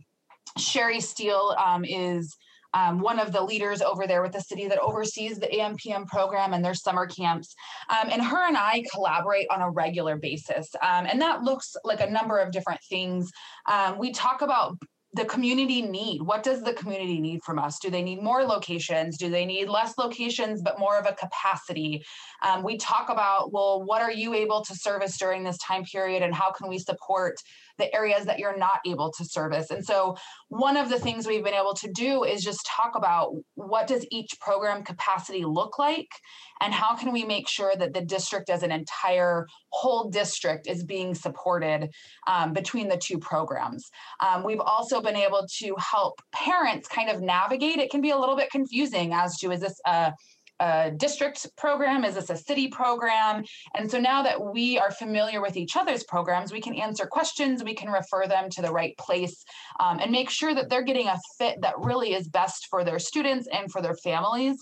Sherry 0.58 1.00
Steele 1.00 1.56
um, 1.63 1.86
is 1.86 2.36
um, 2.74 3.00
one 3.00 3.20
of 3.20 3.32
the 3.32 3.41
leaders 3.41 3.82
over 3.82 4.08
there 4.08 4.22
with 4.22 4.32
the 4.32 4.41
city 4.41 4.67
that 4.67 4.80
oversees 4.80 5.38
the 5.38 5.48
AMPM 5.48 6.08
program 6.08 6.54
and 6.54 6.63
their 6.63 6.74
summer 6.74 7.06
camps. 7.06 7.54
Um, 7.89 8.10
and 8.12 8.22
her 8.22 8.48
and 8.48 8.58
I 8.58 8.84
collaborate 8.91 9.48
on 9.52 9.62
a 9.62 9.70
regular 9.70 10.17
basis. 10.17 10.70
Um, 10.82 11.06
and 11.06 11.22
that 11.22 11.44
looks 11.44 11.76
like 11.84 12.00
a 12.00 12.10
number 12.10 12.38
of 12.38 12.52
different 12.52 12.82
things. 12.89 13.30
Um, 13.70 13.98
we 13.98 14.12
talk 14.12 14.41
about 14.41 14.78
the 15.13 15.26
community 15.26 15.82
need? 15.82 16.21
What 16.21 16.41
does 16.41 16.63
the 16.63 16.74
community 16.74 17.19
need 17.19 17.43
from 17.43 17.60
us? 17.60 17.80
Do 17.80 17.89
they 17.89 18.02
need 18.02 18.21
more 18.21 18.43
locations? 18.43 19.17
Do 19.17 19.30
they 19.30 19.45
need 19.45 19.67
less 19.67 19.97
locations 19.97 20.62
but 20.62 20.80
more 20.80 20.97
of 20.97 21.06
a 21.06 21.13
capacity? 21.13 22.06
Um, 22.43 22.63
we 22.63 22.78
talk 22.78 23.10
about 23.10 23.52
well 23.52 23.84
what 23.84 24.02
are 24.02 24.12
you 24.12 24.34
able 24.34 24.63
to 24.63 24.76
service 24.76 25.17
during 25.17 25.43
this 25.43 25.58
time 25.58 25.84
period 25.84 26.24
and 26.24 26.34
how 26.34 26.52
can 26.52 26.69
we 26.69 26.80
support 26.80 27.38
the 27.82 27.94
areas 27.94 28.26
that 28.26 28.39
you're 28.39 28.58
not 28.58 28.80
able 28.86 29.12
to 29.17 29.26
service. 29.26 29.72
And 29.72 29.84
so 29.84 30.15
one 30.48 30.78
of 30.78 30.89
the 30.89 31.00
things 31.00 31.28
we've 31.28 31.44
been 31.44 31.54
able 31.54 31.74
to 31.76 31.91
do 31.91 32.24
is 32.24 32.44
just 32.44 32.65
talk 32.65 32.94
about 32.96 33.34
what 33.56 33.88
does 33.88 34.06
each 34.12 34.39
program 34.39 34.84
capacity 34.84 35.44
look 35.44 35.78
like 35.78 36.10
and 36.62 36.74
how 36.74 36.96
can 36.96 37.12
we 37.12 37.26
make 37.26 37.50
sure 37.50 37.76
that 37.76 37.94
the 37.94 38.02
district 38.02 38.50
as 38.50 38.63
an 38.63 38.72
entire 38.72 39.48
whole 39.70 40.10
district 40.10 40.67
is 40.67 40.84
being 40.84 41.15
supported 41.15 41.89
um, 42.28 42.54
between 42.54 42.88
the 42.88 42.98
two 42.98 43.17
programs. 43.17 43.89
Um, 44.20 44.44
we've 44.44 44.60
also 44.60 45.02
been 45.02 45.15
able 45.15 45.48
to 45.60 45.76
help 45.78 46.22
parents 46.34 46.88
kind 46.88 47.10
of 47.10 47.22
navigate. 47.22 47.80
It 47.80 47.89
can 47.89 48.02
be 48.02 48.12
a 48.12 48.17
little 48.17 48.36
bit 48.36 48.52
confusing 48.52 49.13
as 49.13 49.38
to 49.39 49.52
is 49.52 49.62
this 49.62 49.80
a 49.86 50.13
a 50.62 50.91
district 50.91 51.47
program? 51.58 52.06
Is 52.06 52.15
this 52.15 52.30
a 52.30 52.38
city 52.38 52.67
program? 52.67 53.43
And 53.76 53.89
so 53.89 54.00
now 54.00 54.21
that 54.24 54.38
we 54.54 54.78
are 54.78 54.91
familiar 54.91 55.41
with 55.41 55.58
each 55.58 55.76
other's 55.76 56.04
programs, 56.04 56.54
we 56.54 56.62
can 56.62 56.76
answer 56.76 57.06
questions, 57.06 57.63
we 57.63 57.76
can 57.76 57.89
refer 57.89 58.28
them 58.28 58.50
to 58.52 58.62
the 58.62 58.71
right 58.71 58.95
place, 58.97 59.43
um, 59.80 60.00
and 60.00 60.12
make 60.12 60.30
sure 60.30 60.54
that 60.54 60.69
they're 60.69 60.84
getting 60.84 61.08
a 61.08 61.19
fit 61.38 61.60
that 61.62 61.74
really 61.80 62.13
is 62.13 62.28
best 62.28 62.67
for 62.69 62.84
their 62.84 63.00
students 63.00 63.47
and 63.52 63.71
for 63.71 63.82
their 63.82 63.95
families. 63.95 64.58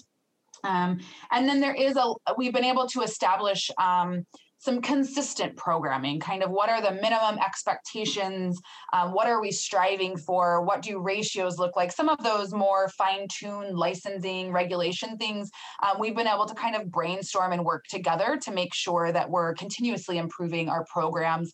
Um, 0.63 0.99
and 1.31 1.47
then 1.47 1.59
there 1.59 1.75
is 1.75 1.95
a, 1.95 2.13
we've 2.37 2.53
been 2.53 2.65
able 2.65 2.87
to 2.87 3.01
establish 3.01 3.69
um, 3.77 4.25
some 4.59 4.81
consistent 4.81 5.55
programming 5.55 6.19
kind 6.19 6.43
of 6.43 6.51
what 6.51 6.69
are 6.69 6.81
the 6.81 6.91
minimum 6.91 7.39
expectations? 7.39 8.59
Um, 8.93 9.13
what 9.13 9.27
are 9.27 9.41
we 9.41 9.51
striving 9.51 10.17
for? 10.17 10.61
What 10.61 10.81
do 10.81 10.99
ratios 10.99 11.57
look 11.57 11.75
like? 11.75 11.91
Some 11.91 12.09
of 12.09 12.21
those 12.23 12.53
more 12.53 12.89
fine-tuned 12.89 13.77
licensing 13.77 14.51
regulation 14.51 15.17
things 15.17 15.49
um, 15.81 15.99
we've 15.99 16.15
been 16.15 16.27
able 16.27 16.45
to 16.45 16.53
kind 16.53 16.75
of 16.75 16.91
brainstorm 16.91 17.53
and 17.53 17.63
work 17.63 17.85
together 17.87 18.37
to 18.43 18.51
make 18.51 18.73
sure 18.73 19.11
that 19.11 19.29
we're 19.29 19.53
continuously 19.53 20.17
improving 20.17 20.67
our 20.67 20.85
programs 20.85 21.51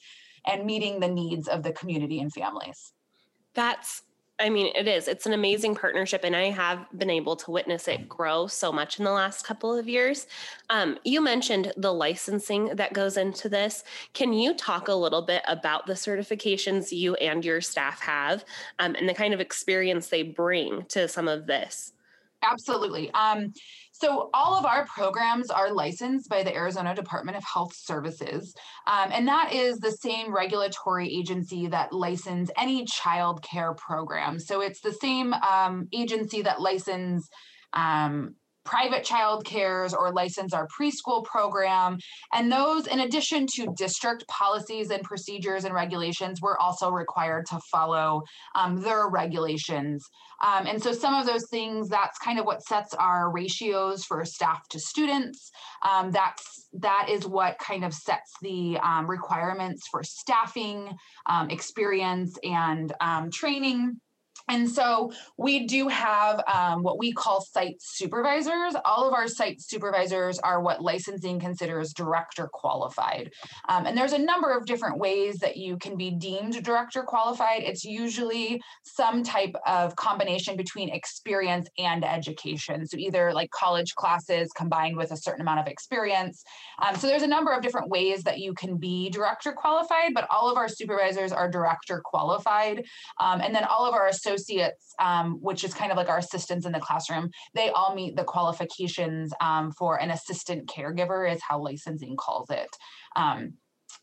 and 0.48 0.66
meeting 0.66 1.00
the 1.00 1.08
needs 1.08 1.48
of 1.48 1.64
the 1.64 1.72
community 1.72 2.20
and 2.20 2.34
families. 2.34 2.92
That's 3.54 4.02
I 4.38 4.50
mean, 4.50 4.74
it 4.76 4.86
is. 4.86 5.08
It's 5.08 5.26
an 5.26 5.32
amazing 5.32 5.76
partnership, 5.76 6.26
and 6.26 6.36
I 6.36 6.50
have 6.50 6.86
been 6.98 7.10
able 7.10 7.38
to 7.38 7.52
witness 7.52 7.88
it 7.88 8.10
grow 8.10 8.48
so 8.48 8.70
much 8.70 9.00
in 9.00 9.06
the 9.06 9.12
last 9.12 9.46
couple 9.46 9.78
of 9.78 9.88
years. 9.88 10.28
Um, 10.70 10.98
you 11.06 11.22
mentioned 11.22 11.72
the 11.78 11.94
licensing 11.94 12.76
that 12.76 12.92
goes 12.92 13.16
into 13.16 13.48
this. 13.48 13.86
Can 14.14 14.34
you 14.34 14.54
talk 14.54 14.90
a 14.90 14.94
little 14.94 15.22
bit 15.22 15.42
about 15.48 15.88
the 15.88 15.94
certifications 15.94 16.92
you 16.92 17.16
and 17.16 17.46
your 17.46 17.62
staff 17.62 18.02
have 18.02 18.44
um, 18.80 18.96
and 18.96 19.08
the 19.08 19.14
kind 19.14 19.34
of 19.34 19.40
experience 19.40 20.10
they 20.10 20.24
bring 20.24 20.84
to 20.90 21.08
some 21.08 21.30
of 21.30 21.48
this? 21.48 21.94
Absolutely. 22.44 23.12
Um, 23.14 23.54
so, 23.98 24.30
all 24.34 24.56
of 24.56 24.66
our 24.66 24.86
programs 24.86 25.50
are 25.50 25.72
licensed 25.72 26.28
by 26.30 26.44
the 26.44 26.54
Arizona 26.54 26.94
Department 26.94 27.38
of 27.38 27.46
Health 27.46 27.74
Services. 27.74 28.54
Um, 28.88 29.10
and 29.14 29.26
that 29.30 29.54
is 29.54 29.78
the 29.78 29.92
same 29.92 30.36
regulatory 30.36 31.08
agency 31.08 31.68
that 31.68 31.94
license 31.94 32.52
any 32.58 32.84
child 32.84 33.42
care 33.42 33.74
program. 33.74 34.38
So, 34.38 34.60
it's 34.60 34.82
the 34.82 34.92
same 34.92 35.34
um, 35.34 35.88
agency 35.94 36.42
that 36.42 36.60
license 36.60 37.30
um, 37.72 38.36
private 38.66 39.04
child 39.04 39.46
cares 39.46 39.94
or 39.94 40.12
license 40.12 40.54
our 40.54 40.68
preschool 40.68 41.24
program. 41.24 41.98
And 42.34 42.52
those, 42.52 42.88
in 42.88 43.00
addition 43.00 43.48
to 43.56 43.74
district 43.78 44.28
policies 44.28 44.90
and 44.90 45.04
procedures 45.04 45.64
and 45.64 45.74
regulations, 45.74 46.42
we're 46.42 46.58
also 46.58 46.90
required 46.90 47.46
to 47.48 47.60
follow 47.72 48.24
um, 48.56 48.82
their 48.82 49.08
regulations. 49.08 50.04
Um, 50.44 50.68
and 50.68 50.82
so 50.82 50.92
some 50.92 51.14
of 51.14 51.26
those 51.26 51.48
things, 51.50 51.88
that's 51.88 52.18
kind 52.18 52.40
of 52.40 52.46
what 52.46 52.64
sets 52.64 52.94
our 52.96 53.32
ratios 53.32 54.04
for 54.04 54.26
staff 54.26 54.68
to 54.70 54.80
students. 54.80 55.52
Um, 55.88 56.12
that's 56.12 56.68
that 56.74 57.08
is 57.10 57.26
what 57.26 57.58
kind 57.60 57.86
of 57.86 57.94
sets 57.94 58.34
the 58.42 58.78
um, 58.84 59.10
requirements 59.10 59.88
for 59.90 60.04
staffing, 60.04 60.94
um, 61.28 61.50
experience, 61.50 62.38
and 62.44 62.94
um, 63.00 63.32
training 63.32 64.02
And 64.48 64.70
so 64.70 65.12
we 65.38 65.66
do 65.66 65.88
have 65.88 66.42
um, 66.48 66.84
what 66.84 67.00
we 67.00 67.12
call 67.12 67.42
site 67.42 67.78
supervisors. 67.80 68.76
All 68.86 69.08
of 69.08 69.14
our 69.14 69.28
site 69.28 69.60
supervisors 69.60 70.38
are 70.40 70.62
what 70.62 70.84
licensing 70.84 71.40
considers 71.40 71.94
director 71.94 72.48
qualified. 72.52 73.32
Um, 73.70 73.88
and 73.88 73.98
there's 73.98 74.14
a 74.14 74.20
number 74.20 74.56
of 74.56 74.66
different 74.66 75.00
ways 75.00 75.38
that 75.40 75.58
you 75.58 75.78
can 75.78 75.98
be 75.98 76.12
deemed 76.12 76.64
director 76.64 77.02
qualified. 77.02 77.64
It's 77.64 77.84
usually 77.84 78.62
some 78.84 79.24
type 79.24 79.56
of 79.66 79.96
combination 79.96 80.56
between 80.56 80.90
experience 80.90 81.68
and 81.80 82.06
education. 82.06 82.86
So 82.86 82.98
either 82.98 83.34
like 83.34 83.50
college 83.50 83.96
classes 83.96 84.52
combined 84.56 84.96
with 84.96 85.12
a 85.12 85.18
certain 85.18 85.42
amount 85.42 85.62
of 85.62 85.68
experience. 85.68 86.44
Um, 86.82 86.96
so 86.96 87.08
there's 87.08 87.24
a 87.24 87.28
number 87.28 87.52
of 87.52 87.64
different 87.64 87.90
ways 87.90 88.24
that 88.24 88.40
you 88.40 88.54
can 88.54 88.78
be 88.78 89.10
director 89.10 89.54
qualified, 89.54 90.14
but 90.14 90.28
all 90.30 90.52
of 90.52 90.58
our 90.58 90.68
supervisors 90.68 91.32
are 91.32 91.50
director 91.50 92.00
qualified. 92.06 92.86
Um, 93.20 93.42
and 93.42 93.56
then 93.56 93.64
all 93.64 93.88
of 93.88 93.96
our 93.96 94.08
associates 94.08 94.35
associates, 94.36 94.94
um, 95.00 95.38
which 95.42 95.64
is 95.64 95.74
kind 95.74 95.92
of 95.92 95.98
like 95.98 96.10
our 96.10 96.20
assistants 96.20 96.66
in 96.66 96.72
the 96.72 96.80
classroom, 96.80 97.30
they 97.54 97.70
all 97.70 97.96
meet 97.96 98.16
the 98.16 98.24
qualifications 98.24 99.34
um, 99.42 99.72
for 99.72 100.00
an 100.02 100.12
assistant 100.12 100.70
caregiver, 100.70 101.32
is 101.32 101.42
how 101.48 101.60
licensing 101.60 102.16
calls 102.16 102.50
it. 102.50 102.70
Um, 103.16 103.54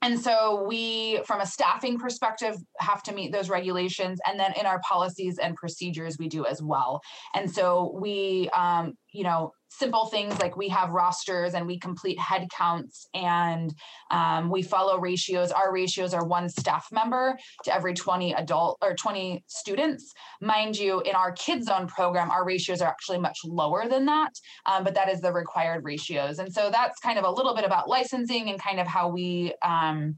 and 0.01 0.19
so 0.19 0.65
we, 0.67 1.21
from 1.27 1.41
a 1.41 1.47
staffing 1.47 1.99
perspective, 1.99 2.57
have 2.79 3.03
to 3.05 3.15
meet 3.15 3.31
those 3.31 3.49
regulations. 3.49 4.19
And 4.27 4.39
then 4.39 4.53
in 4.59 4.67
our 4.67 4.81
policies 4.81 5.39
and 5.39 5.55
procedures, 5.55 6.17
we 6.19 6.29
do 6.29 6.45
as 6.45 6.61
well. 6.61 7.01
And 7.35 7.51
so 7.51 7.97
we, 8.01 8.49
um, 8.51 8.95
you 9.13 9.23
know, 9.23 9.53
simple 9.79 10.07
things 10.07 10.39
like 10.41 10.57
we 10.57 10.69
have 10.69 10.91
rosters 10.91 11.55
and 11.55 11.67
we 11.67 11.79
complete 11.79 12.19
head 12.19 12.49
counts 12.51 13.09
and 13.15 13.75
um, 14.11 14.51
we 14.51 14.63
follow 14.63 14.99
ratios. 14.99 15.51
Our 15.51 15.73
ratios 15.73 16.15
are 16.15 16.25
one 16.25 16.49
staff 16.49 16.89
member 16.93 17.39
to 17.65 17.75
every 17.75 17.95
20 17.95 18.35
adult 18.35 18.79
or 18.83 18.95
20 18.95 19.43
students. 19.47 20.13
Mind 20.41 20.77
you, 20.77 21.01
in 21.01 21.15
our 21.15 21.33
Kids 21.33 21.67
Zone 21.67 21.87
program, 21.87 22.31
our 22.31 22.45
ratios 22.45 22.83
are 22.83 22.89
actually 22.89 23.19
much 23.19 23.39
lower 23.45 23.89
than 23.89 24.05
that, 24.07 24.33
um, 24.67 24.85
but 24.85 24.95
that 24.95 25.09
is 25.09 25.21
the 25.21 25.33
required 25.33 25.85
ratios. 25.85 26.39
And 26.39 26.53
so 26.53 26.71
that's 26.71 26.99
kind 27.01 27.19
of 27.19 27.25
a 27.25 27.31
little 27.31 27.55
bit 27.55 27.65
about 27.65 27.89
licensing 27.89 28.51
and 28.51 28.61
kind 28.61 28.79
of 28.79 28.87
how 28.87 29.09
we 29.09 29.55
um, 29.63 30.17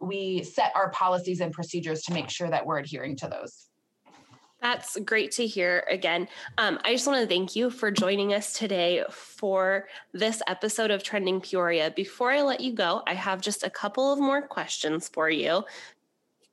we 0.00 0.42
set 0.42 0.72
our 0.74 0.90
policies 0.90 1.40
and 1.40 1.52
procedures 1.52 2.02
to 2.02 2.14
make 2.14 2.30
sure 2.30 2.48
that 2.48 2.64
we're 2.64 2.78
adhering 2.78 3.16
to 3.16 3.28
those. 3.28 3.69
That's 4.60 4.98
great 5.06 5.32
to 5.32 5.46
hear 5.46 5.84
again. 5.90 6.28
Um, 6.58 6.78
I 6.84 6.92
just 6.92 7.06
want 7.06 7.20
to 7.22 7.26
thank 7.26 7.56
you 7.56 7.70
for 7.70 7.90
joining 7.90 8.34
us 8.34 8.52
today 8.52 9.02
for 9.10 9.88
this 10.12 10.42
episode 10.46 10.90
of 10.90 11.02
Trending 11.02 11.40
Peoria. 11.40 11.90
Before 11.90 12.30
I 12.30 12.42
let 12.42 12.60
you 12.60 12.74
go, 12.74 13.02
I 13.06 13.14
have 13.14 13.40
just 13.40 13.64
a 13.64 13.70
couple 13.70 14.12
of 14.12 14.18
more 14.18 14.42
questions 14.42 15.08
for 15.08 15.30
you. 15.30 15.64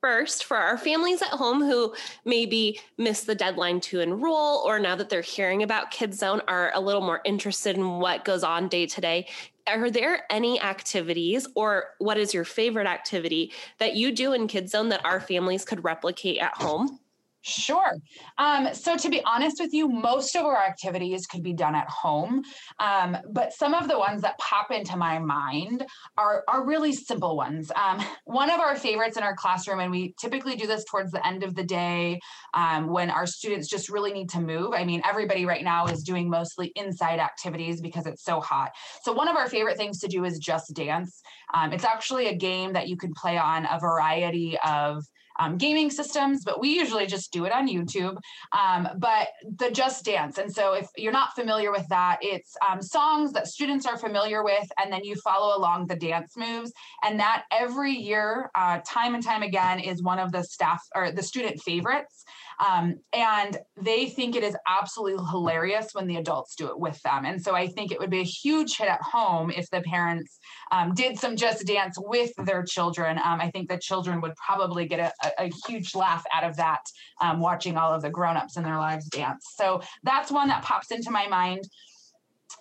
First, 0.00 0.44
for 0.44 0.56
our 0.56 0.78
families 0.78 1.20
at 1.20 1.28
home 1.28 1.60
who 1.60 1.92
maybe 2.24 2.80
missed 2.96 3.26
the 3.26 3.34
deadline 3.34 3.80
to 3.80 4.00
enroll, 4.00 4.62
or 4.64 4.78
now 4.78 4.96
that 4.96 5.10
they're 5.10 5.20
hearing 5.20 5.62
about 5.62 5.90
Kids 5.90 6.18
Zone 6.18 6.40
are 6.48 6.72
a 6.74 6.80
little 6.80 7.02
more 7.02 7.20
interested 7.26 7.76
in 7.76 7.98
what 7.98 8.24
goes 8.24 8.42
on 8.42 8.68
day 8.68 8.86
to 8.86 9.00
day, 9.02 9.26
are 9.66 9.90
there 9.90 10.22
any 10.30 10.58
activities 10.62 11.46
or 11.54 11.90
what 11.98 12.16
is 12.16 12.32
your 12.32 12.44
favorite 12.44 12.86
activity 12.86 13.52
that 13.78 13.96
you 13.96 14.12
do 14.12 14.32
in 14.32 14.46
Kids 14.46 14.72
Zone 14.72 14.88
that 14.88 15.04
our 15.04 15.20
families 15.20 15.64
could 15.64 15.84
replicate 15.84 16.38
at 16.38 16.56
home? 16.56 17.00
Sure. 17.48 17.96
Um, 18.36 18.74
so, 18.74 18.96
to 18.96 19.08
be 19.08 19.22
honest 19.24 19.56
with 19.58 19.72
you, 19.72 19.88
most 19.88 20.36
of 20.36 20.44
our 20.44 20.62
activities 20.62 21.26
could 21.26 21.42
be 21.42 21.54
done 21.54 21.74
at 21.74 21.88
home. 21.88 22.44
Um, 22.78 23.16
but 23.30 23.54
some 23.54 23.72
of 23.72 23.88
the 23.88 23.98
ones 23.98 24.20
that 24.22 24.36
pop 24.38 24.70
into 24.70 24.96
my 24.96 25.18
mind 25.18 25.86
are, 26.18 26.44
are 26.46 26.66
really 26.66 26.92
simple 26.92 27.36
ones. 27.36 27.72
Um, 27.74 28.04
one 28.26 28.50
of 28.50 28.60
our 28.60 28.76
favorites 28.76 29.16
in 29.16 29.22
our 29.22 29.34
classroom, 29.34 29.80
and 29.80 29.90
we 29.90 30.14
typically 30.20 30.56
do 30.56 30.66
this 30.66 30.84
towards 30.84 31.10
the 31.10 31.26
end 31.26 31.42
of 31.42 31.54
the 31.54 31.64
day 31.64 32.20
um, 32.52 32.88
when 32.88 33.08
our 33.08 33.26
students 33.26 33.68
just 33.68 33.88
really 33.88 34.12
need 34.12 34.28
to 34.30 34.40
move. 34.40 34.72
I 34.74 34.84
mean, 34.84 35.00
everybody 35.08 35.46
right 35.46 35.64
now 35.64 35.86
is 35.86 36.02
doing 36.02 36.28
mostly 36.28 36.70
inside 36.76 37.18
activities 37.18 37.80
because 37.80 38.06
it's 38.06 38.24
so 38.24 38.40
hot. 38.40 38.72
So, 39.02 39.12
one 39.12 39.28
of 39.28 39.36
our 39.36 39.48
favorite 39.48 39.78
things 39.78 40.00
to 40.00 40.08
do 40.08 40.24
is 40.24 40.38
just 40.38 40.74
dance. 40.74 41.22
Um, 41.54 41.72
it's 41.72 41.84
actually 41.84 42.26
a 42.26 42.34
game 42.34 42.74
that 42.74 42.88
you 42.88 42.98
can 42.98 43.14
play 43.14 43.38
on 43.38 43.66
a 43.70 43.78
variety 43.80 44.58
of 44.62 45.02
um, 45.38 45.56
gaming 45.56 45.90
systems, 45.90 46.44
but 46.44 46.60
we 46.60 46.70
usually 46.70 47.06
just 47.06 47.32
do 47.32 47.44
it 47.44 47.52
on 47.52 47.68
YouTube. 47.68 48.16
Um, 48.52 48.88
but 48.98 49.28
the 49.56 49.70
Just 49.70 50.04
Dance. 50.04 50.38
And 50.38 50.52
so 50.52 50.72
if 50.72 50.86
you're 50.96 51.12
not 51.12 51.34
familiar 51.34 51.70
with 51.70 51.86
that, 51.88 52.18
it's 52.22 52.56
um, 52.68 52.82
songs 52.82 53.32
that 53.32 53.46
students 53.46 53.86
are 53.86 53.96
familiar 53.96 54.42
with, 54.42 54.68
and 54.82 54.92
then 54.92 55.04
you 55.04 55.14
follow 55.16 55.56
along 55.56 55.86
the 55.86 55.96
dance 55.96 56.36
moves. 56.36 56.72
And 57.02 57.18
that 57.20 57.44
every 57.52 57.92
year, 57.92 58.50
uh, 58.54 58.80
time 58.86 59.14
and 59.14 59.24
time 59.24 59.42
again, 59.42 59.80
is 59.80 60.02
one 60.02 60.18
of 60.18 60.32
the 60.32 60.42
staff 60.44 60.82
or 60.94 61.12
the 61.12 61.22
student 61.22 61.60
favorites. 61.62 62.24
Um, 62.58 62.96
and 63.12 63.56
they 63.80 64.06
think 64.06 64.34
it 64.34 64.42
is 64.42 64.56
absolutely 64.66 65.24
hilarious 65.30 65.90
when 65.92 66.06
the 66.06 66.16
adults 66.16 66.54
do 66.56 66.68
it 66.68 66.78
with 66.78 67.00
them. 67.02 67.24
And 67.24 67.42
so 67.42 67.54
I 67.54 67.68
think 67.68 67.92
it 67.92 67.98
would 67.98 68.10
be 68.10 68.20
a 68.20 68.24
huge 68.24 68.76
hit 68.76 68.88
at 68.88 69.00
home 69.00 69.50
if 69.50 69.70
the 69.70 69.80
parents 69.82 70.38
um, 70.72 70.94
did 70.94 71.18
some 71.18 71.36
just 71.36 71.66
dance 71.66 71.96
with 71.98 72.32
their 72.44 72.64
children. 72.64 73.18
Um, 73.18 73.40
I 73.40 73.50
think 73.50 73.68
the 73.68 73.78
children 73.78 74.20
would 74.20 74.34
probably 74.36 74.86
get 74.86 75.00
a, 75.00 75.12
a, 75.24 75.46
a 75.46 75.52
huge 75.66 75.94
laugh 75.94 76.24
out 76.32 76.44
of 76.44 76.56
that, 76.56 76.80
um, 77.20 77.40
watching 77.40 77.76
all 77.76 77.92
of 77.92 78.02
the 78.02 78.10
grown-ups 78.10 78.56
in 78.56 78.64
their 78.64 78.78
lives 78.78 79.06
dance. 79.08 79.44
So 79.54 79.80
that's 80.02 80.30
one 80.30 80.48
that 80.48 80.62
pops 80.62 80.90
into 80.90 81.10
my 81.10 81.28
mind. 81.28 81.64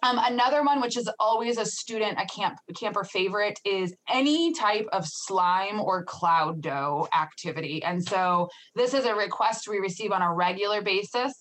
Um, 0.03 0.19
another 0.21 0.63
one, 0.63 0.81
which 0.81 0.97
is 0.97 1.09
always 1.19 1.57
a 1.57 1.65
student, 1.65 2.19
a 2.19 2.25
camp 2.25 2.59
camper 2.75 3.03
favorite, 3.03 3.59
is 3.65 3.93
any 4.09 4.53
type 4.53 4.87
of 4.91 5.05
slime 5.07 5.79
or 5.79 6.03
cloud 6.03 6.61
dough 6.61 7.07
activity. 7.17 7.83
And 7.83 8.03
so 8.03 8.49
this 8.75 8.93
is 8.93 9.05
a 9.05 9.15
request 9.15 9.67
we 9.67 9.79
receive 9.79 10.11
on 10.11 10.21
a 10.21 10.33
regular 10.33 10.81
basis. 10.81 11.33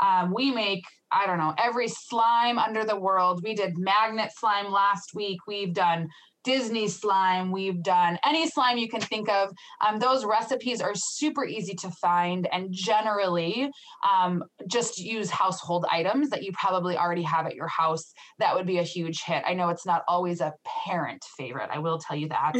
Um, 0.00 0.32
we 0.34 0.50
make, 0.50 0.84
I 1.10 1.26
don't 1.26 1.38
know, 1.38 1.54
every 1.58 1.88
slime 1.88 2.58
under 2.58 2.84
the 2.84 2.98
world. 2.98 3.40
We 3.42 3.54
did 3.54 3.78
magnet 3.78 4.32
slime 4.36 4.70
last 4.72 5.14
week. 5.14 5.38
We've 5.46 5.72
done 5.72 6.08
Disney 6.44 6.88
slime, 6.88 7.52
we've 7.52 7.82
done 7.82 8.18
any 8.24 8.48
slime 8.48 8.78
you 8.78 8.88
can 8.88 9.00
think 9.00 9.28
of. 9.28 9.50
Um, 9.86 9.98
those 9.98 10.24
recipes 10.24 10.80
are 10.80 10.94
super 10.94 11.44
easy 11.44 11.74
to 11.74 11.90
find 11.90 12.48
and 12.52 12.68
generally 12.72 13.70
um, 14.08 14.44
just 14.66 14.98
use 14.98 15.30
household 15.30 15.86
items 15.90 16.30
that 16.30 16.42
you 16.42 16.52
probably 16.52 16.96
already 16.96 17.22
have 17.22 17.46
at 17.46 17.54
your 17.54 17.68
house. 17.68 18.12
That 18.38 18.54
would 18.54 18.66
be 18.66 18.78
a 18.78 18.82
huge 18.82 19.22
hit. 19.24 19.42
I 19.46 19.54
know 19.54 19.68
it's 19.68 19.86
not 19.86 20.02
always 20.08 20.40
a 20.40 20.52
parent 20.86 21.24
favorite, 21.36 21.70
I 21.72 21.78
will 21.78 21.98
tell 21.98 22.16
you 22.16 22.28
that. 22.28 22.52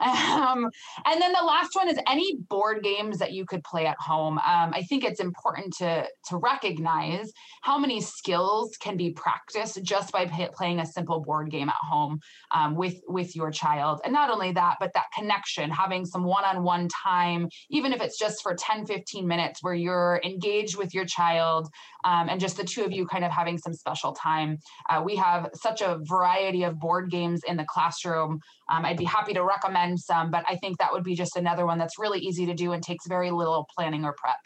Um, 0.00 0.68
and 1.06 1.20
then 1.20 1.32
the 1.32 1.44
last 1.44 1.70
one 1.74 1.88
is 1.88 1.98
any 2.08 2.36
board 2.48 2.82
games 2.82 3.18
that 3.18 3.32
you 3.32 3.46
could 3.46 3.62
play 3.64 3.86
at 3.86 3.96
home. 3.98 4.38
Um, 4.38 4.72
I 4.74 4.82
think 4.88 5.04
it's 5.04 5.20
important 5.20 5.74
to 5.78 6.06
to 6.28 6.36
recognize 6.36 7.32
how 7.62 7.78
many 7.78 8.00
skills 8.00 8.76
can 8.80 8.96
be 8.96 9.10
practiced 9.10 9.82
just 9.82 10.12
by 10.12 10.26
pay, 10.26 10.48
playing 10.52 10.80
a 10.80 10.86
simple 10.86 11.20
board 11.20 11.50
game 11.50 11.68
at 11.68 11.76
home 11.80 12.18
um, 12.50 12.74
with 12.74 12.96
with 13.06 13.36
your 13.36 13.50
child. 13.50 14.00
And 14.04 14.12
not 14.12 14.30
only 14.30 14.52
that, 14.52 14.76
but 14.80 14.92
that 14.94 15.06
connection, 15.16 15.70
having 15.70 16.04
some 16.04 16.24
one-on-one 16.24 16.88
time, 16.88 17.48
even 17.70 17.92
if 17.92 18.02
it's 18.02 18.18
just 18.18 18.42
for 18.42 18.54
10, 18.54 18.86
15 18.86 19.26
minutes 19.26 19.62
where 19.62 19.74
you're 19.74 20.20
engaged 20.24 20.76
with 20.76 20.92
your 20.94 21.04
child 21.04 21.68
um, 22.04 22.28
and 22.28 22.40
just 22.40 22.56
the 22.56 22.64
two 22.64 22.84
of 22.84 22.92
you 22.92 23.06
kind 23.06 23.24
of 23.24 23.30
having 23.30 23.58
some 23.58 23.72
special 23.72 24.12
time. 24.12 24.58
Uh, 24.88 25.02
we 25.04 25.16
have 25.16 25.48
such 25.54 25.80
a 25.80 25.98
variety 26.02 26.64
of 26.64 26.78
board 26.78 27.10
games 27.10 27.42
in 27.46 27.56
the 27.56 27.66
classroom. 27.68 28.40
Um, 28.70 28.84
I'd 28.84 28.96
be 28.96 29.04
happy 29.04 29.34
to 29.34 29.44
recommend 29.44 30.00
some, 30.00 30.30
but 30.30 30.44
I 30.48 30.56
think 30.56 30.78
that 30.78 30.92
would 30.92 31.04
be 31.04 31.14
just 31.14 31.36
another 31.36 31.66
one 31.66 31.78
that's 31.78 31.98
really 31.98 32.20
easy 32.20 32.46
to 32.46 32.54
do 32.54 32.72
and 32.72 32.82
takes 32.82 33.06
very 33.06 33.30
little 33.30 33.66
planning 33.76 34.04
or 34.04 34.14
prep. 34.16 34.36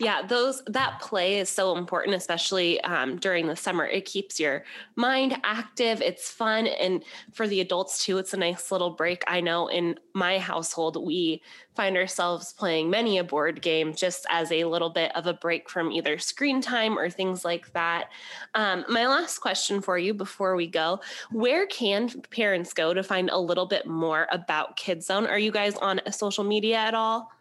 Yeah, 0.00 0.22
those 0.26 0.60
that 0.66 1.00
play 1.00 1.38
is 1.38 1.48
so 1.48 1.76
important, 1.76 2.16
especially 2.16 2.80
um, 2.80 3.16
during 3.16 3.46
the 3.46 3.54
summer. 3.54 3.86
It 3.86 4.04
keeps 4.04 4.40
your 4.40 4.64
mind 4.96 5.38
active. 5.44 6.00
It's 6.02 6.28
fun, 6.28 6.66
and 6.66 7.04
for 7.32 7.46
the 7.46 7.60
adults 7.60 8.04
too, 8.04 8.18
it's 8.18 8.34
a 8.34 8.36
nice 8.36 8.72
little 8.72 8.90
break. 8.90 9.22
I 9.28 9.40
know 9.40 9.68
in 9.68 9.96
my 10.12 10.38
household, 10.40 10.96
we 11.04 11.42
find 11.76 11.96
ourselves 11.96 12.52
playing 12.54 12.90
many 12.90 13.18
a 13.18 13.24
board 13.24 13.62
game 13.62 13.94
just 13.94 14.26
as 14.30 14.50
a 14.50 14.64
little 14.64 14.90
bit 14.90 15.14
of 15.14 15.28
a 15.28 15.34
break 15.34 15.70
from 15.70 15.92
either 15.92 16.18
screen 16.18 16.60
time 16.60 16.98
or 16.98 17.08
things 17.08 17.44
like 17.44 17.72
that. 17.72 18.10
Um, 18.54 18.84
my 18.88 19.06
last 19.06 19.38
question 19.38 19.80
for 19.80 19.96
you 19.96 20.12
before 20.12 20.56
we 20.56 20.66
go: 20.66 20.98
Where 21.30 21.68
can 21.68 22.08
parents 22.30 22.72
go 22.72 22.94
to 22.94 23.02
find 23.04 23.30
a 23.30 23.38
little 23.38 23.66
bit 23.66 23.86
more 23.86 24.26
about 24.32 24.74
Kids 24.74 25.06
Zone? 25.06 25.26
Are 25.26 25.38
you 25.38 25.52
guys 25.52 25.76
on 25.76 26.00
social 26.10 26.42
media 26.42 26.78
at 26.78 26.94
all? 26.94 27.33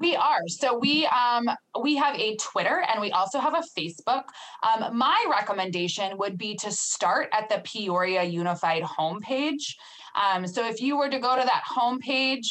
We 0.00 0.14
are. 0.14 0.46
So 0.46 0.78
we 0.78 1.06
um 1.06 1.48
we 1.82 1.96
have 1.96 2.14
a 2.16 2.36
Twitter 2.36 2.84
and 2.88 3.00
we 3.00 3.10
also 3.10 3.38
have 3.38 3.54
a 3.54 3.62
Facebook. 3.78 4.24
Um, 4.62 4.96
my 4.96 5.24
recommendation 5.30 6.16
would 6.18 6.38
be 6.38 6.54
to 6.56 6.70
start 6.70 7.28
at 7.32 7.48
the 7.48 7.60
Peoria 7.64 8.22
Unified 8.22 8.82
homepage. 8.82 9.74
Um, 10.14 10.46
so 10.46 10.66
if 10.66 10.80
you 10.80 10.96
were 10.96 11.08
to 11.08 11.18
go 11.18 11.36
to 11.36 11.44
that 11.44 11.62
homepage, 11.68 12.46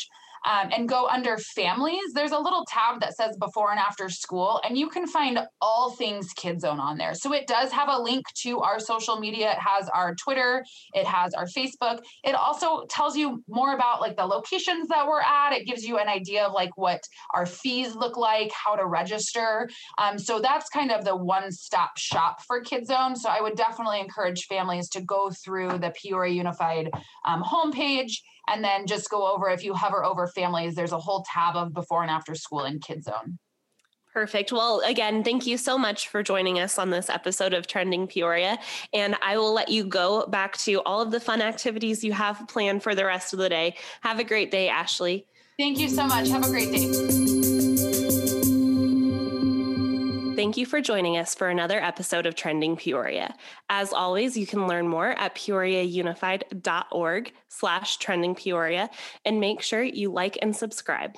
um, 0.45 0.69
and 0.75 0.87
go 0.87 1.07
under 1.07 1.37
families, 1.37 2.13
there's 2.13 2.31
a 2.31 2.39
little 2.39 2.65
tab 2.67 3.01
that 3.01 3.15
says 3.15 3.37
before 3.37 3.71
and 3.71 3.79
after 3.79 4.09
school, 4.09 4.61
and 4.63 4.77
you 4.77 4.89
can 4.89 5.07
find 5.07 5.39
all 5.61 5.91
things 5.91 6.33
Kid 6.33 6.61
Zone 6.61 6.79
on 6.79 6.97
there. 6.97 7.13
So 7.13 7.33
it 7.33 7.47
does 7.47 7.71
have 7.71 7.89
a 7.89 7.97
link 7.97 8.25
to 8.43 8.59
our 8.59 8.79
social 8.79 9.19
media. 9.19 9.51
It 9.51 9.59
has 9.59 9.89
our 9.89 10.15
Twitter, 10.15 10.63
it 10.93 11.05
has 11.05 11.33
our 11.33 11.45
Facebook. 11.45 11.99
It 12.23 12.35
also 12.35 12.85
tells 12.89 13.15
you 13.17 13.43
more 13.47 13.73
about 13.73 14.01
like 14.01 14.15
the 14.15 14.25
locations 14.25 14.87
that 14.89 15.07
we're 15.07 15.21
at. 15.21 15.53
It 15.53 15.65
gives 15.65 15.83
you 15.83 15.97
an 15.97 16.07
idea 16.07 16.45
of 16.45 16.53
like 16.53 16.77
what 16.77 17.01
our 17.33 17.45
fees 17.45 17.95
look 17.95 18.17
like, 18.17 18.51
how 18.51 18.75
to 18.75 18.85
register. 18.85 19.69
Um, 19.97 20.17
so 20.17 20.39
that's 20.39 20.69
kind 20.69 20.91
of 20.91 21.05
the 21.05 21.15
one 21.15 21.51
stop 21.51 21.97
shop 21.97 22.41
for 22.45 22.61
Kid 22.61 22.87
Zone. 22.87 23.15
So 23.15 23.29
I 23.29 23.41
would 23.41 23.55
definitely 23.55 23.99
encourage 23.99 24.45
families 24.45 24.89
to 24.89 25.01
go 25.01 25.31
through 25.43 25.79
the 25.79 25.93
Peoria 26.01 26.33
Unified 26.33 26.89
um, 27.25 27.43
homepage 27.43 28.21
and 28.47 28.63
then 28.63 28.87
just 28.87 29.09
go 29.09 29.33
over 29.33 29.49
if 29.49 29.63
you 29.63 29.73
hover 29.73 30.03
over 30.03 30.27
families, 30.27 30.75
there's 30.75 30.91
a 30.91 30.99
whole 30.99 31.25
tab 31.31 31.55
of 31.55 31.73
before 31.73 32.01
and 32.01 32.11
after 32.11 32.35
school 32.35 32.61
and 32.61 32.81
Kid 32.81 33.03
Zone. 33.03 33.37
Perfect. 34.13 34.51
Well, 34.51 34.81
again, 34.83 35.23
thank 35.23 35.45
you 35.45 35.57
so 35.57 35.77
much 35.77 36.07
for 36.07 36.23
joining 36.23 36.59
us 36.59 36.79
on 36.79 36.89
this 36.89 37.07
episode 37.07 37.53
of 37.53 37.67
Trending 37.67 38.07
Peoria. 38.07 38.57
And 38.91 39.15
I 39.21 39.37
will 39.37 39.53
let 39.53 39.69
you 39.69 39.83
go 39.83 40.25
back 40.25 40.57
to 40.59 40.81
all 40.87 41.01
of 41.01 41.11
the 41.11 41.19
fun 41.19 41.39
activities 41.39 42.03
you 42.03 42.13
have 42.13 42.47
planned 42.47 42.81
for 42.81 42.95
the 42.95 43.05
rest 43.05 43.33
of 43.33 43.39
the 43.39 43.49
day. 43.49 43.75
Have 44.01 44.17
a 44.19 44.23
great 44.23 44.49
day, 44.49 44.69
Ashley. 44.69 45.27
Thank 45.59 45.77
you 45.77 45.87
so 45.87 46.07
much. 46.07 46.29
Have 46.29 46.45
a 46.45 46.49
great 46.49 46.71
day. 46.71 47.46
Thank 50.37 50.55
you 50.55 50.67
for 50.67 50.81
joining 50.81 51.17
us 51.17 51.33
for 51.33 51.49
another 51.49 51.83
episode 51.83 52.27
of 52.27 52.35
Trending 52.35 52.77
Peoria. 52.77 53.33
As 53.69 53.91
always, 53.91 54.37
you 54.37 54.45
can 54.45 54.67
learn 54.67 54.87
more 54.87 55.17
at 55.17 55.33
peoriaunified.org 55.33 57.33
slash 57.47 57.97
trending 57.97 58.35
Peoria 58.35 58.91
and 59.25 59.39
make 59.39 59.63
sure 59.63 59.81
you 59.81 60.11
like 60.11 60.37
and 60.39 60.55
subscribe. 60.55 61.15